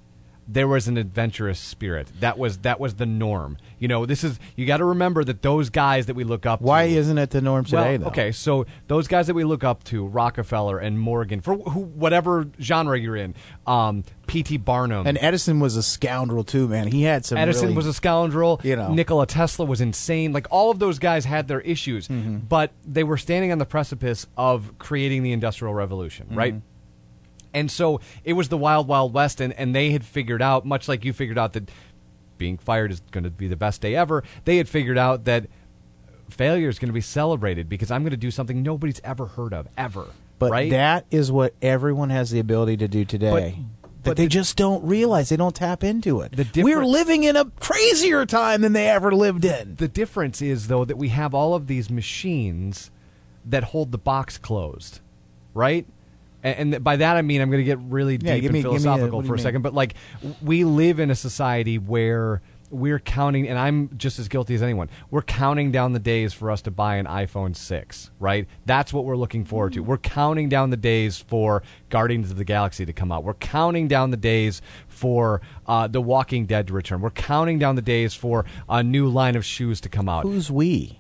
there 0.53 0.67
was 0.67 0.87
an 0.87 0.97
adventurous 0.97 1.59
spirit. 1.59 2.07
That 2.19 2.37
was 2.37 2.59
that 2.59 2.79
was 2.79 2.95
the 2.95 3.05
norm. 3.05 3.57
You 3.79 3.87
know, 3.87 4.05
this 4.05 4.23
is 4.23 4.39
you 4.55 4.65
got 4.65 4.77
to 4.77 4.85
remember 4.85 5.23
that 5.23 5.41
those 5.41 5.69
guys 5.69 6.07
that 6.07 6.15
we 6.15 6.23
look 6.23 6.45
up. 6.45 6.59
To 6.59 6.65
Why 6.65 6.87
to, 6.87 6.93
isn't 6.95 7.17
it 7.17 7.29
the 7.29 7.41
norm 7.41 7.65
today? 7.65 7.97
well, 7.97 7.97
though? 7.99 8.07
okay, 8.07 8.31
so 8.31 8.65
those 8.87 9.07
guys 9.07 9.27
that 9.27 9.33
we 9.33 9.43
look 9.43 9.63
up 9.63 9.83
to, 9.85 10.05
Rockefeller 10.05 10.77
and 10.79 10.99
Morgan, 10.99 11.41
for 11.41 11.55
who, 11.55 11.81
whatever 11.81 12.47
genre 12.59 12.99
you're 12.99 13.15
in, 13.15 13.33
um, 13.65 14.03
P.T. 14.27 14.57
Barnum, 14.57 15.07
And 15.07 15.17
Edison 15.21 15.59
was 15.59 15.75
a 15.75 15.83
scoundrel 15.83 16.43
too, 16.43 16.67
man. 16.67 16.87
He 16.87 17.03
had 17.03 17.25
some. 17.25 17.37
Edison 17.37 17.63
really- 17.67 17.75
was 17.75 17.87
a 17.87 17.93
scoundrel. 17.93 18.59
you 18.63 18.75
know. 18.75 18.93
Nikola 18.93 19.27
Tesla 19.27 19.65
was 19.65 19.81
insane. 19.81 20.31
Like 20.33 20.47
all 20.51 20.69
of 20.71 20.79
those 20.79 20.99
guys 20.99 21.25
had 21.25 21.47
their 21.47 21.61
issues, 21.61 22.07
Mm-hmm. 22.07 22.37
but 22.49 22.71
they 22.85 23.03
were 23.03 23.17
standing 23.17 23.51
on 23.51 23.57
the 23.57 23.65
precipice 23.65 24.27
of 24.37 24.77
creating 24.79 25.23
the 25.23 25.31
Industrial 25.31 25.73
Revolution, 25.73 26.27
Mm-hmm. 26.27 26.37
right? 26.37 26.55
And 27.53 27.69
so 27.69 27.99
it 28.23 28.33
was 28.33 28.49
the 28.49 28.57
wild, 28.57 28.87
wild 28.87 29.13
west, 29.13 29.41
and, 29.41 29.53
and 29.53 29.75
they 29.75 29.91
had 29.91 30.05
figured 30.05 30.41
out, 30.41 30.65
much 30.65 30.87
like 30.87 31.03
you 31.03 31.13
figured 31.13 31.37
out 31.37 31.53
that 31.53 31.69
being 32.37 32.57
fired 32.57 32.91
is 32.91 33.01
going 33.11 33.23
to 33.23 33.29
be 33.29 33.47
the 33.47 33.55
best 33.55 33.81
day 33.81 33.95
ever. 33.95 34.23
They 34.45 34.57
had 34.57 34.67
figured 34.67 34.97
out 34.97 35.25
that 35.25 35.47
failure 36.29 36.69
is 36.69 36.79
going 36.79 36.89
to 36.89 36.93
be 36.93 37.01
celebrated 37.01 37.69
because 37.69 37.91
I'm 37.91 38.03
going 38.03 38.11
to 38.11 38.17
do 38.17 38.31
something 38.31 38.63
nobody's 38.63 39.01
ever 39.03 39.27
heard 39.27 39.53
of 39.53 39.67
ever. 39.77 40.07
But 40.39 40.51
right? 40.51 40.71
that 40.71 41.05
is 41.11 41.31
what 41.31 41.53
everyone 41.61 42.09
has 42.09 42.31
the 42.31 42.39
ability 42.39 42.77
to 42.77 42.87
do 42.87 43.05
today. 43.05 43.59
but 43.81 44.03
that 44.03 44.17
they 44.17 44.23
the- 44.23 44.29
just 44.29 44.57
don't 44.57 44.83
realize. 44.83 45.29
They 45.29 45.37
don't 45.37 45.55
tap 45.55 45.83
into 45.83 46.21
it. 46.21 46.31
The 46.31 46.63
We're 46.63 46.85
living 46.85 47.23
in 47.23 47.35
a 47.35 47.45
crazier 47.59 48.25
time 48.25 48.61
than 48.61 48.73
they 48.73 48.89
ever 48.89 49.11
lived 49.11 49.45
in. 49.45 49.75
The 49.75 49.87
difference 49.87 50.41
is, 50.41 50.67
though, 50.67 50.83
that 50.85 50.97
we 50.97 51.09
have 51.09 51.35
all 51.35 51.53
of 51.53 51.67
these 51.67 51.91
machines 51.91 52.89
that 53.45 53.65
hold 53.65 53.91
the 53.91 53.99
box 53.99 54.39
closed, 54.39 54.99
right? 55.53 55.85
And, 56.43 56.73
and 56.75 56.83
by 56.83 56.95
that 56.97 57.17
I 57.17 57.21
mean 57.21 57.41
I'm 57.41 57.49
going 57.49 57.59
to 57.61 57.65
get 57.65 57.79
really 57.79 58.17
Yeah, 58.21 58.35
deep 58.35 58.45
and 58.45 58.53
me- 58.53 58.59
me 58.59 58.59
a- 58.59 58.63
philosophical 58.63 59.21
for 59.21 59.33
a 59.33 59.37
mean? 59.37 59.43
second, 59.43 59.61
but 59.61 59.73
like 59.73 59.95
we 60.41 60.63
live 60.63 60.99
in 60.99 61.09
a 61.11 61.15
society 61.15 61.77
where 61.77 62.41
we're 62.73 62.99
counting, 62.99 63.49
and 63.49 63.59
I'm 63.59 63.89
just 63.97 64.17
as 64.17 64.29
guilty 64.29 64.55
as 64.55 64.63
anyone. 64.63 64.89
We're 65.09 65.23
counting 65.23 65.73
down 65.73 65.91
the 65.91 65.99
days 65.99 66.31
for 66.33 66.49
us 66.49 66.61
to 66.61 66.71
buy 66.71 66.95
an 66.95 67.05
iPhone 67.05 67.53
six, 67.53 68.11
right? 68.17 68.47
That's 68.65 68.93
what 68.93 69.03
we're 69.03 69.17
looking 69.17 69.43
forward 69.43 69.73
to. 69.73 69.81
We're 69.81 69.97
counting 69.97 70.47
down 70.47 70.69
the 70.69 70.77
days 70.77 71.17
for 71.17 71.63
Guardians 71.89 72.31
of 72.31 72.37
the 72.37 72.45
Galaxy 72.45 72.85
to 72.85 72.93
come 72.93 73.11
out. 73.11 73.25
We're 73.25 73.33
counting 73.33 73.89
down 73.89 74.11
the 74.11 74.15
days 74.15 74.61
for 74.87 75.41
uh, 75.67 75.87
The 75.87 75.99
Walking 75.99 76.45
Dead 76.45 76.65
to 76.67 76.73
return. 76.73 77.01
We're 77.01 77.09
counting 77.09 77.59
down 77.59 77.75
the 77.75 77.81
days 77.81 78.13
for 78.13 78.45
a 78.69 78.81
new 78.81 79.09
line 79.09 79.35
of 79.35 79.43
shoes 79.43 79.81
to 79.81 79.89
come 79.89 80.07
out 80.07 80.23
Who's 80.23 80.49
we? 80.49 80.97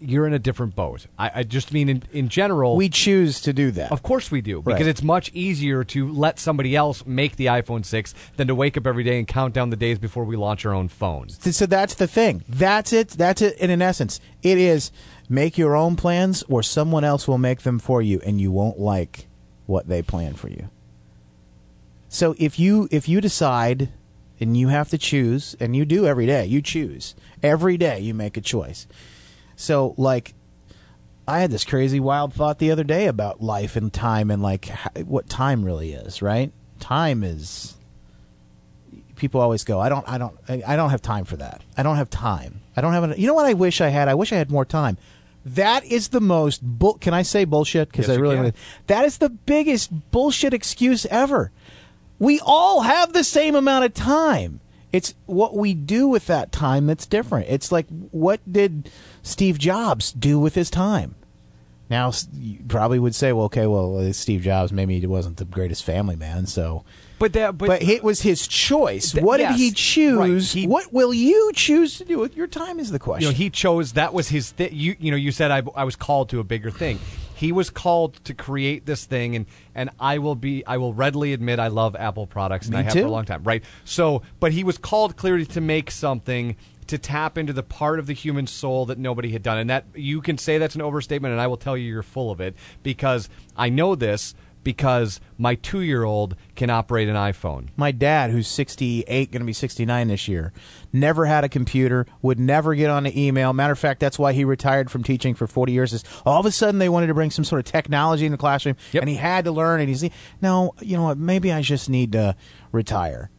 You're 0.00 0.26
in 0.26 0.32
a 0.32 0.38
different 0.38 0.76
boat. 0.76 1.06
I, 1.18 1.30
I 1.36 1.42
just 1.42 1.72
mean 1.72 1.88
in, 1.88 2.02
in 2.12 2.28
general. 2.28 2.76
We 2.76 2.88
choose 2.88 3.40
to 3.42 3.52
do 3.52 3.70
that. 3.72 3.90
of 3.92 4.02
course 4.02 4.30
we 4.30 4.40
do 4.40 4.62
because 4.62 4.80
Right. 4.80 4.86
it's 4.88 5.02
much 5.02 5.30
easier 5.34 5.84
to 5.84 6.12
let 6.12 6.38
somebody 6.38 6.76
else 6.76 7.04
make 7.06 7.36
the 7.36 7.46
iPhone 7.46 7.84
6 7.84 8.14
than 8.36 8.46
to 8.48 8.54
wake 8.54 8.76
up 8.76 8.86
every 8.86 9.02
day 9.04 9.18
and 9.18 9.26
count 9.26 9.54
down 9.54 9.70
the 9.70 9.76
days 9.76 9.98
before 9.98 10.24
we 10.24 10.36
launch 10.36 10.64
our 10.64 10.72
own 10.74 10.88
phone. 10.88 11.28
So 11.30 11.66
that's 11.66 11.94
the 11.94 12.06
thing. 12.06 12.44
That's 12.48 12.92
it. 12.92 13.08
That's 13.10 13.42
it. 13.42 13.56
And 13.60 13.72
in 13.72 13.82
essence, 13.82 14.20
it 14.42 14.58
is 14.58 14.90
make 15.28 15.58
your 15.58 15.74
own 15.76 15.96
plans, 15.96 16.42
or 16.48 16.62
someone 16.62 17.04
else 17.04 17.26
will 17.28 17.38
make 17.38 17.62
them 17.62 17.78
for 17.78 18.00
you, 18.00 18.20
and 18.24 18.40
you 18.40 18.50
won't 18.50 18.78
like 18.78 19.26
what 19.66 19.88
they 19.88 20.00
plan 20.02 20.34
for 20.34 20.48
you. 20.48 20.68
So 22.08 22.34
if 22.38 22.58
you 22.58 22.88
if 22.90 23.08
you 23.08 23.20
decide, 23.20 23.90
and 24.40 24.56
you 24.56 24.68
have 24.68 24.88
to 24.90 24.98
choose, 24.98 25.56
and 25.60 25.74
you 25.76 25.84
do 25.84 26.06
every 26.06 26.24
day, 26.26 26.46
you 26.46 26.62
choose 26.62 27.14
every 27.42 27.76
day. 27.76 27.98
You 28.00 28.14
make 28.14 28.36
a 28.36 28.40
choice. 28.40 28.86
So 29.58 29.94
like. 29.98 30.34
I 31.26 31.40
had 31.40 31.50
this 31.50 31.62
crazy 31.66 32.00
wild 32.00 32.32
thought 32.32 32.58
the 32.58 32.70
other 32.70 32.84
day 32.84 33.06
about 33.06 33.42
life 33.42 33.76
and 33.76 33.92
time 33.92 34.30
and 34.30 34.40
like 34.42 34.70
what 35.04 35.28
time 35.28 35.62
really 35.62 35.92
is, 35.92 36.22
right? 36.22 36.50
Time 36.80 37.22
is 37.22 37.76
people 39.16 39.38
always 39.38 39.62
go, 39.62 39.78
I 39.78 39.90
don't, 39.90 40.08
I 40.08 40.16
don't, 40.16 40.34
I 40.48 40.74
don't 40.74 40.88
have 40.88 41.02
time 41.02 41.26
for 41.26 41.36
that. 41.36 41.60
I 41.76 41.82
don't 41.82 41.96
have 41.96 42.08
time. 42.08 42.62
I 42.74 42.80
don't 42.80 42.94
have. 42.94 43.02
An, 43.02 43.14
you 43.18 43.26
know 43.26 43.34
what 43.34 43.44
I 43.44 43.52
wish 43.52 43.82
I 43.82 43.88
had? 43.88 44.08
I 44.08 44.14
wish 44.14 44.32
I 44.32 44.36
had 44.36 44.50
more 44.50 44.64
time. 44.64 44.96
That 45.44 45.84
is 45.84 46.08
the 46.08 46.20
most. 46.22 46.62
Bull, 46.62 46.94
can 46.94 47.12
I 47.12 47.20
say 47.20 47.44
bullshit? 47.44 47.90
Because 47.92 48.08
Yes, 48.08 48.16
I 48.16 48.20
really. 48.20 48.36
wanna- 48.36 48.52
That 48.86 49.04
is 49.04 49.18
the 49.18 49.28
biggest 49.28 50.10
bullshit 50.10 50.54
excuse 50.54 51.04
ever. 51.10 51.50
We 52.18 52.40
all 52.42 52.80
have 52.80 53.12
the 53.12 53.22
same 53.24 53.54
amount 53.54 53.84
of 53.84 53.92
time. 53.92 54.60
It's 54.92 55.14
what 55.26 55.54
we 55.54 55.74
do 55.74 56.08
with 56.08 56.26
that 56.26 56.50
time 56.50 56.86
that's 56.86 57.06
different. 57.06 57.46
It's 57.48 57.70
like 57.70 57.86
what 58.10 58.40
did 58.50 58.90
Steve 59.22 59.58
Jobs 59.58 60.12
do 60.12 60.38
with 60.38 60.54
his 60.54 60.70
time? 60.70 61.14
Now 61.90 62.12
you 62.34 62.58
probably 62.68 62.98
would 62.98 63.14
say, 63.14 63.32
well, 63.32 63.46
okay, 63.46 63.66
well, 63.66 63.98
uh, 63.98 64.12
Steve 64.12 64.42
Jobs 64.42 64.72
maybe 64.72 64.98
he 64.98 65.06
wasn't 65.06 65.38
the 65.38 65.44
greatest 65.46 65.84
family 65.84 66.16
man, 66.16 66.46
so 66.46 66.84
But 67.18 67.32
that, 67.32 67.56
but, 67.56 67.66
but, 67.68 67.82
it 67.82 68.04
was 68.04 68.20
his 68.22 68.46
choice. 68.46 69.12
Th- 69.12 69.24
what 69.24 69.40
yes, 69.40 69.52
did 69.52 69.58
he 69.58 69.70
choose? 69.70 70.54
right. 70.54 70.60
He- 70.62 70.66
what 70.66 70.92
will 70.92 71.14
you 71.14 71.50
choose 71.54 71.96
to 71.98 72.04
do 72.04 72.18
with 72.18 72.36
your 72.36 72.46
time? 72.46 72.78
Is 72.78 72.90
the 72.90 72.98
question. 72.98 73.26
you 73.26 73.32
know, 73.32 73.36
he 73.36 73.48
chose 73.48 73.92
that 73.94 74.12
was 74.12 74.28
his 74.28 74.50
thing. 74.52 74.70
You, 74.72 74.96
you 74.98 75.10
know, 75.10 75.16
you 75.16 75.32
said 75.32 75.50
I, 75.50 75.62
I 75.74 75.84
was 75.84 75.96
called 75.96 76.28
to 76.30 76.40
a 76.40 76.44
bigger 76.44 76.70
thing. 76.70 76.98
He 77.38 77.52
was 77.52 77.70
called 77.70 78.14
to 78.24 78.34
create 78.34 78.84
this 78.84 79.04
thing, 79.04 79.36
and 79.36 79.46
and 79.72 79.90
I 80.00 80.18
will 80.18 80.34
be. 80.34 80.66
I 80.66 80.76
will 80.76 80.92
readily 80.92 81.32
admit 81.32 81.60
I 81.60 81.68
love 81.68 81.94
Apple 81.94 82.26
products, 82.26 82.66
and 82.66 82.74
Me 82.74 82.80
I 82.80 82.82
have 82.82 82.92
too. 82.92 83.02
for 83.02 83.06
a 83.06 83.10
long 83.10 83.26
time. 83.26 83.44
Right. 83.44 83.62
So, 83.84 84.22
but 84.40 84.50
he 84.50 84.64
was 84.64 84.76
called 84.76 85.16
clearly 85.16 85.46
to 85.46 85.60
make 85.60 85.92
something 85.92 86.56
to 86.88 86.98
tap 86.98 87.38
into 87.38 87.52
the 87.52 87.62
part 87.62 88.00
of 88.00 88.08
the 88.08 88.12
human 88.12 88.48
soul 88.48 88.86
that 88.86 88.98
nobody 88.98 89.30
had 89.30 89.44
done, 89.44 89.58
and 89.58 89.70
that 89.70 89.84
you 89.94 90.20
can 90.20 90.36
say 90.36 90.58
that's 90.58 90.74
an 90.74 90.82
overstatement, 90.82 91.30
and 91.30 91.40
I 91.40 91.46
will 91.46 91.56
tell 91.56 91.76
you 91.76 91.92
you're 91.92 92.02
full 92.02 92.32
of 92.32 92.40
it 92.40 92.56
because 92.82 93.28
I 93.56 93.68
know 93.68 93.94
this 93.94 94.34
because 94.64 95.20
my 95.38 95.54
two 95.54 95.80
year 95.80 96.04
old 96.04 96.36
can 96.56 96.68
operate 96.70 97.08
an 97.08 97.14
iPhone. 97.16 97.68
My 97.76 97.92
dad, 97.92 98.30
who's 98.30 98.48
68, 98.48 99.30
going 99.30 99.40
to 99.40 99.46
be 99.46 99.52
69 99.52 100.08
this 100.08 100.28
year, 100.28 100.52
never 100.92 101.26
had 101.26 101.44
a 101.44 101.48
computer, 101.48 102.06
would 102.22 102.38
never 102.38 102.74
get 102.74 102.90
on 102.90 103.04
the 103.04 103.26
email. 103.26 103.52
Matter 103.52 103.72
of 103.72 103.78
fact, 103.78 104.00
that's 104.00 104.18
why 104.18 104.32
he 104.32 104.44
retired 104.44 104.90
from 104.90 105.02
teaching 105.02 105.34
for 105.34 105.46
40 105.46 105.72
years. 105.72 105.92
Is 105.92 106.04
all 106.26 106.40
of 106.40 106.46
a 106.46 106.50
sudden 106.52 106.78
they 106.78 106.88
wanted 106.88 107.06
to 107.06 107.14
bring 107.14 107.30
some 107.30 107.44
sort 107.44 107.60
of 107.60 107.64
technology 107.70 108.26
in 108.26 108.32
the 108.32 108.38
classroom, 108.38 108.76
Yep. 108.92 109.02
and 109.02 109.08
he 109.08 109.16
had 109.16 109.44
to 109.44 109.52
learn. 109.52 109.80
And 109.80 109.88
he's 109.88 110.02
like, 110.02 110.12
no, 110.42 110.74
you 110.80 110.96
know 110.96 111.04
what? 111.04 111.18
Maybe 111.18 111.52
I 111.52 111.62
just 111.62 111.88
need 111.88 112.12
to 112.12 112.36
retire. 112.72 113.30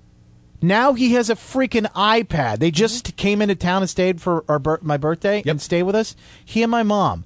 Now 0.61 0.93
he 0.93 1.13
has 1.13 1.29
a 1.29 1.35
freaking 1.35 1.89
iPad. 1.93 2.59
They 2.59 2.71
just 2.71 3.15
came 3.15 3.41
into 3.41 3.55
town 3.55 3.81
and 3.81 3.89
stayed 3.89 4.19
for 4.21 4.43
our 4.49 4.79
my 4.81 4.97
birthday 4.97 5.41
and 5.45 5.61
stayed 5.61 5.83
with 5.83 5.95
us. 5.95 6.15
He 6.43 6.63
and 6.63 6.71
my 6.71 6.83
mom. 6.83 7.25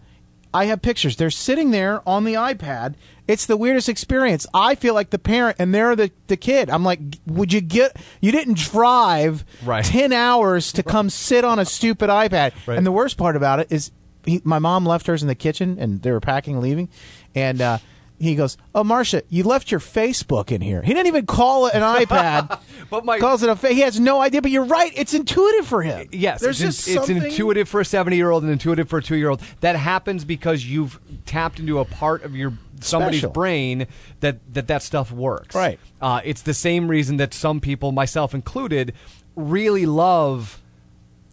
I 0.56 0.66
have 0.66 0.84
pictures. 0.84 1.16
They're 1.16 1.32
sitting 1.32 1.72
there 1.72 2.08
on 2.08 2.26
the 2.26 2.36
iPad. 2.36 2.94
It's 3.28 3.46
the 3.46 3.56
weirdest 3.56 3.88
experience. 3.88 4.46
I 4.54 4.76
feel 4.76 4.94
like 4.94 5.10
the 5.12 5.20
parent 5.20 5.58
and 5.60 5.74
they're 5.74 5.96
the, 5.96 6.12
the 6.28 6.36
kid. 6.38 6.70
I'm 6.70 6.84
like, 6.84 7.00
would 7.26 7.54
you 7.54 7.62
get, 7.62 7.96
you 8.22 8.32
didn't 8.32 8.58
drive 8.58 9.46
Right. 9.64 9.84
10 9.86 10.12
hours 10.12 10.74
to 10.74 10.84
come 10.84 11.10
sit 11.10 11.46
on 11.46 11.58
a 11.60 11.66
stupid 11.66 12.10
iPad. 12.10 12.52
Right. 12.68 12.78
And 12.78 12.86
the 12.86 12.92
worst 12.92 13.18
part 13.18 13.36
about 13.36 13.60
it 13.60 13.68
is 13.72 13.92
he, 14.26 14.42
my 14.44 14.60
mom 14.60 14.86
left 14.86 15.08
hers 15.08 15.22
in 15.22 15.28
the 15.30 15.36
kitchen 15.36 15.78
and 15.80 16.02
they 16.02 16.12
were 16.12 16.20
packing 16.20 16.60
leaving. 16.60 16.90
And, 17.34 17.62
uh, 17.62 17.78
he 18.24 18.36
goes, 18.36 18.58
"Oh, 18.74 18.84
Marcia, 18.84 19.24
you 19.30 19.44
left 19.44 19.72
your 19.72 19.80
Facebook 19.80 20.52
in 20.52 20.62
here." 20.62 20.82
He 20.82 20.94
didn't 20.94 21.08
even 21.08 21.26
call 21.26 21.68
it 21.68 21.74
an 21.76 21.82
iPad. 22.06 22.60
But 22.90 23.06
my- 23.06 23.20
calls 23.20 23.44
it 23.44 23.50
a. 23.50 23.56
Fa- 23.56 23.70
he 23.70 23.82
has 23.82 24.00
no 24.00 24.22
idea. 24.22 24.42
But 24.42 24.52
you're 24.52 24.66
right; 24.66 24.92
it's 24.96 25.14
intuitive 25.14 25.66
for 25.68 25.82
him. 25.82 26.08
Yes, 26.12 26.42
there's 26.42 26.62
it's, 26.62 26.78
just 26.78 26.88
in- 26.88 26.98
it's 26.98 27.08
something- 27.08 27.32
intuitive 27.32 27.68
for 27.70 27.82
a 27.82 27.86
70 27.86 28.16
year 28.16 28.30
old 28.32 28.44
and 28.44 28.52
intuitive 28.52 28.90
for 28.90 29.00
a 29.00 29.04
two 29.04 29.16
year 29.16 29.30
old. 29.30 29.42
That 29.62 29.76
happens 29.76 30.26
because 30.26 30.66
you've 30.66 31.00
tapped 31.26 31.60
into 31.60 31.80
a 31.80 31.86
part 31.86 32.24
of 32.24 32.36
your 32.36 32.54
somebody's 32.82 33.22
Special. 33.22 33.32
brain 33.34 33.88
that 34.20 34.40
that 34.54 34.68
that 34.68 34.84
stuff 34.84 35.12
works. 35.12 35.56
Right. 35.56 35.80
Uh, 36.02 36.22
it's 36.24 36.42
the 36.42 36.54
same 36.54 36.88
reason 36.88 37.18
that 37.18 37.34
some 37.34 37.60
people, 37.62 37.92
myself 37.92 38.34
included, 38.34 38.94
really 39.36 39.86
love 39.86 40.60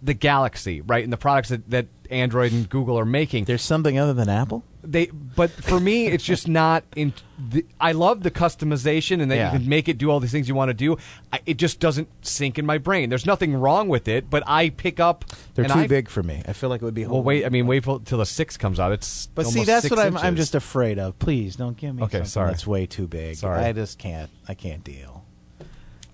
the 0.02 0.14
Galaxy, 0.14 0.80
right, 0.80 1.04
and 1.04 1.12
the 1.12 1.16
products 1.18 1.50
that, 1.50 1.68
that 1.70 1.86
Android 2.08 2.52
and 2.52 2.68
Google 2.70 2.98
are 2.98 3.04
making. 3.04 3.44
There's 3.44 3.60
something 3.62 3.98
other 3.98 4.14
than 4.14 4.28
Apple. 4.30 4.64
They, 4.82 5.06
but 5.06 5.50
for 5.50 5.78
me, 5.80 6.06
it's 6.06 6.24
just 6.24 6.48
not. 6.48 6.84
In, 6.96 7.12
the, 7.38 7.64
I 7.80 7.92
love 7.92 8.22
the 8.22 8.30
customization 8.30 9.20
and 9.20 9.30
that 9.30 9.36
Yeah. 9.36 9.52
you 9.52 9.58
can 9.58 9.68
make 9.68 9.88
it 9.88 9.98
do 9.98 10.10
all 10.10 10.20
these 10.20 10.32
things 10.32 10.48
you 10.48 10.54
want 10.54 10.68
to 10.70 10.74
do. 10.74 10.96
I, 11.32 11.40
it 11.46 11.56
just 11.56 11.80
doesn't 11.80 12.08
sink 12.22 12.58
in 12.58 12.66
my 12.66 12.78
brain. 12.78 13.08
There's 13.08 13.26
nothing 13.26 13.54
wrong 13.54 13.88
with 13.88 14.08
it, 14.08 14.30
but 14.30 14.42
I 14.46 14.70
pick 14.70 15.00
up. 15.00 15.24
They're 15.54 15.66
too 15.66 15.80
I- 15.80 15.86
big 15.86 16.08
for 16.08 16.22
me. 16.22 16.42
I 16.46 16.52
feel 16.52 16.70
like 16.70 16.82
it 16.82 16.84
would 16.84 16.94
be. 16.94 17.06
Well, 17.06 17.22
wait. 17.22 17.44
I 17.44 17.48
mean, 17.48 17.66
wait 17.66 17.84
till, 17.84 18.00
till 18.00 18.18
the 18.18 18.26
six 18.26 18.56
comes 18.56 18.80
out. 18.80 18.92
It's 18.92 19.26
But 19.34 19.46
see, 19.46 19.64
that's 19.64 19.82
six 19.82 19.96
what 19.96 20.04
I'm. 20.04 20.16
I'm 20.16 20.36
just 20.36 20.54
afraid 20.54 20.98
of. 20.98 21.18
Please 21.18 21.56
don't 21.56 21.76
give 21.76 21.94
me. 21.94 22.02
Okay, 22.02 22.18
something 22.18 22.28
sorry. 22.28 22.50
That's 22.50 22.66
way 22.66 22.86
too 22.86 23.06
big. 23.06 23.36
Sorry. 23.36 23.64
I 23.64 23.72
just 23.72 23.98
can't. 23.98 24.30
I 24.48 24.54
can't 24.54 24.82
deal. 24.84 25.24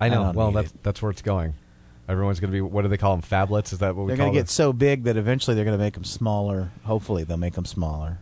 I 0.01 0.09
know. 0.09 0.25
I 0.25 0.31
well, 0.33 0.51
that's 0.53 0.71
it. 0.73 0.83
that's 0.83 1.01
where 1.03 1.11
it's 1.11 1.23
going. 1.23 1.55
Everyone's 2.09 2.39
going 2.39 2.51
to 2.51 2.57
be. 2.57 2.61
What 2.61 2.83
do 2.83 2.89
they 2.89 2.97
call 2.99 3.17
them? 3.17 3.23
Phablets? 3.23 3.73
Is 3.73 3.81
that 3.81 3.97
what 3.97 4.05
we 4.05 4.09
They're 4.09 4.17
going 4.17 4.33
to 4.33 4.39
get 4.39 4.49
so 4.49 4.73
big 4.73 5.05
that 5.05 5.17
eventually 5.17 5.57
they're 5.57 5.65
going 5.65 5.77
to 5.77 5.83
make 5.83 5.95
them 5.95 6.05
smaller. 6.05 6.71
Hopefully, 6.85 7.25
they'll 7.25 7.37
make 7.37 7.55
them 7.55 7.65
smaller. 7.65 8.19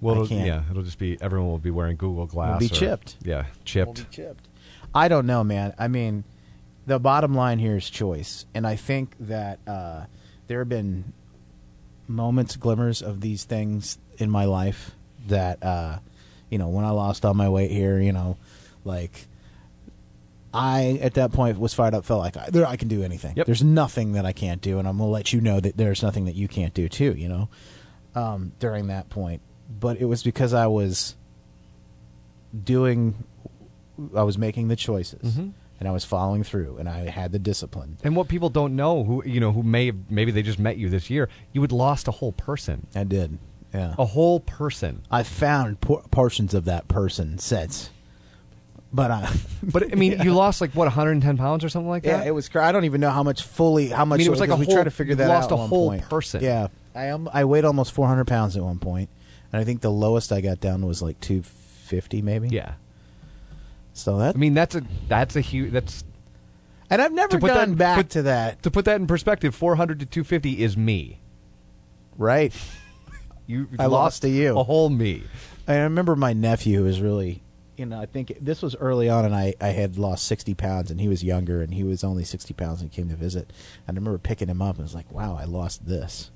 Well, 0.00 0.22
it'll- 0.22 0.36
yeah, 0.36 0.62
it'll 0.70 0.82
just 0.82 0.98
be 0.98 1.20
everyone 1.20 1.48
will 1.50 1.58
be 1.58 1.70
wearing 1.70 1.96
Google 1.96 2.26
Glass. 2.26 2.60
be 2.60 2.66
or- 2.66 2.68
chipped. 2.68 3.16
Yeah, 3.22 3.46
chipped. 3.64 4.10
chipped. 4.10 4.46
I 4.94 5.08
don't 5.08 5.26
know, 5.26 5.44
man. 5.44 5.74
I 5.78 5.88
mean, 5.88 6.24
the 6.86 6.98
bottom 6.98 7.34
line 7.34 7.58
here 7.58 7.76
is 7.76 7.90
choice, 7.90 8.46
and 8.54 8.66
I 8.66 8.76
think 8.76 9.14
that 9.20 9.58
uh, 9.66 10.04
there 10.46 10.60
have 10.60 10.68
been 10.68 11.12
moments, 12.06 12.56
glimmers 12.56 13.02
of 13.02 13.20
these 13.20 13.44
things 13.44 13.98
in 14.16 14.30
my 14.30 14.44
life 14.46 14.92
that, 15.26 15.62
uh, 15.62 15.98
you 16.48 16.56
know, 16.56 16.68
when 16.68 16.84
I 16.84 16.90
lost 16.90 17.24
all 17.26 17.34
my 17.34 17.48
weight 17.48 17.70
here, 17.70 18.00
you 18.00 18.12
know, 18.12 18.38
like 18.84 19.26
I 20.54 20.98
at 21.02 21.14
that 21.14 21.32
point 21.32 21.58
was 21.58 21.74
fired 21.74 21.92
up. 21.94 22.04
Felt 22.06 22.20
like 22.20 22.36
I, 22.36 22.48
there, 22.50 22.66
I 22.66 22.76
can 22.76 22.88
do 22.88 23.02
anything. 23.02 23.34
Yep. 23.36 23.46
There's 23.46 23.62
nothing 23.62 24.12
that 24.12 24.24
I 24.24 24.32
can't 24.32 24.62
do, 24.62 24.78
and 24.78 24.88
I'm 24.88 24.96
gonna 24.96 25.10
let 25.10 25.32
you 25.32 25.40
know 25.42 25.60
that 25.60 25.76
there's 25.76 26.02
nothing 26.02 26.24
that 26.24 26.34
you 26.34 26.48
can't 26.48 26.72
do 26.72 26.88
too. 26.88 27.14
You 27.16 27.28
know, 27.28 27.48
um, 28.14 28.52
during 28.58 28.86
that 28.86 29.10
point, 29.10 29.42
but 29.68 30.00
it 30.00 30.06
was 30.06 30.22
because 30.22 30.54
I 30.54 30.66
was 30.66 31.14
doing, 32.64 33.24
I 34.14 34.22
was 34.22 34.38
making 34.38 34.68
the 34.68 34.76
choices, 34.76 35.34
Mhm. 35.36 35.52
and 35.80 35.88
I 35.88 35.92
was 35.92 36.04
following 36.04 36.42
through, 36.44 36.76
and 36.78 36.88
I 36.88 37.08
had 37.10 37.32
the 37.32 37.38
discipline. 37.38 37.98
And 38.02 38.16
what 38.16 38.28
people 38.28 38.48
don't 38.50 38.74
know, 38.76 39.04
who 39.04 39.22
you 39.24 39.40
know, 39.40 39.52
who 39.52 39.62
may 39.62 39.86
have, 39.86 39.96
maybe 40.10 40.30
they 40.32 40.42
just 40.42 40.58
met 40.58 40.78
you 40.78 40.88
this 40.88 41.10
year, 41.10 41.28
you 41.52 41.60
had 41.60 41.72
lost 41.72 42.08
a 42.08 42.12
whole 42.12 42.32
person, 42.32 42.86
I 42.94 43.04
did. 43.04 43.38
Yeah. 43.74 43.94
a 43.98 44.06
whole 44.06 44.40
person. 44.40 45.02
I 45.10 45.22
found 45.22 45.82
por- 45.82 46.02
portions 46.10 46.54
of 46.54 46.64
that 46.64 46.88
person 46.88 47.38
since, 47.38 47.90
but 48.92 49.10
I. 49.10 49.30
But 49.62 49.92
I 49.92 49.96
mean, 49.96 50.22
you 50.22 50.32
lost 50.44 50.62
like 50.62 50.70
what 50.70 50.84
110 50.86 51.36
pounds 51.36 51.62
or 51.64 51.68
something 51.68 51.90
like 51.90 52.04
that. 52.04 52.22
Yeah, 52.24 52.28
it 52.28 52.34
was. 52.34 52.48
I 52.56 52.72
don't 52.72 52.84
even 52.86 53.02
know 53.02 53.10
how 53.10 53.22
much 53.22 53.42
fully 53.42 53.88
how 53.88 54.06
much. 54.06 54.18
mean, 54.18 54.26
it 54.26 54.30
was 54.30 54.40
like 54.40 54.48
a 54.48 54.56
we 54.56 54.64
whole- 54.64 54.74
tried 54.76 54.84
to 54.84 54.90
figure 54.90 55.16
that 55.16 55.28
lost 55.28 55.52
out. 55.52 55.52
a 55.52 55.54
at 55.56 55.60
one 55.60 55.68
whole 55.68 55.88
point. 55.90 56.08
person. 56.08 56.42
Yeah, 56.42 56.68
I 56.94 57.06
am. 57.06 57.28
I 57.30 57.44
weighed 57.44 57.66
almost 57.66 57.92
400 57.92 58.24
pounds 58.26 58.56
at 58.56 58.62
one 58.62 58.78
point, 58.78 59.10
and 59.52 59.60
I 59.60 59.64
think 59.64 59.80
the 59.80 59.90
lowest 59.90 60.32
I 60.32 60.40
got 60.40 60.60
down 60.60 60.84
was 60.86 61.00
like 61.02 61.20
250, 61.20 62.22
maybe. 62.22 62.48
yeah. 62.48 62.74
So 63.92 64.18
that. 64.18 64.36
I 64.36 64.38
mean, 64.38 64.54
that's 64.54 64.74
a 64.76 64.82
that's 65.08 65.34
a 65.34 65.40
huge 65.40 65.72
that's 65.72 66.04
and 66.90 67.02
I've 67.02 67.12
never 67.12 67.38
put 67.38 67.52
that- 67.52 67.76
back 67.76 67.96
put- 67.96 68.10
to 68.10 68.22
that. 68.22 68.62
to 68.62 68.70
put 68.70 68.84
that 68.84 69.00
in 69.00 69.06
perspective. 69.06 69.54
400 69.54 70.00
to 70.00 70.06
250 70.06 70.62
is 70.62 70.76
me. 70.76 71.20
Right. 72.16 72.52
You 73.50 73.66
I 73.78 73.86
lost 73.86 74.20
to 74.22 74.28
you. 74.28 74.58
a 74.58 74.62
whole 74.62 74.90
me. 74.90 75.22
I 75.66 75.76
remember 75.78 76.14
my 76.14 76.34
nephew 76.34 76.84
was 76.84 77.00
really. 77.00 77.42
You 77.78 77.86
know, 77.86 77.98
I 77.98 78.04
think 78.04 78.34
this 78.42 78.60
was 78.60 78.76
early 78.76 79.08
on, 79.08 79.24
and 79.24 79.34
I, 79.34 79.54
I 79.58 79.68
had 79.68 79.96
lost 79.96 80.26
60 80.26 80.52
pounds, 80.52 80.90
and 80.90 81.00
he 81.00 81.08
was 81.08 81.24
younger, 81.24 81.62
and 81.62 81.72
he 81.72 81.82
was 81.82 82.04
only 82.04 82.24
60 82.24 82.52
pounds, 82.52 82.82
and 82.82 82.90
he 82.90 82.94
came 82.94 83.08
to 83.08 83.16
visit. 83.16 83.50
And 83.86 83.96
I 83.96 83.98
remember 84.00 84.18
picking 84.18 84.48
him 84.48 84.60
up, 84.60 84.74
and 84.76 84.84
was 84.84 84.94
like, 84.94 85.10
wow, 85.10 85.34
I 85.40 85.44
lost 85.44 85.86
this. 85.86 86.30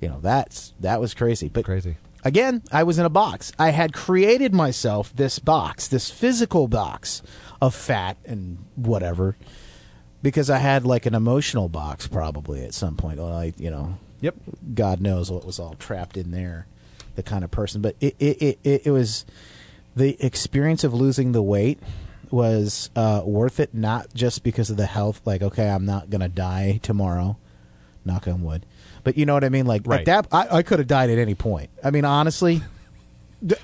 You 0.00 0.08
know, 0.08 0.20
that's 0.20 0.72
that 0.78 1.00
was 1.00 1.14
crazy. 1.14 1.48
But 1.48 1.64
Crazy. 1.64 1.96
Again, 2.24 2.62
I 2.72 2.82
was 2.82 2.98
in 2.98 3.04
a 3.06 3.10
box. 3.10 3.52
I 3.58 3.70
had 3.70 3.92
created 3.92 4.54
myself 4.54 5.14
this 5.14 5.38
box, 5.38 5.88
this 5.88 6.10
physical 6.10 6.68
box 6.68 7.22
of 7.60 7.74
fat 7.74 8.16
and 8.24 8.58
whatever, 8.76 9.36
because 10.22 10.50
I 10.50 10.58
had 10.58 10.84
like 10.84 11.06
an 11.06 11.14
emotional 11.14 11.68
box 11.68 12.06
probably 12.06 12.64
at 12.64 12.74
some 12.74 12.96
point. 12.96 13.18
Well, 13.18 13.32
I, 13.32 13.52
you 13.56 13.70
know, 13.70 13.98
Yep. 14.20 14.34
God 14.74 15.00
knows 15.00 15.30
what 15.30 15.46
was 15.46 15.58
all 15.58 15.74
trapped 15.74 16.16
in 16.16 16.30
there, 16.30 16.66
the 17.14 17.22
kind 17.22 17.42
of 17.42 17.50
person. 17.50 17.80
But 17.80 17.96
it 18.00 18.14
it 18.18 18.42
it, 18.42 18.58
it, 18.62 18.86
it 18.86 18.90
was 18.90 19.24
the 19.96 20.16
experience 20.24 20.84
of 20.84 20.94
losing 20.94 21.32
the 21.32 21.42
weight 21.42 21.80
was 22.30 22.90
uh, 22.94 23.22
worth 23.24 23.58
it, 23.58 23.74
not 23.74 24.14
just 24.14 24.44
because 24.44 24.70
of 24.70 24.76
the 24.76 24.86
health. 24.86 25.20
Like, 25.24 25.42
okay, 25.42 25.68
I'm 25.68 25.86
not 25.86 26.10
gonna 26.10 26.28
die 26.28 26.80
tomorrow, 26.82 27.38
knock 28.04 28.28
on 28.28 28.42
wood. 28.42 28.66
But 29.04 29.16
you 29.18 29.26
know 29.26 29.34
what 29.34 29.44
I 29.44 29.48
mean? 29.48 29.66
Like 29.66 29.82
Right. 29.86 30.00
at 30.00 30.06
that, 30.06 30.26
I, 30.32 30.58
I 30.58 30.62
could 30.62 30.78
have 30.78 30.88
died 30.88 31.10
at 31.10 31.18
any 31.18 31.34
point. 31.34 31.70
I 31.84 31.90
mean, 31.90 32.04
honestly, 32.04 32.62
th- 33.46 33.60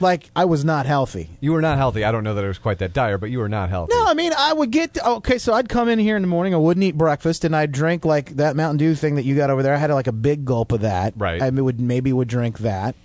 like 0.00 0.30
I 0.34 0.44
was 0.44 0.64
not 0.64 0.86
healthy. 0.86 1.30
You 1.40 1.52
were 1.52 1.60
not 1.60 1.78
healthy. 1.78 2.04
I 2.04 2.10
don't 2.12 2.24
know 2.24 2.34
that 2.34 2.44
it 2.44 2.48
was 2.48 2.58
quite 2.58 2.78
that 2.78 2.92
dire, 2.92 3.16
but 3.16 3.30
you 3.30 3.38
were 3.38 3.48
not 3.48 3.68
healthy. 3.70 3.94
No, 3.94 4.04
I 4.06 4.14
mean, 4.14 4.32
I 4.36 4.52
would 4.52 4.70
get 4.70 4.98
okay. 5.04 5.38
So 5.38 5.54
I'd 5.54 5.68
come 5.68 5.88
in 5.88 5.98
here 5.98 6.16
in 6.16 6.22
the 6.22 6.28
morning. 6.28 6.52
I 6.52 6.56
wouldn't 6.58 6.82
eat 6.84 6.98
breakfast, 6.98 7.44
and 7.44 7.54
I'd 7.54 7.70
drink 7.72 8.04
like 8.04 8.36
that 8.36 8.56
Mountain 8.56 8.78
Dew 8.78 8.94
thing 8.96 9.14
that 9.14 9.24
you 9.24 9.36
got 9.36 9.50
over 9.50 9.62
there. 9.62 9.74
I 9.74 9.78
had 9.78 9.90
like 9.90 10.08
a 10.08 10.12
big 10.12 10.44
gulp 10.44 10.72
of 10.72 10.80
that. 10.80 11.14
Right. 11.16 11.40
I 11.40 11.48
would 11.50 11.80
maybe 11.80 12.12
would 12.12 12.28
drink 12.28 12.58
that, 12.58 12.96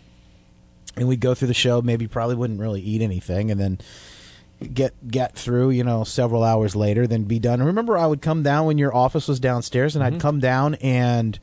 and 0.98 1.08
we'd 1.08 1.20
go 1.22 1.36
through 1.36 1.50
the 1.50 1.54
show. 1.54 1.82
Maybe 1.82 2.08
probably 2.08 2.36
wouldn't 2.36 2.60
really 2.60 2.82
eat 2.82 3.02
anything, 3.04 3.52
and 3.52 3.60
then 3.60 3.78
get 4.74 4.94
get 5.10 5.36
through. 5.36 5.70
You 5.70 5.84
know, 5.84 6.04
several 6.04 6.44
hours 6.44 6.76
later, 6.76 7.06
then 7.06 7.26
be 7.26 7.38
done. 7.38 7.62
Remember, 7.62 7.98
I 8.00 8.08
would 8.08 8.22
come 8.24 8.42
down 8.42 8.66
when 8.66 8.80
your 8.80 8.94
office 8.96 9.28
was 9.28 9.40
downstairs, 9.40 9.96
and 9.96 10.04
Mm-hmm. 10.04 10.16
I'd 10.16 10.22
come 10.22 10.40
down 10.40 10.74
and 10.76 11.38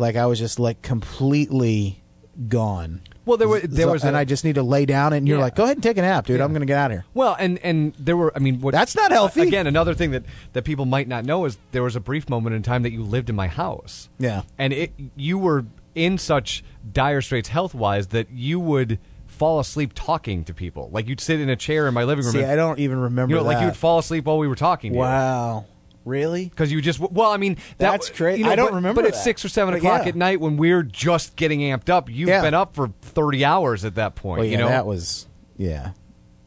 like 0.00 0.16
I 0.16 0.26
was 0.26 0.38
just 0.38 0.58
like 0.58 0.82
completely 0.82 2.02
gone. 2.48 3.02
Well, 3.26 3.36
there 3.36 3.48
were 3.48 3.60
there 3.60 3.86
was 3.86 4.02
and 4.02 4.16
I 4.16 4.24
just 4.24 4.44
need 4.44 4.54
to 4.54 4.62
lay 4.62 4.86
down, 4.86 5.12
and 5.12 5.28
you're 5.28 5.36
Yeah. 5.38 5.44
like, 5.44 5.54
"Go 5.54 5.64
ahead 5.64 5.76
and 5.76 5.82
take 5.82 5.98
a 5.98 6.02
nap, 6.02 6.26
dude. 6.26 6.40
I'm 6.40 6.50
going 6.52 6.62
to 6.62 6.66
get 6.66 6.78
out 6.78 6.90
of 6.90 6.96
here." 6.96 7.04
Well, 7.14 7.36
and 7.38 7.58
and 7.58 7.94
there 7.98 8.16
were. 8.16 8.32
I 8.34 8.38
mean, 8.40 8.60
what, 8.60 8.72
That's 8.72 8.96
not 8.96 9.12
healthy. 9.12 9.42
Again, 9.42 9.66
another 9.66 9.94
thing 9.94 10.10
that 10.12 10.24
that 10.54 10.64
people 10.64 10.86
might 10.86 11.06
not 11.06 11.24
know 11.24 11.44
is 11.44 11.58
there 11.72 11.82
was 11.82 11.94
a 11.94 12.00
brief 12.00 12.28
moment 12.28 12.56
in 12.56 12.62
time 12.62 12.82
that 12.82 12.92
you 12.92 13.02
lived 13.04 13.28
in 13.30 13.36
my 13.36 13.46
house. 13.46 14.08
Yeah. 14.18 14.42
and 14.58 14.72
it 14.72 14.92
you 15.16 15.38
were 15.38 15.66
in 15.94 16.18
such 16.18 16.64
dire 16.92 17.20
straits 17.20 17.50
health 17.50 17.74
wise 17.74 18.08
that 18.08 18.30
you 18.30 18.58
would 18.58 18.98
fall 19.26 19.60
asleep 19.60 19.92
talking 19.94 20.44
to 20.44 20.54
people. 20.54 20.88
Like 20.92 21.06
you'd 21.06 21.20
sit 21.20 21.40
in 21.40 21.48
a 21.50 21.56
chair 21.56 21.86
in 21.88 21.94
my 21.94 22.04
living 22.04 22.24
room. 22.24 22.32
See, 22.32 22.40
and, 22.42 22.50
I 22.50 22.56
don't 22.56 22.78
even 22.78 22.98
remember. 22.98 23.34
you 23.34 23.40
know, 23.40 23.44
like 23.46 23.56
that. 23.58 23.60
you 23.62 23.66
would 23.68 23.76
fall 23.76 23.98
asleep 23.98 24.24
while 24.24 24.38
we 24.38 24.48
were 24.48 24.56
talking. 24.56 24.92
to 24.92 24.96
you. 24.96 25.00
Wow. 25.02 25.66
Really? 26.04 26.46
Because 26.46 26.72
you 26.72 26.80
just 26.80 26.98
well, 26.98 27.30
I 27.30 27.36
mean 27.36 27.56
that, 27.78 27.90
That's 27.90 28.08
crazy. 28.08 28.40
You 28.40 28.46
know, 28.46 28.52
I 28.52 28.56
don't 28.56 28.70
but, 28.70 28.74
remember 28.76 29.02
But 29.02 29.08
at 29.08 29.14
that. 29.14 29.22
six 29.22 29.44
or 29.44 29.48
seven 29.50 29.74
But 29.74 29.78
o'clock 29.78 30.02
yeah. 30.04 30.08
at 30.08 30.14
night 30.16 30.40
when 30.40 30.56
we're 30.56 30.82
just 30.82 31.36
getting 31.36 31.60
amped 31.60 31.90
up, 31.90 32.08
you've 32.08 32.28
Yeah. 32.28 32.40
been 32.40 32.54
up 32.54 32.74
for 32.74 32.88
thirty 33.02 33.44
hours 33.44 33.84
at 33.84 33.96
that 33.96 34.14
point. 34.14 34.38
Well, 34.38 34.46
yeah, 34.46 34.52
you 34.52 34.58
know, 34.58 34.68
that 34.68 34.86
was 34.86 35.26
yeah, 35.58 35.90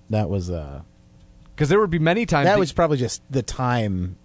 that 0.09 0.27
was 0.29 0.49
uh, 0.49 0.81
because 1.55 1.69
there 1.69 1.79
would 1.79 1.91
be 1.91 1.99
many 1.99 2.25
times 2.25 2.45
that 2.47 2.57
was 2.57 2.73
probably 2.73 2.97
just 2.97 3.21
the 3.29 3.43
time. 3.43 4.17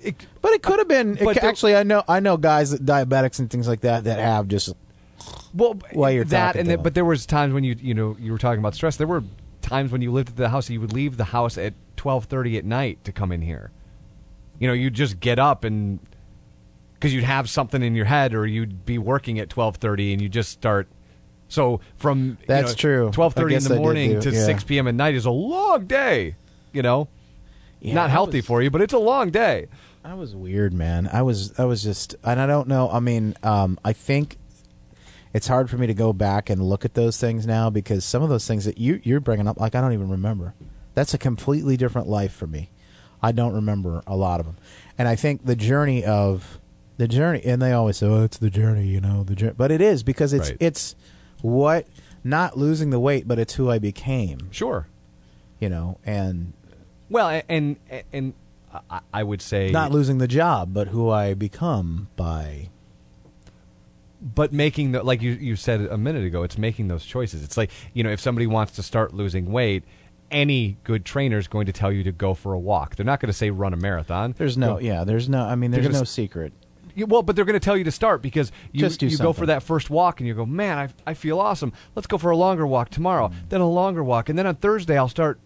it- 0.00 0.26
But 0.40 0.52
it 0.52 0.62
could 0.62 0.78
have 0.78 0.86
been. 0.88 1.18
It, 1.18 1.42
actually, 1.42 1.74
I 1.74 1.82
know 1.82 2.04
I 2.06 2.20
know 2.20 2.36
guys 2.36 2.70
that 2.70 2.86
diabetics 2.86 3.40
and 3.40 3.50
things 3.50 3.66
like 3.66 3.80
that 3.80 4.04
that 4.04 4.20
have 4.20 4.46
just 4.46 4.72
well 5.52 5.74
while 5.92 6.12
you're 6.12 6.24
that 6.26 6.54
and 6.54 6.66
to 6.66 6.76
then, 6.76 6.82
but 6.84 6.94
there 6.94 7.04
was 7.04 7.26
times 7.26 7.52
when 7.52 7.64
you 7.64 7.74
you 7.80 7.94
know 7.94 8.16
you 8.20 8.30
were 8.30 8.38
talking 8.38 8.60
about 8.60 8.76
stress. 8.76 8.96
There 8.96 9.08
were 9.08 9.24
times 9.60 9.90
when 9.90 10.02
you 10.02 10.12
lived 10.12 10.28
at 10.30 10.36
the 10.36 10.50
house, 10.50 10.70
you 10.70 10.80
would 10.80 10.92
leave 10.92 11.16
the 11.16 11.24
house 11.24 11.58
at 11.58 11.74
twelve 11.96 12.26
thirty 12.26 12.56
at 12.56 12.64
night 12.64 13.02
to 13.02 13.10
come 13.10 13.32
in 13.32 13.42
here. 13.42 13.72
You 14.58 14.66
know, 14.68 14.74
you'd 14.74 14.94
just 14.94 15.20
get 15.20 15.38
up 15.38 15.64
and 15.64 16.00
because 16.94 17.14
you'd 17.14 17.24
have 17.24 17.48
something 17.48 17.82
in 17.82 17.94
your 17.94 18.06
head, 18.06 18.34
or 18.34 18.46
you'd 18.46 18.84
be 18.84 18.98
working 18.98 19.38
at 19.38 19.48
twelve 19.48 19.76
thirty, 19.76 20.12
and 20.12 20.20
you 20.20 20.28
just 20.28 20.50
start. 20.50 20.88
So 21.48 21.80
from 21.96 22.38
That's 22.46 22.74
true. 22.74 23.10
Twelve 23.12 23.34
thirty 23.34 23.54
in 23.54 23.62
the 23.62 23.70
I 23.70 23.76
did 23.76 23.82
morning 23.82 24.12
do- 24.14 24.20
to 24.22 24.30
yeah. 24.32 24.44
six 24.44 24.64
p.m. 24.64 24.88
at 24.88 24.94
night 24.94 25.14
is 25.14 25.24
a 25.24 25.30
long 25.30 25.86
day. 25.86 26.34
You 26.72 26.82
know, 26.82 27.08
Yeah, 27.80 27.94
not 27.94 28.06
I 28.10 28.12
healthy 28.12 28.38
was- 28.38 28.46
for 28.46 28.60
you, 28.62 28.70
but 28.70 28.80
it's 28.82 28.92
a 28.94 28.98
long 28.98 29.30
day. 29.30 29.68
I 30.04 30.14
was 30.14 30.34
weird, 30.34 30.72
man. 30.72 31.08
I 31.12 31.22
was 31.22 31.58
I 31.58 31.64
was 31.64 31.82
just 31.82 32.14
and 32.24 32.40
I 32.40 32.46
don't 32.46 32.68
know. 32.68 32.90
I 32.90 33.00
mean, 33.00 33.34
um, 33.42 33.78
I 33.84 33.92
think 33.92 34.36
it's 35.34 35.46
hard 35.48 35.68
for 35.70 35.76
me 35.76 35.86
to 35.86 35.94
go 35.94 36.12
back 36.12 36.48
and 36.50 36.62
look 36.62 36.84
at 36.84 36.94
those 36.94 37.18
things 37.18 37.46
now 37.46 37.68
because 37.70 38.04
some 38.04 38.22
of 38.22 38.28
those 38.28 38.46
things 38.46 38.64
that 38.64 38.78
you 38.78 39.00
you're 39.04 39.20
bringing 39.20 39.46
up, 39.46 39.60
like 39.60 39.74
I 39.74 39.80
don't 39.80 39.92
even 39.92 40.08
remember. 40.10 40.54
That's 40.94 41.14
a 41.14 41.18
completely 41.18 41.76
different 41.76 42.08
life 42.08 42.32
for 42.32 42.46
me. 42.46 42.70
I 43.22 43.32
don't 43.32 43.52
remember 43.54 44.02
a 44.06 44.16
lot 44.16 44.40
of 44.40 44.46
them, 44.46 44.56
and 44.96 45.08
I 45.08 45.16
think 45.16 45.44
the 45.44 45.56
journey 45.56 46.04
of 46.04 46.58
the 46.96 47.08
journey, 47.08 47.42
and 47.44 47.60
they 47.62 47.72
always 47.72 47.96
say, 47.98 48.06
"Oh, 48.06 48.24
it's 48.24 48.38
the 48.38 48.50
journey," 48.50 48.86
you 48.86 49.00
know, 49.00 49.22
the 49.24 49.34
journey. 49.34 49.54
But 49.56 49.70
it 49.70 49.80
is 49.80 50.02
because 50.02 50.32
it's 50.32 50.50
Right. 50.50 50.56
it's 50.60 50.94
what 51.42 51.86
not 52.24 52.58
losing 52.58 52.90
the 52.90 52.98
weight, 53.00 53.26
but 53.28 53.38
it's 53.38 53.54
who 53.54 53.70
I 53.70 53.78
became, 53.78 54.48
Sure. 54.50 54.86
you 55.60 55.68
know, 55.68 55.98
and 56.04 56.52
Well, 57.10 57.42
and 57.48 57.76
and, 57.88 58.02
and 58.12 58.32
I, 58.90 59.00
I 59.14 59.22
would 59.22 59.40
say 59.40 59.70
not 59.70 59.92
losing 59.92 60.18
the 60.18 60.28
job, 60.28 60.72
but 60.74 60.88
who 60.88 61.08
I 61.10 61.34
become 61.34 62.08
by 62.16 62.68
but 64.20 64.52
making 64.52 64.92
the 64.92 65.02
like 65.02 65.22
you 65.22 65.32
you 65.32 65.54
said 65.56 65.80
a 65.82 65.96
minute 65.96 66.24
ago, 66.24 66.42
it's 66.42 66.58
making 66.58 66.88
those 66.88 67.04
choices. 67.04 67.42
It's 67.44 67.56
like 67.56 67.70
you 67.94 68.02
know, 68.02 68.10
if 68.10 68.20
somebody 68.20 68.46
wants 68.46 68.72
to 68.72 68.82
start 68.82 69.14
losing 69.14 69.52
weight, 69.52 69.84
any 70.30 70.76
good 70.84 71.04
trainer 71.04 71.38
is 71.38 71.48
going 71.48 71.66
to 71.66 71.72
tell 71.72 71.90
you 71.92 72.02
to 72.04 72.12
go 72.12 72.34
for 72.34 72.52
a 72.52 72.58
walk. 72.58 72.96
They're 72.96 73.06
not 73.06 73.20
going 73.20 73.28
to 73.28 73.32
say 73.36 73.50
run 73.50 73.72
a 73.72 73.76
marathon. 73.76 74.34
There's 74.36 74.56
no, 74.58 74.74
Go- 74.74 74.80
yeah, 74.80 75.04
there's 75.04 75.28
no. 75.28 75.42
I 75.42 75.54
mean, 75.54 75.70
there's 75.70 75.88
no 75.88 76.00
s- 76.02 76.10
secret. 76.10 76.52
You- 76.94 77.06
well, 77.06 77.22
but 77.22 77.36
they're 77.36 77.44
going 77.44 77.54
to 77.58 77.64
tell 77.64 77.76
you 77.76 77.84
to 77.84 77.90
start 77.92 78.22
because 78.22 78.50
you 78.72 78.88
you 79.00 79.16
go 79.18 79.32
for 79.32 79.46
that 79.46 79.62
first 79.62 79.88
walk 79.90 80.20
and 80.20 80.26
you 80.26 80.34
go, 80.34 80.44
man, 80.44 80.78
I 80.78 80.88
I 81.10 81.14
feel 81.14 81.38
awesome. 81.40 81.72
Let's 81.94 82.06
go 82.06 82.18
for 82.18 82.30
a 82.30 82.36
longer 82.36 82.66
walk 82.66 82.90
tomorrow. 82.90 83.28
Mm. 83.28 83.34
Then 83.48 83.60
a 83.60 83.68
longer 83.68 84.02
walk, 84.04 84.28
and 84.28 84.38
then 84.38 84.46
on 84.46 84.56
Thursday 84.56 84.96
I'll 84.98 85.08
start. 85.08 85.40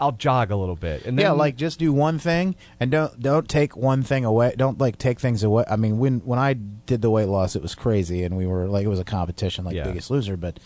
I'll 0.00 0.12
jog 0.12 0.50
a 0.50 0.56
little 0.56 0.74
bit, 0.74 1.04
and 1.04 1.16
then 1.16 1.26
yeah, 1.26 1.30
like 1.30 1.54
just 1.54 1.78
do 1.78 1.92
one 1.92 2.18
thing 2.18 2.56
and 2.80 2.90
don't 2.90 3.20
don't 3.20 3.48
take 3.48 3.76
one 3.76 4.02
thing 4.02 4.24
away. 4.24 4.52
Don't 4.56 4.78
like 4.80 4.98
take 4.98 5.20
things 5.20 5.44
away. 5.44 5.64
I 5.70 5.76
mean, 5.76 5.98
when 5.98 6.18
when 6.20 6.40
I 6.40 6.54
did 6.54 7.02
the 7.02 7.10
weight 7.10 7.26
loss, 7.28 7.54
it 7.54 7.62
was 7.62 7.76
crazy, 7.76 8.24
and 8.24 8.36
we 8.36 8.44
were 8.46 8.66
like 8.66 8.84
it 8.84 8.88
was 8.88 8.98
a 8.98 9.04
competition, 9.04 9.64
like 9.64 9.76
Yeah. 9.76 9.84
Biggest 9.84 10.10
Loser. 10.10 10.36
But 10.36 10.58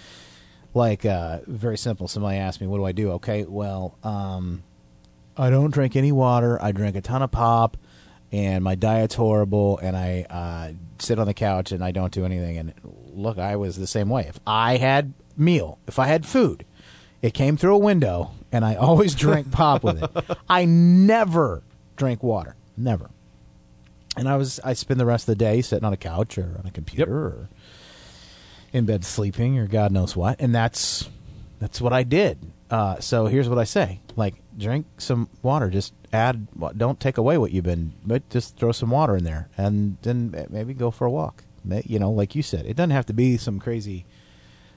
like 0.77 1.05
uh, 1.05 1.41
very 1.47 1.79
simple. 1.79 2.07
Somebody 2.07 2.39
asked 2.39 2.61
me, 2.61 2.67
"What 2.67 2.79
do 2.79 2.85
I 2.85 2.93
do?" 2.93 3.13
Okay, 3.13 3.45
well, 3.45 3.99
um, 4.05 4.63
I 5.37 5.51
don't 5.51 5.71
drink 5.71 5.97
any 5.97 6.13
water. 6.13 6.63
I 6.63 6.73
drink 6.73 6.97
a 6.97 7.01
ton 7.01 7.23
of 7.23 7.31
pop, 7.31 7.77
and 8.31 8.63
my 8.63 8.75
diet's 8.75 9.15
horrible. 9.15 9.79
And 9.79 9.97
I 9.97 10.27
uh, 10.31 10.73
sit 10.99 11.19
on 11.19 11.27
the 11.27 11.35
couch 11.35 11.73
and 11.73 11.83
I 11.85 11.91
don't 11.91 12.13
do 12.13 12.25
anything. 12.25 12.59
And 12.59 12.73
look, 13.13 13.39
I 13.39 13.57
was 13.57 13.77
the 13.77 13.87
same 13.87 14.09
way. 14.09 14.27
If 14.29 14.39
I 14.47 14.77
had 14.77 15.13
meal, 15.37 15.79
if 15.87 15.99
I 15.99 16.07
had 16.07 16.25
food, 16.25 16.65
it 17.23 17.35
came 17.35 17.57
through 17.57 17.75
a 17.75 17.79
window, 17.79 18.33
and 18.53 18.65
I 18.65 18.75
always 18.75 19.15
drank 19.17 19.51
pop 19.51 19.83
with 19.83 20.03
it. 20.03 20.39
I 20.49 20.65
never 20.65 21.63
drank 21.97 22.23
water, 22.23 22.57
never. 22.77 23.11
And 24.17 24.29
I 24.29 24.37
was 24.37 24.61
I 24.65 24.73
spend 24.73 24.99
the 24.99 25.07
rest 25.07 25.25
of 25.29 25.37
the 25.39 25.45
day 25.45 25.61
sitting 25.61 25.85
on 25.85 25.93
a 25.93 25.99
couch 25.99 26.39
or 26.39 26.57
on 26.59 26.67
a 26.67 26.71
computer 26.71 27.15
or 27.15 27.49
in 28.73 28.85
bed 28.87 29.05
sleeping 29.05 29.59
or 29.59 29.67
God 29.67 29.93
knows 29.93 30.17
what, 30.17 30.41
and 30.41 30.55
that's 30.55 31.09
that's 31.59 31.81
what 31.81 31.93
I 31.93 32.03
did. 32.03 32.39
uh, 32.71 32.99
so 33.01 33.27
here's 33.27 33.49
what 33.49 33.59
I 33.59 33.65
say: 33.65 34.01
like, 34.17 34.35
drink 34.57 34.87
some 34.99 35.29
water. 35.43 35.71
Just 35.71 35.95
add. 36.13 36.49
Don't 36.77 37.01
take 37.01 37.19
away 37.19 37.39
what 37.39 37.53
you've 37.53 37.65
been, 37.65 37.95
but 38.05 38.29
just 38.31 38.57
throw 38.57 38.73
some 38.73 38.91
water 38.91 39.17
in 39.17 39.25
there, 39.25 39.49
and 39.57 39.97
then 40.03 40.47
maybe 40.51 40.75
go 40.75 40.91
for 40.91 41.07
a 41.07 41.11
walk. 41.11 41.45
You 41.85 41.99
know, 41.99 42.11
like 42.11 42.35
you 42.35 42.43
said, 42.43 42.67
it 42.67 42.77
doesn't 42.77 42.91
have 42.91 43.07
to 43.07 43.13
be 43.13 43.37
some 43.37 43.59
crazy 43.59 44.07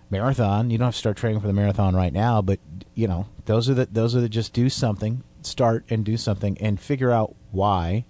marathon. 0.10 0.72
You 0.72 0.78
don't 0.78 0.88
have 0.88 0.96
to 0.96 1.00
start 1.00 1.18
training 1.18 1.40
for 1.40 1.48
the 1.48 1.54
marathon 1.54 1.96
right 1.96 2.14
now, 2.14 2.42
but 2.42 2.60
you 2.96 3.08
know, 3.08 3.28
those 3.46 3.70
are 3.70 3.76
the 3.76 3.86
those 3.86 4.16
are 4.16 4.22
the 4.22 4.30
just 4.30 4.54
do 4.54 4.70
something, 4.70 5.24
start 5.44 5.86
and 5.90 6.04
do 6.04 6.18
something, 6.18 6.58
and 6.60 6.80
figure 6.80 7.12
out 7.12 7.36
why 7.52 8.06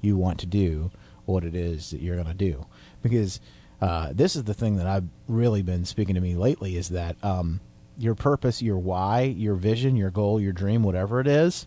you 0.00 0.16
want 0.16 0.38
to 0.40 0.46
do 0.46 0.90
what 1.26 1.44
it 1.44 1.54
is 1.54 1.90
that 1.90 2.00
you're 2.02 2.16
going 2.16 2.26
to 2.28 2.34
do. 2.34 2.66
Because 3.02 3.40
uh, 3.84 4.12
this 4.14 4.34
is 4.34 4.44
the 4.44 4.54
thing 4.54 4.76
that 4.76 4.86
I've 4.86 5.04
really 5.28 5.60
been 5.60 5.84
speaking 5.84 6.14
to 6.14 6.20
me 6.20 6.34
lately 6.36 6.76
is 6.76 6.88
that 6.88 7.22
um, 7.22 7.60
your 7.98 8.14
purpose, 8.14 8.62
your 8.62 8.78
why, 8.78 9.22
your 9.22 9.54
vision, 9.56 9.94
your 9.94 10.10
goal, 10.10 10.40
your 10.40 10.52
dream, 10.52 10.82
whatever 10.82 11.20
it 11.20 11.26
is, 11.26 11.66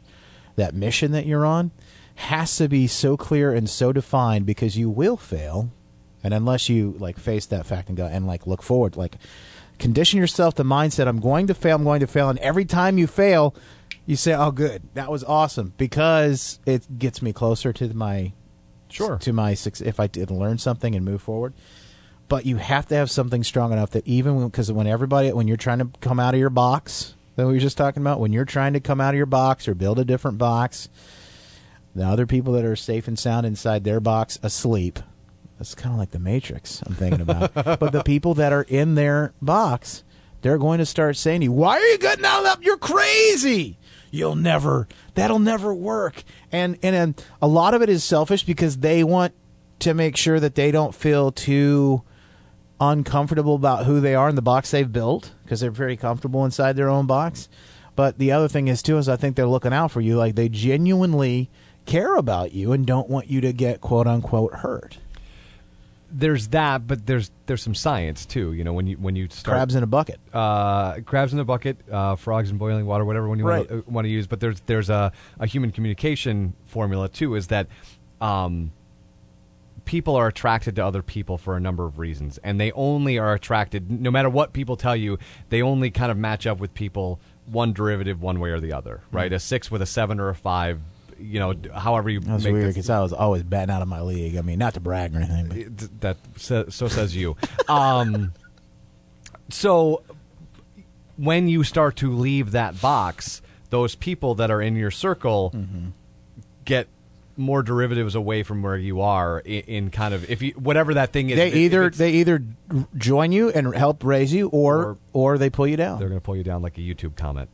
that 0.56 0.74
mission 0.74 1.12
that 1.12 1.28
you're 1.28 1.46
on, 1.46 1.70
has 2.16 2.56
to 2.58 2.68
be 2.68 2.88
so 2.88 3.18
clear 3.18 3.54
and 3.54 3.70
so 3.70 3.94
defined 3.94 4.48
because 4.48 4.76
you 4.76 4.90
will 4.90 5.16
fail 5.16 5.70
and 6.24 6.34
unless 6.34 6.70
you 6.70 6.96
like 6.98 7.20
face 7.20 7.46
that 7.46 7.68
fact 7.68 7.90
and 7.90 7.98
go 7.98 8.08
and 8.08 8.26
like 8.26 8.48
look 8.48 8.64
forward 8.64 8.98
like 8.98 9.18
condition 9.78 10.18
yourself 10.18 10.56
to 10.56 10.64
mindset 10.64 11.08
i'm 11.08 11.20
going 11.20 11.46
to 11.46 11.54
fail 11.54 11.76
i'm 11.76 11.84
going 11.84 12.00
to 12.00 12.08
fail 12.08 12.28
and 12.28 12.40
every 12.40 12.66
time 12.66 12.98
you 12.98 13.06
fail 13.06 13.54
you 14.08 14.16
say 14.16 14.34
oh 14.34 14.50
good 14.50 14.82
that 14.96 15.12
was 15.12 15.24
awesome 15.26 15.74
because 15.78 16.60
it 16.66 16.98
gets 16.98 17.22
me 17.22 17.32
closer 17.32 17.72
to 17.72 17.94
my 17.94 18.34
Sure. 18.90 19.18
to 19.18 19.32
my 19.32 19.54
success. 19.54 19.88
if 19.88 20.00
i 20.00 20.08
did 20.08 20.32
learn 20.32 20.58
something 20.58 20.96
and 20.96 21.06
move 21.06 21.22
forward 21.22 21.54
but 22.28 22.46
you 22.46 22.58
have 22.58 22.88
to 22.88 22.96
have 22.96 23.10
something 23.10 23.44
strong 23.44 23.72
enough 23.72 23.92
that 23.92 24.06
even 24.08 24.46
because 24.48 24.72
when 24.72 24.88
everybody 24.88 25.32
when 25.32 25.48
you're 25.48 25.58
trying 25.58 25.80
to 25.80 25.90
come 26.02 26.20
out 26.20 26.34
of 26.34 26.40
your 26.40 26.50
box 26.50 27.16
that 27.36 27.46
we 27.46 27.54
were 27.54 27.60
just 27.60 27.78
talking 27.78 28.02
about 28.02 28.20
when 28.20 28.34
you're 28.34 28.46
trying 28.46 28.74
to 28.74 28.80
come 28.80 29.00
out 29.00 29.14
of 29.14 29.18
your 29.18 29.26
box 29.26 29.68
or 29.68 29.76
build 29.76 30.00
a 30.00 30.06
different 30.06 30.38
box 30.38 30.90
the 31.96 32.06
other 32.06 32.26
people 32.26 32.54
that 32.54 32.66
are 32.66 32.76
safe 32.76 33.08
and 33.08 33.18
sound 33.18 33.46
inside 33.46 33.84
their 33.84 34.00
box 34.00 34.40
asleep 34.44 35.00
that's 35.58 35.74
kind 35.74 35.94
of 35.94 36.00
like 36.00 36.12
the 36.12 36.20
matrix 36.20 36.84
i'm 36.86 36.96
thinking 36.96 37.22
about. 37.22 37.54
But 37.80 37.92
the 37.92 38.04
people 38.04 38.34
that 38.36 38.54
are 38.54 38.64
in 38.64 38.96
their 38.96 39.34
box 39.42 40.04
they're 40.42 40.58
going 40.60 40.78
to 40.80 40.86
start 40.86 41.18
saying 41.18 41.42
to 41.42 41.46
you 41.46 41.52
why 41.52 41.78
are 41.78 41.86
you 41.86 41.98
getting 41.98 42.26
out 42.26 42.40
of 42.40 42.44
that 42.46 42.64
you're 42.64 42.78
crazy. 42.78 43.78
You'll 44.12 44.36
never 44.36 44.88
that'll 45.16 45.40
never 45.40 45.74
work. 45.74 46.24
And 46.52 46.78
and, 46.84 46.96
and 46.96 47.26
a 47.42 47.48
lot 47.48 47.74
of 47.74 47.82
it 47.82 47.90
is 47.90 48.04
selfish 48.04 48.44
because 48.44 48.78
they 48.78 49.04
want 49.04 49.34
to 49.80 49.94
make 49.94 50.16
sure 50.16 50.40
that 50.40 50.56
they 50.56 50.72
don't 50.72 50.96
feel 50.96 51.32
too 51.32 52.04
uncomfortable 52.80 53.56
about 53.56 53.86
who 53.86 54.00
they 54.00 54.14
are 54.16 54.30
in 54.30 54.36
the 54.36 54.42
box 54.42 54.72
they've 54.72 54.92
built 54.92 55.32
because 55.44 55.60
they're 55.60 55.72
very 55.72 55.98
comfortable 55.98 56.46
inside 56.46 56.76
their 56.76 56.90
own 56.90 57.06
box. 57.08 57.50
But 57.96 58.20
the 58.20 58.32
other 58.32 58.48
thing 58.48 58.68
is 58.68 58.84
too 58.84 58.98
is 58.98 59.10
I 59.10 59.16
think 59.16 59.36
they're 59.36 59.48
looking 59.48 59.74
out 59.74 59.92
for 59.92 60.02
you, 60.02 60.18
like 60.18 60.36
they 60.36 60.50
genuinely 60.50 61.50
care 61.86 62.16
about 62.16 62.52
you 62.54 62.72
and 62.74 62.86
don't 62.86 63.10
want 63.10 63.30
you 63.32 63.42
to 63.42 63.52
get 63.54 63.82
quote 63.82 64.06
unquote 64.08 64.54
hurt. 64.56 64.98
There's 66.10 66.50
that, 66.50 66.88
but 66.88 67.06
there's 67.06 67.32
there's 67.48 67.62
some 67.62 67.76
science 67.76 68.26
too. 68.26 68.54
You 68.54 68.64
know, 68.64 68.72
when 68.72 68.88
you 68.88 68.96
when 68.98 69.16
you 69.18 69.28
start 69.30 69.56
Crabs 69.58 69.76
in 69.76 69.84
a 69.84 69.88
bucket. 69.88 70.20
uh, 70.34 71.00
crabs 71.02 71.34
in 71.34 71.38
the 71.38 71.44
bucket, 71.44 71.78
uh, 71.92 72.16
frogs 72.16 72.50
in 72.50 72.58
boiling 72.58 72.86
water, 72.86 73.04
whatever 73.04 73.28
one 73.28 73.40
you 73.40 73.46
Right. 73.46 73.70
want, 73.70 73.86
to, 73.86 73.92
want 73.92 74.06
to 74.06 74.10
use. 74.10 74.26
But 74.26 74.40
there's 74.40 74.62
there's 74.68 74.90
a, 74.90 75.12
a 75.40 75.46
human 75.48 75.72
communication 75.74 76.54
formula 76.66 77.10
too. 77.10 77.36
Is 77.36 77.48
that 77.48 77.68
um, 78.22 78.72
people 79.88 80.16
are 80.16 80.28
attracted 80.28 80.76
to 80.76 80.86
other 80.86 81.02
people 81.02 81.40
for 81.40 81.58
a 81.58 81.60
number 81.60 81.86
of 81.86 81.98
reasons, 81.98 82.38
and 82.44 82.60
they 82.62 82.72
only 82.74 83.18
are 83.18 83.34
attracted, 83.34 83.90
no 83.90 84.12
matter 84.12 84.30
what 84.30 84.54
people 84.54 84.76
tell 84.78 84.96
you, 84.96 85.18
they 85.50 85.64
only 85.64 85.90
kind 85.90 86.12
of 86.12 86.18
match 86.18 86.46
up 86.46 86.60
with 86.60 86.74
people 86.76 87.20
one 87.48 87.74
derivative 87.74 88.22
one 88.22 88.40
way 88.40 88.52
or 88.52 88.60
the 88.60 88.74
other, 88.74 89.02
right? 89.12 89.32
A 89.34 89.40
six 89.40 89.72
with 89.72 89.82
a 89.82 89.86
seven 89.86 90.20
or 90.20 90.30
a 90.30 90.36
five, 90.36 90.80
you 91.20 91.40
know, 91.40 91.54
however 91.74 92.10
you 92.10 92.20
That's 92.20 92.44
make 92.44 92.54
weird 92.54 92.68
because 92.68 92.90
I 92.90 93.00
was 93.00 93.14
always 93.14 93.42
batting 93.42 93.74
out 93.74 93.82
of 93.82 93.88
my 93.88 94.02
league. 94.02 94.36
I 94.36 94.42
mean, 94.42 94.60
not 94.60 94.74
to 94.76 94.80
brag 94.82 95.16
or 95.16 95.20
anything. 95.20 95.74
But 95.78 96.02
that 96.02 96.18
so, 96.36 96.66
so 96.70 96.88
says 96.88 97.16
you. 97.16 97.36
Um, 97.70 98.34
so 99.50 100.04
when 101.16 101.48
you 101.48 101.64
start 101.64 101.96
to 101.98 102.12
leave 102.12 102.52
that 102.52 102.80
box, 102.82 103.42
those 103.70 103.96
people 103.96 104.36
that 104.36 104.52
are 104.52 104.62
in 104.62 104.76
your 104.76 104.92
circle 104.92 105.52
Mm-hmm. 105.56 105.88
get 106.66 106.88
more 107.38 107.62
derivatives 107.64 108.16
away 108.16 108.42
from 108.44 108.64
where 108.64 108.76
you 108.78 109.00
are 109.02 109.40
in, 109.40 109.62
in 109.64 109.90
kind 109.92 110.14
of 110.14 110.30
if 110.30 110.42
you 110.42 110.52
whatever 110.54 110.96
that 110.96 111.14
thing 111.14 111.30
is. 111.30 111.38
they 111.38 111.48
if 111.48 111.54
it- 111.54 111.58
if 111.58 111.64
either 111.64 111.90
they 111.92 112.12
either 112.14 112.44
join 112.98 113.32
you 113.32 113.50
and 113.52 113.74
help 113.76 114.04
raise 114.04 114.34
you, 114.34 114.48
or 114.50 114.78
Or- 114.78 114.98
or, 115.14 115.38
they 115.38 115.50
pull 115.50 115.68
you 115.68 115.78
down. 115.78 116.00
they're 116.00 116.10
going 116.10 116.20
to 116.20 116.26
pull 116.26 116.36
you 116.36 116.44
down 116.44 116.62
like 116.62 116.78
a 116.78 116.82
YouTube 116.82 117.16
comment. 117.16 117.50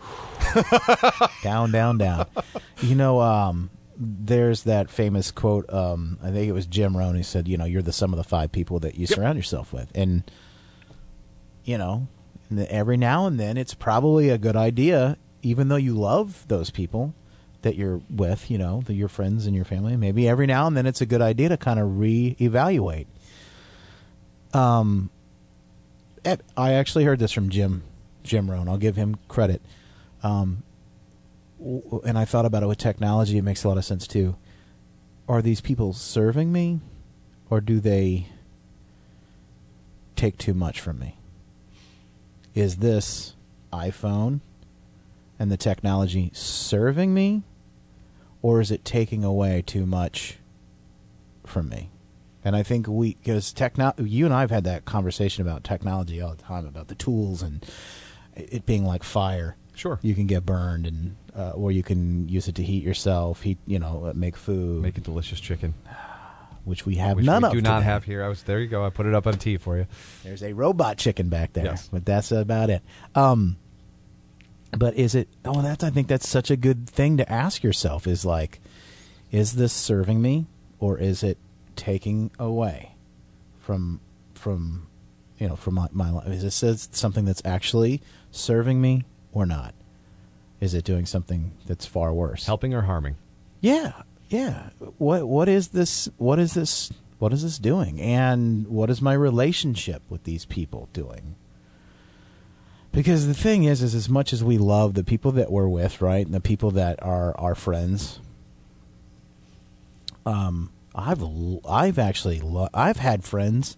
down, 1.42 1.70
down, 1.70 1.98
down. 1.98 2.26
you 2.80 2.94
know, 2.94 3.20
um, 3.20 3.70
there's 3.96 4.62
that 4.64 4.90
famous 4.90 5.30
quote. 5.30 5.68
Um, 5.72 6.18
I 6.22 6.30
think 6.30 6.48
it 6.48 6.52
was 6.52 6.66
Jim 6.66 6.96
Rohn. 6.96 7.14
who 7.14 7.22
said, 7.22 7.46
"You 7.48 7.56
know, 7.58 7.64
you're 7.66 7.82
the 7.82 7.92
sum 7.92 8.12
of 8.12 8.16
the 8.16 8.24
five 8.24 8.50
people 8.52 8.78
that 8.80 8.96
you 8.96 9.06
surround 9.06 9.36
yourself 9.36 9.72
with." 9.72 9.90
And 9.94 10.22
you 11.64 11.76
know, 11.76 12.08
every 12.68 12.96
now 12.96 13.26
and 13.26 13.38
then, 13.38 13.56
it's 13.56 13.74
probably 13.74 14.30
a 14.30 14.38
good 14.38 14.56
idea, 14.56 15.18
even 15.42 15.68
though 15.68 15.76
you 15.76 15.94
love 15.94 16.46
those 16.48 16.70
people 16.70 17.14
that 17.62 17.76
you're 17.76 18.00
with. 18.10 18.50
You 18.50 18.58
know, 18.58 18.82
the, 18.84 18.94
your 18.94 19.08
friends 19.08 19.46
and 19.46 19.54
your 19.54 19.64
family. 19.64 19.96
Maybe 19.96 20.28
every 20.28 20.46
now 20.46 20.66
and 20.66 20.76
then, 20.76 20.86
it's 20.86 21.00
a 21.00 21.06
good 21.06 21.22
idea 21.22 21.48
to 21.50 21.56
kind 21.56 21.78
of 21.78 21.88
reevaluate. 21.88 23.06
Um, 24.52 25.10
I 26.56 26.72
actually 26.72 27.04
heard 27.04 27.18
this 27.18 27.32
from 27.32 27.48
Jim 27.50 27.82
Jim 28.22 28.50
Rohn. 28.50 28.68
I'll 28.68 28.76
give 28.76 28.96
him 28.96 29.16
credit. 29.28 29.62
Um, 30.22 30.62
and 32.04 32.18
I 32.18 32.24
thought 32.24 32.46
about 32.46 32.62
it 32.62 32.66
with 32.66 32.78
technology. 32.78 33.38
It 33.38 33.42
makes 33.42 33.64
a 33.64 33.68
lot 33.68 33.78
of 33.78 33.84
sense 33.84 34.06
too. 34.06 34.36
Are 35.28 35.42
these 35.42 35.60
people 35.60 35.92
serving 35.92 36.52
me, 36.52 36.80
or 37.48 37.60
do 37.60 37.80
they 37.80 38.26
take 40.16 40.36
too 40.38 40.54
much 40.54 40.80
from 40.80 40.98
me? 40.98 41.16
Is 42.54 42.76
this 42.78 43.34
iPhone 43.72 44.40
and 45.38 45.50
the 45.50 45.56
technology 45.56 46.30
serving 46.34 47.14
me, 47.14 47.42
or 48.42 48.60
is 48.60 48.70
it 48.70 48.84
taking 48.84 49.24
away 49.24 49.62
too 49.62 49.86
much 49.86 50.38
from 51.46 51.68
me? 51.68 51.90
And 52.44 52.56
I 52.56 52.62
think 52.62 52.86
we, 52.88 53.14
because 53.14 53.52
techno, 53.52 53.92
you 53.98 54.24
and 54.24 54.32
I 54.34 54.40
have 54.40 54.50
had 54.50 54.64
that 54.64 54.84
conversation 54.86 55.42
about 55.46 55.62
technology 55.62 56.20
all 56.22 56.30
the 56.34 56.42
time 56.42 56.66
about 56.66 56.88
the 56.88 56.94
tools 56.94 57.42
and 57.42 57.64
it 58.34 58.64
being 58.64 58.84
like 58.84 59.02
fire. 59.02 59.56
Sure. 59.74 59.98
You 60.02 60.14
can 60.14 60.26
get 60.26 60.44
burned, 60.44 60.86
and 60.86 61.16
uh, 61.34 61.50
or 61.50 61.70
you 61.72 61.82
can 61.82 62.28
use 62.28 62.48
it 62.48 62.54
to 62.56 62.62
heat 62.62 62.82
yourself, 62.82 63.42
heat, 63.42 63.56
you 63.66 63.78
know, 63.78 64.06
uh, 64.06 64.12
make 64.14 64.36
food, 64.36 64.82
Make 64.82 64.98
a 64.98 65.00
delicious 65.00 65.40
chicken, 65.40 65.72
which 66.64 66.84
we 66.84 66.96
have 66.96 67.16
which 67.16 67.24
none 67.26 67.42
we 67.42 67.46
of. 67.48 67.52
do 67.54 67.60
not 67.62 67.82
have 67.82 68.04
here. 68.04 68.22
I 68.24 68.28
was 68.28 68.42
there. 68.42 68.58
You 68.60 68.66
go. 68.68 68.84
I 68.84 68.90
put 68.90 69.06
it 69.06 69.14
up 69.14 69.26
on 69.26 69.34
T 69.38 69.56
for 69.56 69.78
you. 69.78 69.86
There's 70.22 70.42
a 70.42 70.52
robot 70.52 70.98
chicken 70.98 71.28
back 71.30 71.52
there, 71.54 71.64
Yes. 71.64 71.88
but 71.90 72.04
that's 72.04 72.30
about 72.32 72.68
it. 72.68 72.82
Um, 73.14 73.56
but 74.76 74.94
is 74.94 75.14
it? 75.14 75.28
Oh, 75.44 75.62
that's. 75.62 75.84
I 75.84 75.90
think 75.90 76.08
that's 76.08 76.28
such 76.28 76.50
a 76.50 76.56
good 76.56 76.88
thing 76.88 77.16
to 77.16 77.30
ask 77.30 77.62
yourself. 77.62 78.06
Is 78.06 78.24
like, 78.24 78.60
is 79.30 79.54
this 79.54 79.72
serving 79.72 80.22
me, 80.22 80.46
or 80.78 80.98
is 80.98 81.22
it 81.22 81.38
taking 81.76 82.30
away 82.38 82.92
from 83.58 84.00
from 84.34 84.86
you 85.38 85.48
know 85.48 85.56
from 85.56 85.74
my, 85.74 85.88
my 85.92 86.10
life? 86.10 86.28
Is 86.28 86.60
this 86.60 86.88
something 86.92 87.24
that's 87.24 87.42
actually 87.44 88.00
serving 88.30 88.80
me 88.80 89.04
or 89.32 89.46
not? 89.46 89.74
Is 90.60 90.74
it 90.74 90.84
doing 90.84 91.06
something 91.06 91.52
that's 91.66 91.86
far 91.86 92.12
worse? 92.12 92.46
Helping 92.46 92.74
or 92.74 92.82
harming? 92.82 93.16
Yeah, 93.60 94.02
yeah. 94.28 94.70
What 94.98 95.26
what 95.26 95.48
is 95.48 95.68
this? 95.68 96.08
What 96.18 96.38
is 96.38 96.54
this? 96.54 96.92
What 97.18 97.32
is 97.32 97.42
this 97.42 97.58
doing? 97.58 98.00
And 98.00 98.66
what 98.68 98.88
is 98.88 99.02
my 99.02 99.12
relationship 99.12 100.02
with 100.08 100.24
these 100.24 100.44
people 100.46 100.88
doing? 100.92 101.36
Because 102.92 103.26
the 103.28 103.34
thing 103.34 103.64
is, 103.64 103.82
is 103.82 103.94
as 103.94 104.08
much 104.08 104.32
as 104.32 104.42
we 104.42 104.58
love 104.58 104.94
the 104.94 105.04
people 105.04 105.30
that 105.32 105.52
we're 105.52 105.68
with, 105.68 106.00
right, 106.00 106.24
and 106.26 106.34
the 106.34 106.40
people 106.40 106.72
that 106.72 107.00
are 107.02 107.38
our 107.38 107.54
friends, 107.54 108.18
um, 110.26 110.70
I've 110.94 111.22
I've 111.68 111.98
actually 111.98 112.40
lo- 112.40 112.68
I've 112.74 112.96
had 112.98 113.22
friends 113.24 113.76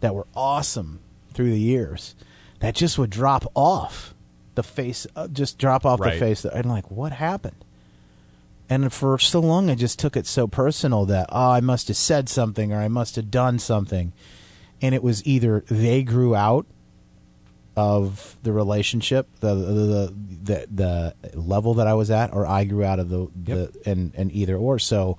that 0.00 0.14
were 0.14 0.26
awesome 0.34 1.00
through 1.32 1.50
the 1.50 1.60
years 1.60 2.14
that 2.58 2.74
just 2.74 2.98
would 2.98 3.10
drop 3.10 3.46
off 3.54 4.14
the 4.56 4.62
face, 4.64 5.06
uh, 5.14 5.28
just 5.28 5.56
drop 5.58 5.86
off 5.86 6.00
Right. 6.00 6.14
the 6.14 6.18
face, 6.20 6.44
and 6.44 6.66
like, 6.66 6.90
what 6.90 7.12
happened? 7.12 7.64
And 8.68 8.92
for 8.92 9.18
so 9.18 9.40
long, 9.40 9.70
I 9.70 9.74
just 9.74 9.98
took 9.98 10.16
it 10.16 10.26
so 10.26 10.46
personal 10.46 11.04
that 11.06 11.26
oh, 11.30 11.50
I 11.52 11.60
must 11.60 11.88
have 11.88 11.96
said 11.96 12.28
something 12.28 12.72
or 12.72 12.80
I 12.80 12.88
must 12.88 13.14
have 13.16 13.30
done 13.30 13.58
something, 13.60 14.12
and 14.82 14.92
it 14.94 15.02
was 15.04 15.24
either 15.24 15.64
they 15.68 16.02
grew 16.02 16.34
out 16.34 16.66
of 17.76 18.36
the 18.42 18.52
relationship, 18.52 19.28
the 19.40 19.54
the 19.54 20.14
the, 20.42 20.66
the 20.70 21.38
level 21.38 21.74
that 21.74 21.86
I 21.86 21.94
was 21.94 22.10
at, 22.10 22.32
or 22.32 22.46
I 22.46 22.64
grew 22.64 22.84
out 22.84 22.98
of 22.98 23.08
the, 23.10 23.28
the 23.44 23.72
and 23.86 24.12
and 24.16 24.32
either 24.32 24.56
or. 24.56 24.78
So 24.78 25.16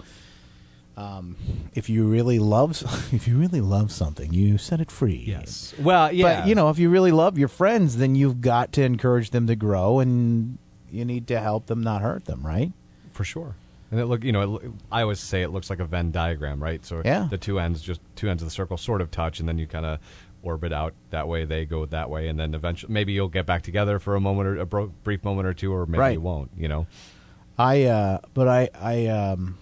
um, 0.97 1.37
if 1.73 1.89
you 1.89 2.05
really 2.07 2.39
love 2.39 2.71
if 3.13 3.27
you 3.27 3.37
really 3.37 3.61
love 3.61 3.91
something, 3.91 4.33
you 4.33 4.57
set 4.57 4.81
it 4.81 4.91
free. 4.91 5.23
Yes. 5.25 5.73
Well, 5.79 6.11
yeah. 6.11 6.41
But 6.41 6.47
you 6.49 6.55
know, 6.55 6.69
if 6.69 6.77
you 6.79 6.89
really 6.89 7.11
love 7.11 7.37
your 7.37 7.47
friends, 7.47 7.97
then 7.97 8.15
you've 8.15 8.41
got 8.41 8.73
to 8.73 8.83
encourage 8.83 9.29
them 9.31 9.47
to 9.47 9.55
grow, 9.55 9.99
and 9.99 10.57
you 10.91 11.05
need 11.05 11.27
to 11.27 11.39
help 11.39 11.67
them, 11.67 11.81
not 11.81 12.01
hurt 12.01 12.25
them, 12.25 12.45
right? 12.45 12.71
for 13.13 13.23
sure. 13.25 13.55
And 13.91 13.99
it 13.99 14.05
look, 14.05 14.23
you 14.23 14.31
know, 14.31 14.55
it, 14.57 14.71
I 14.89 15.01
always 15.01 15.19
say 15.19 15.41
it 15.41 15.49
looks 15.49 15.69
like 15.69 15.79
a 15.79 15.85
Venn 15.85 16.11
diagram, 16.11 16.63
right? 16.63 16.83
So 16.85 17.01
Yeah. 17.03 17.27
the 17.29 17.37
two 17.37 17.59
ends, 17.59 17.81
just 17.81 17.99
two 18.15 18.29
ends 18.29 18.41
of 18.41 18.47
the 18.47 18.51
circle, 18.51 18.77
sort 18.77 19.01
of 19.01 19.11
touch, 19.11 19.41
and 19.41 19.49
then 19.49 19.57
you 19.57 19.67
kind 19.67 19.85
of 19.85 19.99
orbit 20.43 20.71
out 20.73 20.93
that 21.11 21.27
way. 21.27 21.45
They 21.45 21.65
go 21.65 21.85
that 21.85 22.09
way, 22.09 22.27
and 22.27 22.39
then 22.39 22.53
eventually, 22.53 22.91
maybe 22.93 23.13
you'll 23.13 23.27
get 23.29 23.45
back 23.45 23.61
together 23.61 23.99
for 23.99 24.15
a 24.15 24.21
moment 24.21 24.47
or 24.47 24.57
a 24.59 24.65
bro- 24.65 24.93
brief 25.03 25.23
moment 25.23 25.47
or 25.47 25.53
two, 25.53 25.73
or 25.73 25.85
maybe 25.85 25.99
Right. 25.99 26.13
you 26.13 26.21
won't. 26.21 26.51
You 26.57 26.67
know. 26.67 26.87
I 27.57 27.83
uh 27.83 28.19
but 28.33 28.47
I 28.47 28.69
I 28.79 29.07
um 29.07 29.57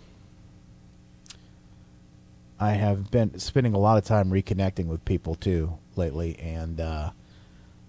I 2.60 2.72
have 2.74 3.10
been 3.12 3.40
spending 3.40 3.74
a 3.74 3.78
lot 3.80 3.98
of 3.98 4.04
time 4.06 4.30
reconnecting 4.30 4.86
with 4.88 5.04
people 5.06 5.36
too 5.36 5.78
lately 5.96 6.38
and 6.40 6.80
uh 6.80 7.12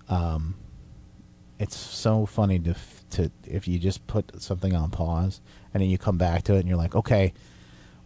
um 0.09 0.55
it's 1.59 1.76
so 1.76 2.26
funny 2.26 2.59
to 2.59 2.74
to 3.11 3.30
if 3.47 3.68
you 3.68 3.78
just 3.78 4.07
put 4.07 4.41
something 4.43 4.74
on 4.74 4.91
pause 4.91 5.41
and 5.74 5.82
then 5.82 5.91
you 5.91 5.99
come 5.99 6.16
back 6.18 6.43
to 6.45 6.55
it 6.55 6.61
and 6.61 6.68
you're 6.68 6.78
like 6.78 6.95
okay 6.95 7.32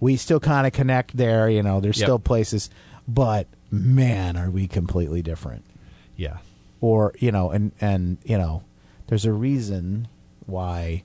we 0.01 0.16
still 0.16 0.41
kind 0.41 0.66
of 0.66 0.72
connect 0.72 1.16
there 1.16 1.49
you 1.49 1.62
know 1.62 1.80
there's 1.80 1.99
Yep. 1.99 2.07
still 2.07 2.18
places 2.18 2.68
but 3.07 3.47
man 3.74 4.36
are 4.36 4.50
we 4.50 4.66
completely 4.66 5.22
different? 5.22 5.64
Yeah. 6.16 6.38
or 6.80 7.12
you 7.18 7.32
know 7.32 7.50
and 7.50 7.72
and 7.80 8.18
you 8.24 8.38
know 8.38 8.62
there's 9.08 9.24
a 9.24 9.32
reason 9.32 10.06
why 10.46 11.02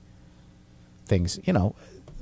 things 1.06 1.40
you 1.44 1.52
know 1.52 1.74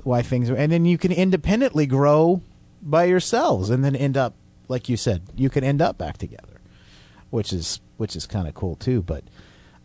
why 0.03 0.21
things 0.23 0.49
and 0.49 0.71
then 0.71 0.85
you 0.85 0.97
can 0.97 1.11
independently 1.11 1.85
grow 1.85 2.41
by 2.81 3.03
yourselves 3.03 3.69
and 3.69 3.83
then 3.85 3.95
end 3.95 4.17
up 4.17 4.33
like 4.67 4.89
you 4.89 4.97
said 4.97 5.21
you 5.35 5.49
can 5.49 5.63
end 5.63 5.81
up 5.81 5.97
back 5.97 6.17
together 6.17 6.61
which 7.29 7.53
is 7.53 7.79
which 7.97 8.15
is 8.15 8.25
kind 8.25 8.47
of 8.47 8.55
cool 8.55 8.75
too 8.75 9.01
but 9.03 9.23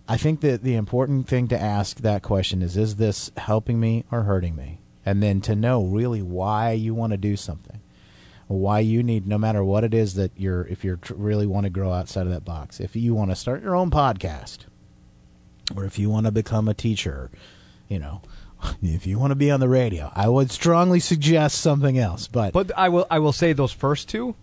i 0.08 0.16
think 0.16 0.40
that 0.40 0.62
the 0.62 0.74
important 0.74 1.28
thing 1.28 1.46
to 1.48 1.60
ask 1.60 1.98
that 1.98 2.22
question 2.22 2.62
is 2.62 2.76
is 2.76 2.96
this 2.96 3.30
helping 3.36 3.78
me 3.80 4.04
or 4.10 4.22
hurting 4.22 4.56
me? 4.56 4.78
And 5.06 5.22
then 5.22 5.42
to 5.42 5.54
know 5.54 5.84
really 5.84 6.22
why 6.22 6.72
you 6.72 6.94
want 6.94 7.10
to 7.10 7.18
do 7.18 7.36
something 7.36 7.80
why 8.46 8.78
you 8.80 9.02
need 9.02 9.26
no 9.26 9.38
matter 9.38 9.64
what 9.64 9.84
it 9.84 9.94
is 9.94 10.14
that 10.14 10.30
you're 10.36 10.66
if 10.66 10.84
you're 10.84 10.96
tr- 10.96 11.14
really 11.14 11.46
want 11.46 11.64
to 11.64 11.70
grow 11.70 11.92
outside 11.92 12.26
of 12.26 12.32
that 12.32 12.44
box 12.44 12.80
if 12.80 12.94
you 12.94 13.14
want 13.14 13.30
to 13.30 13.36
start 13.36 13.62
your 13.62 13.74
own 13.74 13.90
podcast 13.90 14.58
or 15.74 15.84
if 15.84 15.98
you 15.98 16.10
want 16.10 16.26
to 16.26 16.32
become 16.32 16.68
a 16.68 16.74
teacher 16.74 17.30
you 17.88 17.98
know 17.98 18.20
if 18.82 19.06
you 19.06 19.18
want 19.18 19.30
to 19.30 19.34
be 19.34 19.50
on 19.50 19.60
the 19.60 19.68
radio 19.68 20.12
i 20.14 20.28
would 20.28 20.50
strongly 20.50 21.00
suggest 21.00 21.60
something 21.60 21.98
else 21.98 22.28
but, 22.28 22.52
But 22.52 22.70
I 22.76 22.88
will 22.88 23.06
I 23.10 23.18
will 23.18 23.32
say 23.32 23.52
those 23.52 23.72
first 23.72 24.08
two, 24.08 24.34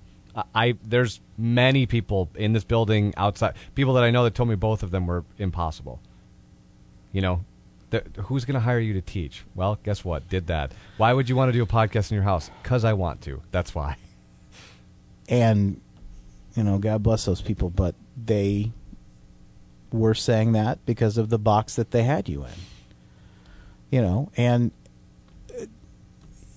I 0.55 0.75
there's 0.83 1.19
many 1.37 1.85
people 1.85 2.29
in 2.35 2.53
this 2.53 2.63
building 2.63 3.13
outside 3.17 3.53
people 3.75 3.93
that 3.95 4.03
I 4.03 4.11
know 4.11 4.23
that 4.23 4.33
told 4.35 4.49
me 4.49 4.55
both 4.55 4.83
of 4.83 4.91
them 4.91 5.05
were 5.07 5.23
impossible. 5.37 5.99
You 7.11 7.21
know, 7.21 7.45
who's 8.23 8.45
going 8.45 8.55
to 8.55 8.59
hire 8.61 8.79
you 8.79 8.93
to 8.93 9.01
teach? 9.01 9.43
Well, 9.55 9.77
guess 9.83 10.03
what? 10.05 10.27
Did 10.29 10.47
that. 10.47 10.71
Why 10.97 11.13
would 11.13 11.29
you 11.29 11.35
want 11.35 11.49
to 11.49 11.53
do 11.57 11.63
a 11.63 11.67
podcast 11.67 12.11
in 12.11 12.15
your 12.15 12.23
house? 12.23 12.49
Cuz 12.63 12.83
I 12.85 12.93
want 12.93 13.21
to. 13.21 13.41
That's 13.51 13.73
why. 13.75 13.95
and 15.29 15.79
you 16.55 16.63
know 16.63 16.77
god 16.77 17.01
bless 17.01 17.23
those 17.25 17.41
people 17.41 17.69
but 17.69 17.95
they 18.21 18.71
were 19.93 20.13
saying 20.13 20.51
that 20.51 20.83
because 20.85 21.17
of 21.17 21.29
the 21.29 21.39
box 21.39 21.75
that 21.75 21.91
they 21.91 22.03
had 22.03 22.27
you 22.27 22.43
in 22.43 22.51
you 23.89 24.01
know 24.01 24.29
and 24.35 24.71
uh, 25.57 25.65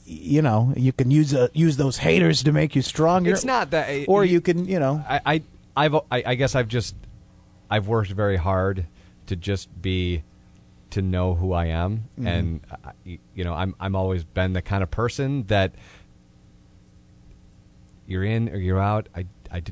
you 0.04 0.42
know 0.42 0.72
you 0.76 0.92
can 0.92 1.10
use 1.12 1.32
uh, 1.34 1.46
use 1.52 1.76
those 1.76 1.98
haters 1.98 2.42
to 2.42 2.50
make 2.52 2.74
you 2.74 2.82
stronger 2.82 3.30
It's 3.30 3.44
not 3.44 3.70
that 3.70 4.06
or 4.08 4.24
you 4.24 4.40
can 4.40 4.66
you 4.66 4.80
know 4.80 5.04
I, 5.08 5.20
I 5.24 5.42
I've 5.76 5.94
I, 6.10 6.22
I 6.26 6.34
guess 6.34 6.54
I've 6.56 6.68
just 6.68 6.96
I've 7.70 7.86
worked 7.86 8.10
very 8.10 8.36
hard 8.36 8.86
to 9.26 9.36
just 9.36 9.68
be 9.80 10.22
to 10.94 11.02
know 11.02 11.34
who 11.34 11.52
I 11.52 11.66
am 11.66 12.04
and 12.24 12.60
I, 12.84 13.18
you 13.34 13.44
know 13.44 13.52
I'm 13.54 13.74
I'm 13.80 13.94
always 13.96 14.24
been 14.24 14.52
the 14.52 14.62
kind 14.62 14.82
of 14.82 14.90
person 14.90 15.44
that 15.44 15.74
you're 18.06 18.24
in 18.24 18.48
or 18.48 18.56
you're 18.56 18.80
out 18.80 19.08
I 19.14 19.26
I 19.52 19.62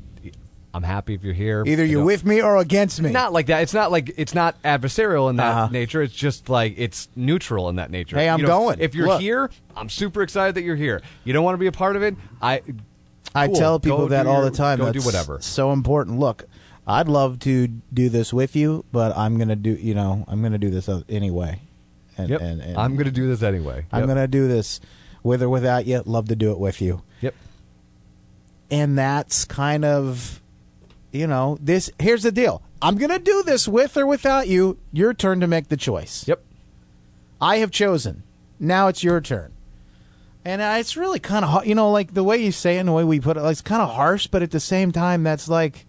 I'm 0.73 0.83
happy 0.83 1.13
if 1.13 1.23
you're 1.23 1.33
here 1.35 1.63
either 1.67 1.85
you're 1.85 2.03
with 2.03 2.25
me 2.25 2.41
or 2.41 2.57
against 2.57 2.99
me 3.01 3.11
not 3.11 3.31
like 3.31 3.45
that 3.47 3.61
it's 3.61 3.73
not 3.73 3.91
like 3.91 4.11
it's 4.17 4.33
not 4.33 4.61
adversarial 4.63 5.29
in 5.29 5.35
that 5.37 5.51
Uh-huh. 5.55 5.67
nature 5.71 6.01
it's 6.01 6.15
just 6.15 6.49
like 6.49 6.73
it's 6.77 7.07
neutral 7.15 7.69
in 7.69 7.75
that 7.77 7.91
nature 7.91 8.17
Hey, 8.17 8.27
I'm 8.27 8.39
You 8.39 8.47
know, 8.47 8.59
going. 8.59 8.79
if 8.79 8.95
you're 8.95 9.07
Look. 9.07 9.21
here 9.21 9.49
I'm 9.77 9.89
super 9.89 10.21
excited 10.23 10.55
that 10.55 10.63
you're 10.63 10.75
here 10.75 11.01
you 11.23 11.31
don't 11.33 11.43
want 11.43 11.53
to 11.55 11.59
be 11.59 11.67
a 11.67 11.71
part 11.71 11.95
of 11.95 12.01
it 12.01 12.15
I 12.41 12.61
I 13.35 13.47
tell 13.47 13.79
people 13.79 13.97
Go 13.99 14.07
that 14.09 14.27
all 14.27 14.41
your- 14.41 14.49
the 14.51 14.55
time. 14.57 14.77
go 14.79 14.85
That's 14.85 14.99
do 14.99 15.05
whatever. 15.05 15.39
So 15.41 15.71
important. 15.73 16.19
Look, 16.19 16.43
I'd 16.85 17.07
love 17.07 17.39
to 17.39 17.67
do 17.67 18.09
this 18.09 18.33
with 18.33 18.55
you, 18.55 18.83
but 18.91 19.15
I'm 19.17 19.37
gonna 19.37 19.55
do. 19.55 19.71
You 19.73 19.93
know, 19.95 20.25
I'm 20.27 20.41
gonna 20.41 20.57
do 20.57 20.69
this 20.69 20.89
anyway. 21.09 21.59
And, 22.17 22.29
Yep. 22.29 22.41
and, 22.41 22.61
and 22.61 22.77
I'm 22.77 22.93
going 22.93 23.05
to 23.05 23.11
do 23.11 23.27
this 23.27 23.41
anyway. 23.41 23.85
I'm 23.91 24.01
Yep. 24.01 24.07
gonna 24.07 24.27
do 24.27 24.47
this, 24.47 24.79
with 25.23 25.41
or 25.41 25.49
without 25.49 25.87
you. 25.87 26.03
Love 26.05 26.27
to 26.27 26.35
do 26.35 26.51
it 26.51 26.59
with 26.59 26.79
you. 26.79 27.01
Yep. 27.21 27.33
And 28.69 28.97
that's 28.97 29.45
kind 29.45 29.83
of, 29.85 30.39
you 31.11 31.25
know, 31.27 31.57
this. 31.61 31.89
Here's 31.99 32.21
the 32.23 32.31
deal. 32.31 32.61
I'm 32.83 32.97
gonna 32.97 33.17
do 33.19 33.41
this 33.43 33.67
with 33.67 33.97
or 33.97 34.05
without 34.05 34.47
you. 34.47 34.77
Your 34.91 35.13
turn 35.15 35.39
to 35.39 35.47
make 35.47 35.69
the 35.69 35.77
choice. 35.77 36.27
Yep. 36.27 36.43
I 37.41 37.57
have 37.57 37.71
chosen. 37.71 38.21
Now 38.59 38.87
it's 38.89 39.03
your 39.03 39.19
turn. 39.21 39.51
And 40.45 40.61
it's 40.61 40.95
really 40.97 41.19
kind 41.19 41.45
of, 41.45 41.65
you 41.65 41.73
know, 41.73 41.89
like 41.89 42.13
the 42.13 42.23
way 42.23 42.37
you 42.37 42.51
say 42.51 42.75
it 42.75 42.79
and 42.81 42.89
the 42.89 42.93
way 42.93 43.03
we 43.05 43.19
put 43.19 43.37
it, 43.37 43.41
like, 43.41 43.53
it's 43.53 43.61
kind 43.61 43.81
of 43.81 43.89
harsh, 43.95 44.27
but 44.27 44.43
at 44.43 44.51
the 44.51 44.59
same 44.59 44.91
time, 44.91 45.23
that's 45.23 45.47
like, 45.47 45.85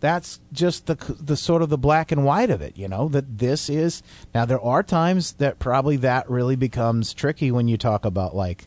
that's 0.00 0.40
just 0.52 0.86
the 0.86 0.94
the 1.20 1.36
sort 1.36 1.62
of 1.62 1.68
the 1.68 1.78
black 1.78 2.12
and 2.12 2.24
white 2.24 2.50
of 2.50 2.60
it, 2.62 2.76
you 2.76 2.88
know. 2.88 3.08
That 3.08 3.38
this 3.38 3.68
is 3.68 4.02
now. 4.34 4.44
There 4.44 4.60
are 4.60 4.82
times 4.82 5.32
that 5.34 5.58
probably 5.58 5.96
that 5.98 6.28
really 6.30 6.56
becomes 6.56 7.12
tricky 7.14 7.50
when 7.50 7.68
you 7.68 7.76
talk 7.76 8.04
about 8.04 8.34
like, 8.36 8.66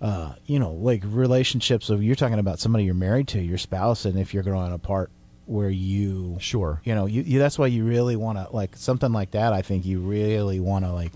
uh, 0.00 0.34
you 0.44 0.58
know, 0.58 0.72
like 0.72 1.02
relationships 1.04 1.90
of 1.90 2.02
you're 2.02 2.16
talking 2.16 2.38
about 2.38 2.58
somebody 2.60 2.84
you're 2.84 2.94
married 2.94 3.28
to, 3.28 3.40
your 3.40 3.58
spouse, 3.58 4.04
and 4.04 4.18
if 4.18 4.34
you're 4.34 4.42
growing 4.42 4.72
apart, 4.72 5.10
where 5.46 5.70
you 5.70 6.36
Sure. 6.40 6.80
you 6.84 6.94
know, 6.94 7.06
you, 7.06 7.22
you 7.22 7.38
that's 7.38 7.58
why 7.58 7.66
you 7.68 7.84
really 7.84 8.16
want 8.16 8.38
to 8.38 8.48
like 8.54 8.76
something 8.76 9.12
like 9.12 9.30
that. 9.32 9.52
I 9.52 9.62
think 9.62 9.86
you 9.86 10.00
really 10.00 10.60
want 10.60 10.84
to 10.84 10.92
like 10.92 11.12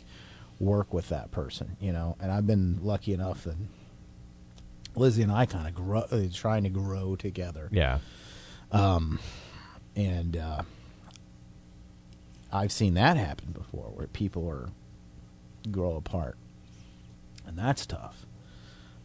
work 0.58 0.92
with 0.94 1.08
that 1.08 1.30
person, 1.30 1.76
you 1.80 1.92
know. 1.92 2.16
And 2.20 2.30
I've 2.30 2.46
been 2.46 2.78
lucky 2.82 3.12
enough 3.12 3.44
that 3.44 3.56
Lizzie 4.96 5.22
and 5.22 5.32
I 5.32 5.46
kind 5.46 5.66
of 5.68 5.74
grow, 5.74 6.00
uh, 6.00 6.22
trying 6.32 6.64
to 6.64 6.68
grow 6.68 7.16
together, 7.16 7.68
Yeah. 7.70 7.98
And 9.96 10.36
uh, 10.36 10.62
I've 12.52 12.72
seen 12.72 12.94
that 12.94 13.16
happen 13.16 13.52
before, 13.52 13.90
where 13.94 14.06
people 14.06 14.48
are 14.48 14.68
grow 15.70 15.96
apart, 15.96 16.36
and 17.46 17.58
that's 17.58 17.86
tough. 17.86 18.26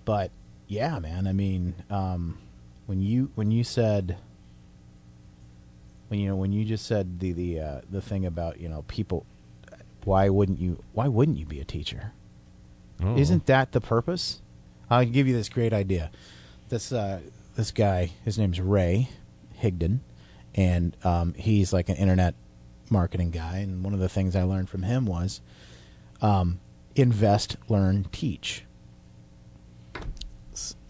But 0.03 0.31
yeah, 0.67 0.99
man, 0.99 1.27
I 1.27 1.33
mean, 1.33 1.75
um, 1.89 2.37
when 2.85 3.01
you 3.01 3.31
when 3.35 3.51
you 3.51 3.63
said 3.63 4.17
when 6.07 6.19
you 6.19 6.29
know 6.29 6.35
when 6.35 6.51
you 6.51 6.65
just 6.65 6.85
said 6.85 7.19
the 7.19 7.31
the 7.31 7.59
uh, 7.59 7.81
the 7.89 8.01
thing 8.01 8.25
about 8.25 8.59
you 8.59 8.69
know 8.69 8.83
people, 8.87 9.25
why 10.03 10.29
wouldn't 10.29 10.59
you 10.59 10.83
why 10.93 11.07
wouldn't 11.07 11.37
you 11.37 11.45
be 11.45 11.59
a 11.59 11.65
teacher? 11.65 12.11
Oh. 13.03 13.17
Isn't 13.17 13.45
that 13.47 13.71
the 13.71 13.81
purpose? 13.81 14.41
I'll 14.89 15.05
give 15.05 15.27
you 15.27 15.35
this 15.35 15.49
great 15.49 15.73
idea. 15.73 16.11
This 16.69 16.91
uh, 16.91 17.21
this 17.55 17.71
guy, 17.71 18.11
his 18.23 18.37
name's 18.37 18.59
Ray 18.59 19.09
Higdon, 19.61 19.99
and 20.53 20.95
um, 21.03 21.33
he's 21.33 21.73
like 21.73 21.89
an 21.89 21.95
internet 21.95 22.35
marketing 22.89 23.31
guy. 23.31 23.57
And 23.57 23.83
one 23.83 23.93
of 23.93 23.99
the 23.99 24.09
things 24.09 24.35
I 24.35 24.43
learned 24.43 24.69
from 24.69 24.83
him 24.83 25.05
was 25.05 25.41
um, 26.21 26.59
invest, 26.95 27.57
learn, 27.67 28.05
teach. 28.11 28.63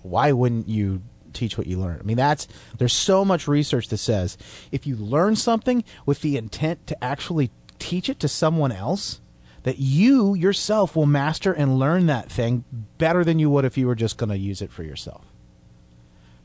Why 0.01 0.31
wouldn't 0.31 0.69
you 0.69 1.01
teach 1.33 1.57
what 1.57 1.67
you 1.67 1.79
learn? 1.79 1.99
I 1.99 2.03
mean, 2.03 2.17
that's 2.17 2.47
there's 2.77 2.93
so 2.93 3.25
much 3.25 3.47
research 3.47 3.87
that 3.89 3.97
says 3.97 4.37
if 4.71 4.85
you 4.85 4.95
learn 4.95 5.35
something 5.35 5.83
with 6.05 6.21
the 6.21 6.37
intent 6.37 6.85
to 6.87 7.03
actually 7.03 7.51
teach 7.79 8.07
it 8.09 8.19
to 8.19 8.27
someone 8.27 8.71
else, 8.71 9.21
that 9.63 9.79
you 9.79 10.35
yourself 10.35 10.95
will 10.95 11.07
master 11.07 11.51
and 11.51 11.79
learn 11.79 12.05
that 12.05 12.31
thing 12.31 12.63
better 12.99 13.23
than 13.23 13.39
you 13.39 13.49
would 13.49 13.65
if 13.65 13.79
you 13.79 13.87
were 13.87 13.95
just 13.95 14.17
going 14.17 14.29
to 14.29 14.37
use 14.37 14.61
it 14.61 14.71
for 14.71 14.83
yourself. 14.83 15.25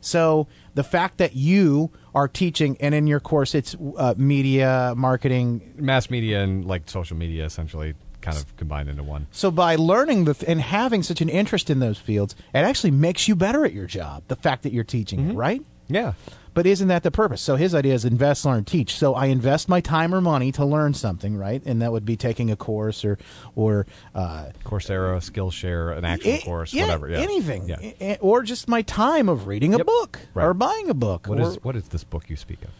So 0.01 0.49
the 0.75 0.85
fact 0.85 1.19
that 1.19 1.35
you 1.35 1.91
are 2.15 2.29
teaching, 2.29 2.77
and 2.81 2.95
in 2.95 3.07
your 3.07 3.21
course 3.21 3.55
it's 3.55 3.77
uh, 3.97 4.15
media 4.17 4.95
marketing. 4.97 5.75
Mass 5.77 6.11
media 6.11 6.43
and 6.43 6.65
like 6.65 6.89
social 6.89 7.17
media 7.17 7.45
essentially 7.45 7.95
kind 8.21 8.37
of 8.37 8.55
combined 8.57 8.89
into 8.89 9.03
one. 9.03 9.27
So 9.31 9.51
by 9.51 9.77
learning 9.77 10.25
the 10.25 10.35
th- 10.35 10.49
and 10.51 10.61
having 10.61 11.03
such 11.03 11.21
an 11.21 11.29
interest 11.29 11.71
in 11.71 11.79
those 11.81 11.99
fields, 11.99 12.35
it 12.55 12.59
actually 12.59 12.91
makes 12.91 13.29
you 13.29 13.35
better 13.35 13.65
at 13.65 13.73
your 13.73 13.87
job. 13.87 14.25
The 14.29 14.37
fact 14.37 14.63
that 14.65 14.73
you're 14.73 14.85
teaching 14.85 15.31
it, 15.31 15.35
right? 15.35 15.63
Yeah. 15.89 16.13
But 16.53 16.67
isn't 16.67 16.89
that 16.89 17.03
the 17.05 17.11
purpose? 17.11 17.41
So 17.43 17.57
his 17.57 17.75
idea 17.75 17.95
is 17.95 18.05
invest, 18.05 18.45
learn, 18.45 18.65
teach. 18.65 18.97
So 18.97 19.15
I 19.15 19.27
invest 19.27 19.69
my 19.69 19.81
time 19.81 20.15
or 20.15 20.21
money 20.21 20.51
to 20.53 20.65
learn 20.65 20.95
something, 20.95 21.37
right? 21.37 21.63
And 21.65 21.81
that 21.83 21.93
would 21.93 22.05
be 22.05 22.17
taking 22.17 22.51
a 22.51 22.57
course 22.57 23.05
or 23.05 23.19
or 23.55 23.87
uh, 24.15 24.47
Coursera, 24.65 25.17
Skillshare, 25.21 25.97
an 25.97 26.05
actual 26.05 26.33
a- 26.33 26.41
course, 26.43 26.73
yeah, 26.75 26.85
whatever. 26.87 27.09
Yeah. 27.09 27.19
anything, 27.19 27.69
Yeah. 27.69 28.17
Or 28.21 28.43
just 28.43 28.69
my 28.69 28.83
time 28.83 29.29
of 29.29 29.47
reading 29.47 29.75
a 29.75 29.79
Yep. 29.79 29.87
book 29.87 30.19
Right. 30.35 30.45
or 30.47 30.55
buying 30.55 30.91
a 30.91 30.95
book. 30.95 31.27
What 31.29 31.39
or, 31.39 31.43
is 31.43 31.59
what 31.63 31.77
is 31.77 31.89
this 31.89 32.05
book 32.05 32.29
you 32.29 32.37
speak 32.37 32.59
of? 32.63 32.71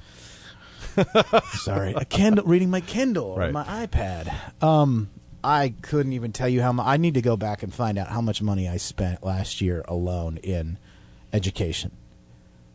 sorry, 1.55 1.93
a 1.95 2.05
Kindle, 2.05 2.45
reading 2.45 2.71
my 2.71 2.81
Kindle 2.81 3.27
or 3.27 3.39
Right. 3.39 3.53
my 3.53 3.65
iPad. 3.87 4.33
Um, 4.63 5.09
I 5.43 5.75
couldn't 5.83 6.13
even 6.13 6.33
tell 6.33 6.49
you 6.49 6.61
how 6.63 6.73
much. 6.73 6.87
I 6.87 6.97
need 6.97 7.15
to 7.15 7.23
go 7.23 7.37
back 7.37 7.63
and 7.63 7.73
find 7.73 7.97
out 7.99 8.09
how 8.09 8.21
much 8.21 8.43
money 8.43 8.69
I 8.69 8.77
spent 8.77 9.23
last 9.25 9.61
year 9.61 9.85
alone 9.89 10.37
in 10.39 10.79
education. 11.33 11.93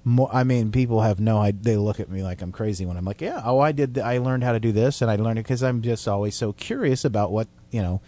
More, 0.07 0.29
I 0.31 0.43
mean, 0.43 0.71
people 0.71 1.01
have 1.01 1.19
no 1.19 1.39
idea. 1.39 1.61
They 1.63 1.77
look 1.77 1.99
at 1.99 2.09
me 2.09 2.21
like 2.21 2.43
I'm 2.43 2.51
crazy 2.51 2.85
when 2.85 2.95
I'm 2.95 3.05
like, 3.05 3.21
"Yeah, 3.21 3.41
oh, 3.43 3.59
I 3.59 3.71
did. 3.71 3.95
th- 3.95 4.05
I 4.05 4.19
learned 4.19 4.43
how 4.43 4.51
to 4.51 4.59
do 4.59 4.71
this, 4.71 5.01
and 5.01 5.09
I 5.09 5.15
learned 5.15 5.39
it 5.39 5.43
because 5.43 5.63
I'm 5.63 5.81
just 5.81 6.07
always 6.07 6.35
so 6.35 6.53
curious 6.53 7.03
about 7.03 7.31
what 7.31 7.47
you 7.71 7.81
know." 7.81 8.01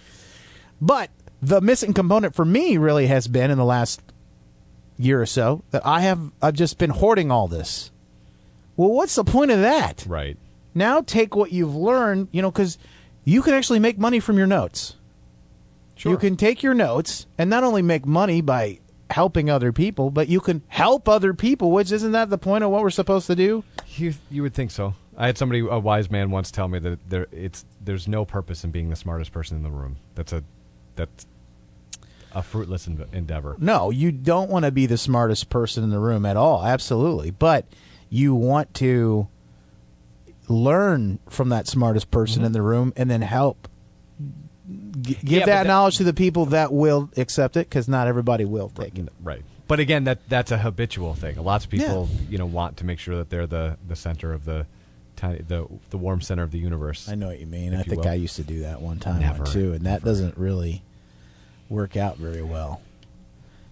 But 0.79 1.09
the 1.41 1.59
missing 1.59 1.93
component 1.93 2.35
for 2.35 2.45
me 2.45 2.77
really 2.77 3.07
has 3.07 3.27
been 3.27 3.49
in 3.49 3.57
the 3.57 3.65
last 3.65 4.01
year 4.99 5.19
or 5.19 5.25
so 5.25 5.63
that 5.71 5.83
I 5.85 6.01
have. 6.01 6.31
I've 6.39 6.53
just 6.53 6.77
been 6.77 6.91
hoarding 6.91 7.31
all 7.31 7.47
this. 7.47 7.91
Well, 8.75 8.91
what's 8.91 9.15
the 9.15 9.23
point 9.23 9.49
of 9.49 9.59
that? 9.61 10.05
Right. 10.07 10.37
Now 10.75 11.01
take 11.01 11.35
what 11.35 11.51
you've 11.51 11.75
learned, 11.75 12.27
you 12.31 12.43
know, 12.43 12.51
because 12.51 12.77
you 13.23 13.41
can 13.41 13.55
actually 13.55 13.79
make 13.79 13.97
money 13.97 14.19
from 14.19 14.37
your 14.37 14.45
notes. 14.45 14.95
Sure. 15.95 16.11
You 16.11 16.17
can 16.19 16.37
take 16.37 16.61
your 16.61 16.75
notes 16.75 17.25
and 17.39 17.49
not 17.49 17.63
only 17.63 17.81
make 17.81 18.05
money 18.05 18.39
by 18.41 18.79
helping 19.09 19.49
other 19.49 19.71
people, 19.71 20.09
but 20.09 20.27
you 20.27 20.39
can 20.39 20.61
help 20.67 21.07
other 21.07 21.33
people, 21.33 21.71
which 21.71 21.91
isn't 21.91 22.11
that 22.11 22.29
the 22.29 22.37
point 22.37 22.63
of 22.63 22.71
what 22.71 22.81
we're 22.81 22.89
supposed 22.89 23.27
to 23.27 23.35
do? 23.35 23.63
You 23.95 24.13
you 24.29 24.41
would 24.41 24.53
think 24.53 24.71
so. 24.71 24.95
I 25.17 25.25
had 25.25 25.37
somebody, 25.37 25.59
a 25.59 25.79
wise 25.79 26.11
man, 26.11 26.29
once 26.29 26.51
tell 26.51 26.67
me 26.67 26.79
that 26.79 27.09
there 27.09 27.27
it's 27.31 27.65
there's 27.81 28.07
no 28.07 28.25
purpose 28.25 28.63
in 28.63 28.71
being 28.71 28.89
the 28.89 28.95
smartest 28.95 29.31
person 29.31 29.57
in 29.57 29.63
the 29.63 29.71
room. 29.71 29.97
That's 30.15 30.31
a 30.31 30.43
that's 30.95 31.25
a 32.33 32.43
fruitless 32.43 32.87
en- 32.87 33.05
endeavor. 33.11 33.55
No, 33.59 33.89
you 33.89 34.11
don't 34.11 34.49
want 34.49 34.65
to 34.65 34.71
be 34.71 34.85
the 34.85 34.97
smartest 34.97 35.49
person 35.49 35.83
in 35.83 35.89
the 35.89 35.99
room 35.99 36.25
at 36.25 36.37
all, 36.37 36.63
absolutely. 36.63 37.31
But 37.31 37.65
you 38.09 38.35
want 38.35 38.73
to 38.75 39.27
learn 40.47 41.19
from 41.29 41.49
that 41.49 41.67
smartest 41.67 42.11
person 42.11 42.39
mm-hmm. 42.39 42.47
in 42.47 42.51
the 42.51 42.61
room 42.61 42.93
and 42.95 43.09
then 43.09 43.21
help 43.21 43.67
give. 45.01 45.23
Yeah, 45.23 45.39
that 45.39 45.45
that- 45.45 45.67
knowledge 45.67 45.97
to 45.97 46.03
the 46.03 46.13
people 46.13 46.47
that 46.47 46.71
will 46.71 47.09
accept 47.17 47.57
it 47.57 47.69
because 47.69 47.87
not 47.87 48.07
everybody 48.07 48.45
will 48.45 48.69
take 48.69 48.97
it. 48.97 49.09
Right. 49.23 49.43
But 49.67 49.79
again, 49.79 50.05
that 50.05 50.27
that's 50.29 50.51
a 50.51 50.57
habitual 50.57 51.13
thing. 51.13 51.41
Lots 51.43 51.65
of 51.65 51.71
people, 51.71 52.09
you 52.29 52.37
know, 52.37 52.45
want 52.45 52.77
to 52.77 52.85
make 52.85 52.99
sure 52.99 53.17
that 53.17 53.29
they're 53.29 53.47
the, 53.47 53.77
the 53.85 53.97
center 53.97 54.31
of 54.33 54.45
the 54.45 54.65
tiny 55.17 55.41
the 55.41 55.67
the 55.89 55.97
warm 55.97 56.21
center 56.21 56.43
of 56.43 56.51
the 56.51 56.59
universe. 56.59 57.09
I 57.09 57.15
know 57.15 57.27
what 57.27 57.39
you 57.39 57.47
mean. 57.47 57.73
I 57.73 57.79
you 57.79 57.83
think 57.83 58.03
will. 58.03 58.09
I 58.09 58.13
used 58.13 58.37
to 58.37 58.43
do 58.43 58.61
that 58.61 58.81
one 58.81 58.99
time 58.99 59.19
Never. 59.19 59.43
too, 59.45 59.73
and 59.73 59.85
that 59.85 60.03
doesn't 60.05 60.37
really 60.37 60.83
work 61.69 61.97
out 61.97 62.17
very 62.17 62.41
well. 62.41 62.81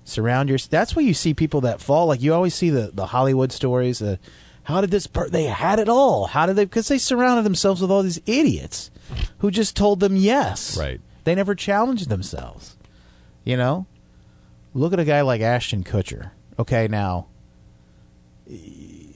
Surround 0.03 0.49
your. 0.49 0.57
That's 0.57 0.95
where 0.95 1.05
you 1.05 1.13
see 1.13 1.33
people 1.33 1.61
that 1.61 1.79
fall. 1.79 2.07
Like 2.07 2.21
you 2.21 2.33
always 2.33 2.53
see 2.53 2.69
the 2.69 2.91
the 2.93 3.05
Hollywood 3.07 3.53
stories. 3.53 4.01
Uh, 4.01 4.17
how 4.63 4.81
did 4.81 4.91
this? 4.91 5.07
Per- 5.07 5.29
they 5.29 5.45
had 5.45 5.79
it 5.79 5.87
all. 5.87 6.25
How 6.27 6.45
did 6.45 6.57
they? 6.57 6.65
Because 6.65 6.89
they 6.89 6.97
surrounded 6.97 7.43
themselves 7.45 7.81
with 7.81 7.89
all 7.89 8.03
these 8.03 8.19
idiots 8.25 8.91
who 9.39 9.51
just 9.51 9.75
told 9.75 9.99
them 9.99 10.15
yes. 10.15 10.77
Right. 10.77 11.01
They 11.23 11.35
never 11.35 11.55
challenged 11.55 12.09
themselves. 12.09 12.77
You 13.43 13.57
know. 13.57 13.85
Look 14.73 14.91
at 14.93 14.99
a 14.99 15.05
guy 15.05 15.21
like 15.21 15.41
Ashton 15.41 15.83
Kutcher. 15.83 16.31
Okay, 16.59 16.87
now 16.87 17.27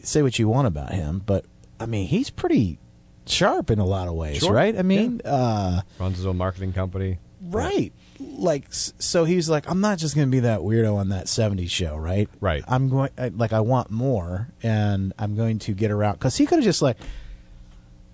say 0.04 0.22
what 0.22 0.40
you 0.40 0.48
want 0.48 0.68
about 0.68 0.92
him, 0.94 1.22
but 1.26 1.46
I 1.80 1.86
mean 1.86 2.08
he's 2.08 2.30
pretty 2.30 2.80
sharp 3.26 3.70
in 3.70 3.80
a 3.80 3.86
lot 3.86 4.08
of 4.08 4.16
ways, 4.16 4.40
Sure. 4.40 4.52
right? 4.54 4.78
I 4.78 4.82
mean, 4.82 5.22
uh, 5.24 5.82
Runs 6.00 6.18
his 6.18 6.26
own 6.26 6.38
marketing 6.38 6.74
company. 6.74 7.20
right? 7.42 7.94
Like, 8.20 8.66
so 8.72 9.24
he's 9.24 9.50
like, 9.50 9.70
I'm 9.70 9.80
not 9.80 9.98
just 9.98 10.14
going 10.16 10.28
to 10.28 10.32
be 10.32 10.42
that 10.42 10.60
weirdo 10.60 10.96
on 10.96 11.10
that 11.10 11.28
'70s 11.28 11.70
show, 11.70 11.96
right? 11.96 12.28
Right. 12.42 12.64
I'm 12.68 12.90
going, 12.90 13.12
like, 13.38 13.54
I 13.54 13.62
want 13.62 13.92
more, 13.92 14.50
and 14.62 15.14
I'm 15.18 15.36
going 15.38 15.60
to 15.60 15.74
get 15.74 15.90
around 15.92 16.14
because 16.14 16.36
he 16.36 16.46
could 16.46 16.58
have 16.58 16.66
just 16.66 16.82
like. 16.82 16.98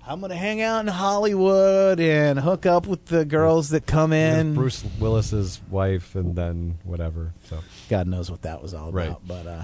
I'm 0.07 0.21
gonna 0.21 0.35
hang 0.35 0.61
out 0.61 0.81
in 0.81 0.87
Hollywood 0.87 1.99
and 1.99 2.39
hook 2.39 2.65
up 2.67 2.85
with 2.85 3.05
the 3.05 3.25
girls 3.25 3.69
that 3.69 3.87
come 3.87 4.13
in. 4.13 4.53
Bruce 4.53 4.83
Willis's 4.99 5.59
wife, 5.69 6.13
and 6.15 6.35
then 6.35 6.77
whatever. 6.83 7.33
So 7.49 7.59
God 7.89 8.07
knows 8.07 8.29
what 8.29 8.43
that 8.43 8.61
was 8.61 8.73
all 8.75 8.91
Right. 8.91 9.07
about, 9.07 9.27
but 9.27 9.47
uh, 9.47 9.63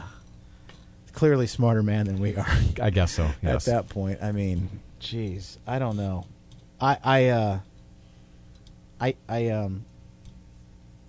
clearly 1.14 1.46
smarter 1.46 1.84
man 1.84 2.08
than 2.08 2.20
we 2.20 2.36
are. 2.36 2.48
I 2.82 2.90
guess 2.90 3.12
so. 3.12 3.30
Yes. 3.44 3.68
at 3.68 3.74
that 3.74 3.90
point. 3.90 4.20
I 4.24 4.32
mean, 4.32 4.68
jeez, 5.00 5.58
I 5.68 5.78
don't 5.78 5.98
know. 5.98 6.26
I 6.80 6.98
I 7.04 7.28
uh 7.30 7.60
I 9.00 9.16
I 9.30 9.50
um 9.50 9.86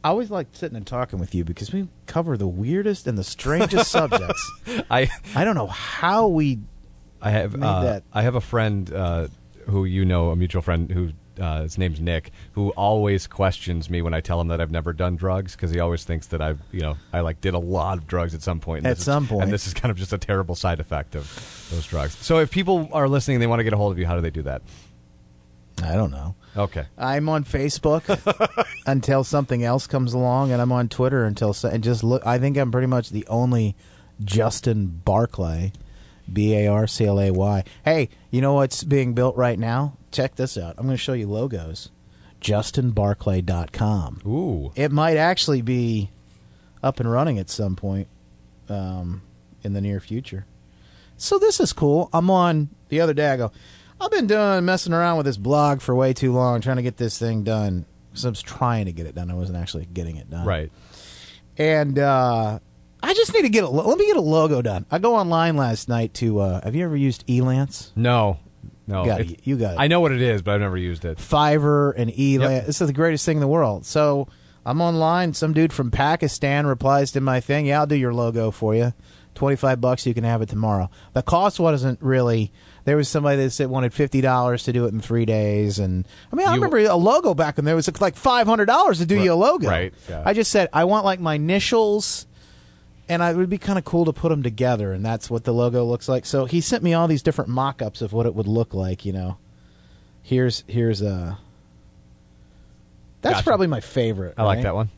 I 0.04 0.08
always 0.10 0.30
like 0.30 0.48
sitting 0.52 0.76
and 0.76 0.86
talking 0.86 1.18
with 1.18 1.34
you 1.34 1.44
because 1.44 1.72
we 1.72 1.88
cover 2.06 2.36
the 2.36 2.46
weirdest 2.48 3.06
and 3.06 3.16
the 3.16 3.24
strangest 3.24 3.90
subjects. 3.90 4.50
I 4.90 5.08
I 5.34 5.44
don't 5.44 5.54
know 5.54 5.68
how 5.68 6.26
we 6.28 6.58
I 7.22 7.30
have 7.30 7.62
uh, 7.62 8.00
I 8.12 8.22
have 8.22 8.34
a 8.34 8.40
friend 8.40 8.92
uh, 8.92 9.28
who 9.68 9.84
you 9.84 10.04
know, 10.04 10.30
a 10.30 10.36
mutual 10.36 10.60
friend 10.62 10.90
who 10.90 11.10
uh, 11.40 11.62
his 11.62 11.78
name's 11.78 11.98
Nick, 12.00 12.30
who 12.52 12.70
always 12.70 13.26
questions 13.26 13.88
me 13.88 14.02
when 14.02 14.12
I 14.12 14.20
tell 14.20 14.38
him 14.40 14.48
that 14.48 14.60
I've 14.60 14.70
never 14.70 14.92
done 14.92 15.16
drugs 15.16 15.52
because 15.56 15.70
he 15.70 15.80
always 15.80 16.04
thinks 16.04 16.26
that 16.26 16.42
I've 16.42 16.60
you 16.72 16.80
know 16.80 16.96
I 17.12 17.20
like 17.20 17.40
did 17.40 17.54
a 17.54 17.58
lot 17.58 17.96
of 17.98 18.06
drugs 18.06 18.34
at 18.34 18.42
some 18.42 18.60
point. 18.60 18.78
and 18.78 18.88
At 18.88 18.90
this 18.90 18.98
is- 19.00 19.04
some 19.06 19.26
point. 19.26 19.44
and 19.44 19.52
this 19.52 19.66
is 19.66 19.72
kind 19.72 19.90
of 19.90 19.96
just 19.96 20.12
a 20.12 20.18
terrible 20.18 20.54
side 20.54 20.80
effect 20.80 21.14
of 21.14 21.68
those 21.70 21.86
drugs. 21.86 22.16
So 22.18 22.38
if 22.40 22.50
people 22.50 22.88
are 22.92 23.08
listening, 23.08 23.36
and 23.36 23.42
they 23.42 23.46
want 23.46 23.60
to 23.60 23.64
get 23.64 23.72
a 23.72 23.76
hold 23.78 23.92
of 23.92 23.98
you. 23.98 24.06
How 24.06 24.14
do 24.16 24.20
they 24.20 24.30
do 24.30 24.42
that? 24.42 24.62
I 25.82 25.94
don't 25.94 26.10
know. 26.10 26.34
Okay, 26.54 26.84
I'm 26.98 27.30
on 27.30 27.44
Facebook 27.44 28.04
until 28.86 29.24
something 29.24 29.64
else 29.64 29.86
comes 29.86 30.12
along, 30.12 30.52
and 30.52 30.60
I'm 30.60 30.70
on 30.70 30.88
Twitter 30.90 31.24
until 31.24 31.54
so- 31.54 31.70
and 31.70 31.82
just 31.82 32.04
look. 32.04 32.26
I 32.26 32.38
think 32.38 32.58
I'm 32.58 32.70
pretty 32.70 32.88
much 32.88 33.08
the 33.08 33.26
only 33.28 33.74
Justin 34.22 35.00
Barclay, 35.04 35.72
B 36.30 36.54
A 36.54 36.66
R 36.66 36.86
C 36.86 37.06
L 37.06 37.18
A 37.20 37.30
Y. 37.30 37.64
Hey, 37.84 38.08
you 38.30 38.40
know 38.40 38.54
what's 38.54 38.84
being 38.84 39.14
built 39.14 39.36
right 39.36 39.58
now? 39.58 39.96
Check 40.10 40.34
this 40.34 40.58
out. 40.58 40.74
I'm 40.78 40.84
going 40.86 40.96
to 40.96 41.02
show 41.02 41.12
you 41.14 41.26
logos. 41.28 41.90
JustinBarclay.com. 42.40 44.22
ooh, 44.26 44.72
It 44.74 44.92
might 44.92 45.16
actually 45.16 45.62
be 45.62 46.10
up 46.82 47.00
and 47.00 47.10
running 47.10 47.38
at 47.38 47.48
some 47.50 47.76
point 47.76 48.08
um, 48.68 49.22
in 49.62 49.72
the 49.72 49.80
near 49.80 50.00
future. 50.00 50.46
So 51.16 51.38
this 51.38 51.60
is 51.60 51.72
cool. 51.72 52.08
I'm 52.12 52.30
on 52.30 52.68
the 52.88 53.00
other 53.00 53.14
day. 53.14 53.30
I 53.30 53.36
go, 53.36 53.52
I've 54.00 54.10
been 54.10 54.26
doing 54.26 54.64
messing 54.64 54.92
around 54.92 55.16
with 55.18 55.26
this 55.26 55.36
blog 55.36 55.80
for 55.80 55.94
way 55.94 56.12
too 56.12 56.32
long, 56.32 56.60
trying 56.60 56.76
to 56.76 56.82
get 56.82 56.96
this 56.96 57.18
thing 57.18 57.44
done. 57.44 57.84
So 58.14 58.28
I 58.28 58.30
was 58.30 58.42
trying 58.42 58.86
to 58.86 58.92
get 58.92 59.06
it 59.06 59.14
done. 59.14 59.30
I 59.30 59.34
wasn't 59.34 59.58
actually 59.58 59.86
getting 59.86 60.16
it 60.16 60.28
done. 60.28 60.46
right. 60.46 60.70
And 61.58 61.98
uh, 61.98 62.58
I 63.02 63.14
just 63.14 63.34
need 63.34 63.42
to 63.42 63.48
get 63.48 63.64
a. 63.64 63.68
lo- 63.68 63.86
Let 63.86 63.98
me 63.98 64.06
get 64.06 64.16
a 64.16 64.20
logo 64.20 64.62
done. 64.62 64.86
I 64.90 64.98
go 64.98 65.16
online 65.16 65.56
last 65.56 65.88
night 65.88 66.14
to. 66.14 66.40
Uh, 66.40 66.60
have 66.64 66.74
you 66.74 66.84
ever 66.84 66.96
used 66.96 67.26
Elance? 67.26 67.90
No, 67.96 68.38
no, 68.86 69.02
You 69.02 69.06
got 69.08 69.20
it. 69.20 69.40
You 69.46 69.56
got 69.56 69.74
it. 69.74 69.80
I 69.80 69.88
know 69.88 70.00
what 70.00 70.12
it 70.12 70.22
is, 70.22 70.42
but 70.42 70.54
I've 70.54 70.60
never 70.60 70.76
used 70.76 71.04
it. 71.04 71.18
Fiverr 71.18 71.92
and 71.96 72.10
Elance. 72.12 72.40
Yep. 72.50 72.66
This 72.66 72.80
is 72.80 72.86
the 72.86 72.92
greatest 72.92 73.24
thing 73.26 73.38
in 73.38 73.40
the 73.40 73.48
world. 73.48 73.84
So 73.86 74.28
I'm 74.64 74.80
online. 74.80 75.34
Some 75.34 75.52
dude 75.52 75.72
from 75.72 75.90
Pakistan 75.90 76.66
replies 76.66 77.10
to 77.12 77.20
my 77.20 77.40
thing. 77.40 77.66
Yeah, 77.66 77.80
I'll 77.80 77.86
do 77.86 77.96
your 77.96 78.14
logo 78.14 78.50
for 78.50 78.74
you. 78.74 78.92
Twenty 79.34 79.56
five 79.56 79.80
bucks. 79.80 80.06
You 80.06 80.12
can 80.14 80.24
have 80.24 80.42
it 80.42 80.48
tomorrow. 80.50 80.90
The 81.14 81.22
cost 81.22 81.58
wasn't 81.58 82.00
really. 82.02 82.52
There 82.84 82.96
was 82.96 83.08
somebody 83.08 83.36
that 83.42 83.50
said 83.50 83.68
wanted 83.68 83.94
fifty 83.94 84.20
dollars 84.20 84.64
to 84.64 84.72
do 84.72 84.84
it 84.84 84.92
in 84.92 85.00
three 85.00 85.24
days, 85.24 85.78
and 85.78 86.06
I 86.32 86.36
mean 86.36 86.46
I 86.46 86.50
You- 86.50 86.56
remember 86.56 86.78
a 86.78 86.94
logo 86.96 87.32
back 87.32 87.56
when 87.56 87.64
there 87.64 87.74
was 87.76 87.88
like 88.00 88.14
five 88.16 88.46
hundred 88.46 88.66
dollars 88.66 88.98
to 88.98 89.06
do 89.06 89.16
you 89.18 89.32
a 89.32 89.34
logo. 89.34 89.68
right, 89.68 89.94
yeah. 90.08 90.22
I 90.26 90.34
just 90.34 90.50
said 90.50 90.68
I 90.72 90.84
want 90.84 91.04
like 91.06 91.18
my 91.18 91.34
initials, 91.36 92.26
and 93.08 93.22
I, 93.22 93.30
it 93.30 93.36
would 93.36 93.50
be 93.50 93.58
kind 93.58 93.78
of 93.78 93.84
cool 93.84 94.04
to 94.04 94.12
put 94.12 94.28
them 94.30 94.42
together, 94.42 94.92
and 94.92 95.04
that's 95.04 95.28
what 95.30 95.44
the 95.44 95.52
logo 95.52 95.84
looks 95.84 96.08
like. 96.08 96.24
So 96.26 96.44
he 96.46 96.60
sent 96.60 96.82
me 96.82 96.94
all 96.94 97.08
these 97.08 97.22
different 97.22 97.50
mock-ups 97.50 98.00
of 98.02 98.12
what 98.12 98.26
it 98.26 98.34
would 98.34 98.46
look 98.48 98.72
like. 98.74 99.04
You 99.04 99.12
know, 99.12 99.36
here's 100.22 100.64
here's 100.66 101.02
a. 101.02 101.38
That's 103.20 103.34
Gotcha. 103.36 103.44
probably 103.44 103.66
my 103.68 103.80
favorite. 103.80 104.34
I 104.36 104.42
like 104.42 104.62
that 104.62 104.74
one. 104.74 104.90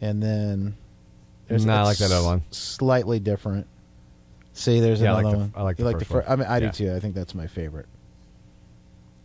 And 0.00 0.22
then 0.22 0.76
there's 1.48 1.64
No, 1.66 1.72
I 1.74 1.82
like 1.82 1.98
that 1.98 2.12
other 2.12 2.24
one. 2.24 2.42
Slightly 2.50 3.18
different. 3.18 3.66
See, 4.52 4.78
there's 4.80 5.00
Yeah, 5.00 5.10
I 5.10 5.14
like 5.14 5.20
another 5.22 5.36
the- 5.36 5.40
one. 5.42 5.52
I 5.56 5.62
like 5.62 5.78
you 5.78 5.84
the 5.84 5.90
like 5.90 5.96
first 5.98 6.08
the 6.08 6.14
first. 6.14 6.30
I 6.30 6.36
mean, 6.36 6.46
I 6.46 6.58
Yeah. 6.58 6.66
do 6.66 6.72
too. 6.86 6.94
I 6.94 7.00
think 7.00 7.14
that's 7.14 7.34
my 7.34 7.46
favorite. 7.46 7.86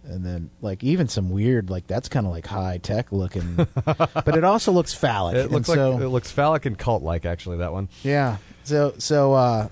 And 0.03 0.25
then, 0.25 0.49
like, 0.61 0.83
even 0.83 1.07
some 1.07 1.29
weird, 1.29 1.69
like 1.69 1.85
that's 1.85 2.09
kind 2.09 2.25
of 2.25 2.31
like 2.31 2.47
high 2.47 2.79
tech 2.79 3.11
looking, 3.11 3.55
but 3.85 4.35
it 4.35 4.43
also 4.43 4.71
looks 4.71 4.93
phallic. 4.95 5.35
It 5.35 5.41
and 5.45 5.51
looks 5.51 5.67
so, 5.67 5.91
like 5.91 6.01
it 6.01 6.07
looks 6.09 6.31
phallic 6.31 6.65
and 6.65 6.77
cult 6.77 7.03
like. 7.03 7.25
Actually, 7.25 7.57
that 7.57 7.71
one. 7.71 7.87
yeah. 8.03 8.37
So, 8.63 8.93
so, 8.97 9.33
uh, 9.33 9.67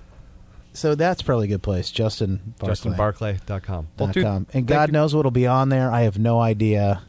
so 0.72 0.94
that's 0.94 1.22
probably 1.22 1.46
a 1.46 1.48
good 1.48 1.62
place. 1.62 1.90
Justin 1.90 2.54
Barclay. 2.58 2.92
JustinBarclay.com. 2.92 3.88
Well, 3.98 4.08
dude, 4.08 4.24
com. 4.24 4.46
And 4.54 4.66
God 4.66 4.92
knows 4.92 5.14
what'll 5.16 5.30
be 5.32 5.46
on 5.48 5.68
there. 5.68 5.90
I 5.90 6.02
have 6.02 6.18
no 6.18 6.40
idea. 6.40 7.02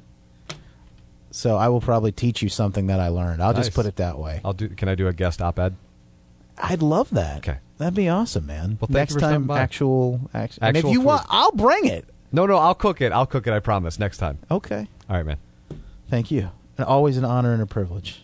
So 1.29 1.57
I 1.57 1.69
will 1.69 1.79
probably 1.81 2.11
teach 2.11 2.41
you 2.41 2.49
something 2.49 2.87
that 2.87 2.99
I 2.99 3.07
learned. 3.09 3.41
I'll 3.41 3.53
Nice. 3.53 3.65
just 3.67 3.75
put 3.75 3.85
it 3.85 3.95
that 3.97 4.17
way. 4.19 4.41
I'll 4.43 4.53
do. 4.53 4.67
Can 4.69 4.89
I 4.89 4.95
do 4.95 5.07
a 5.07 5.13
guest 5.13 5.41
op-ed? 5.41 5.75
I'd 6.57 6.81
love 6.81 7.09
that. 7.11 7.37
Okay. 7.37 7.57
that'd 7.77 7.93
be 7.93 8.09
awesome, 8.09 8.45
man. 8.45 8.77
Well, 8.81 8.87
thank 8.87 8.91
next 8.91 9.13
you 9.13 9.19
for 9.19 9.25
time, 9.25 9.45
by. 9.45 9.59
actual, 9.59 10.29
act- 10.33 10.59
and 10.61 10.75
if 10.75 10.83
you 10.85 10.95
food. 10.99 11.05
want, 11.05 11.25
I'll 11.29 11.53
bring 11.53 11.85
it. 11.85 12.05
No, 12.31 12.45
no, 12.45 12.57
I'll 12.57 12.75
cook 12.75 13.01
it. 13.01 13.11
I'll 13.11 13.25
cook 13.25 13.45
it. 13.47 13.53
I 13.53 13.59
promise. 13.59 13.99
Next 13.99 14.17
time. 14.17 14.37
Okay, 14.49 14.87
All 15.09 15.17
right, 15.17 15.25
man. 15.25 15.37
thank 16.09 16.31
you. 16.31 16.51
And 16.77 16.85
always 16.85 17.17
an 17.17 17.25
honor 17.25 17.53
and 17.53 17.61
a 17.61 17.65
privilege. 17.65 18.23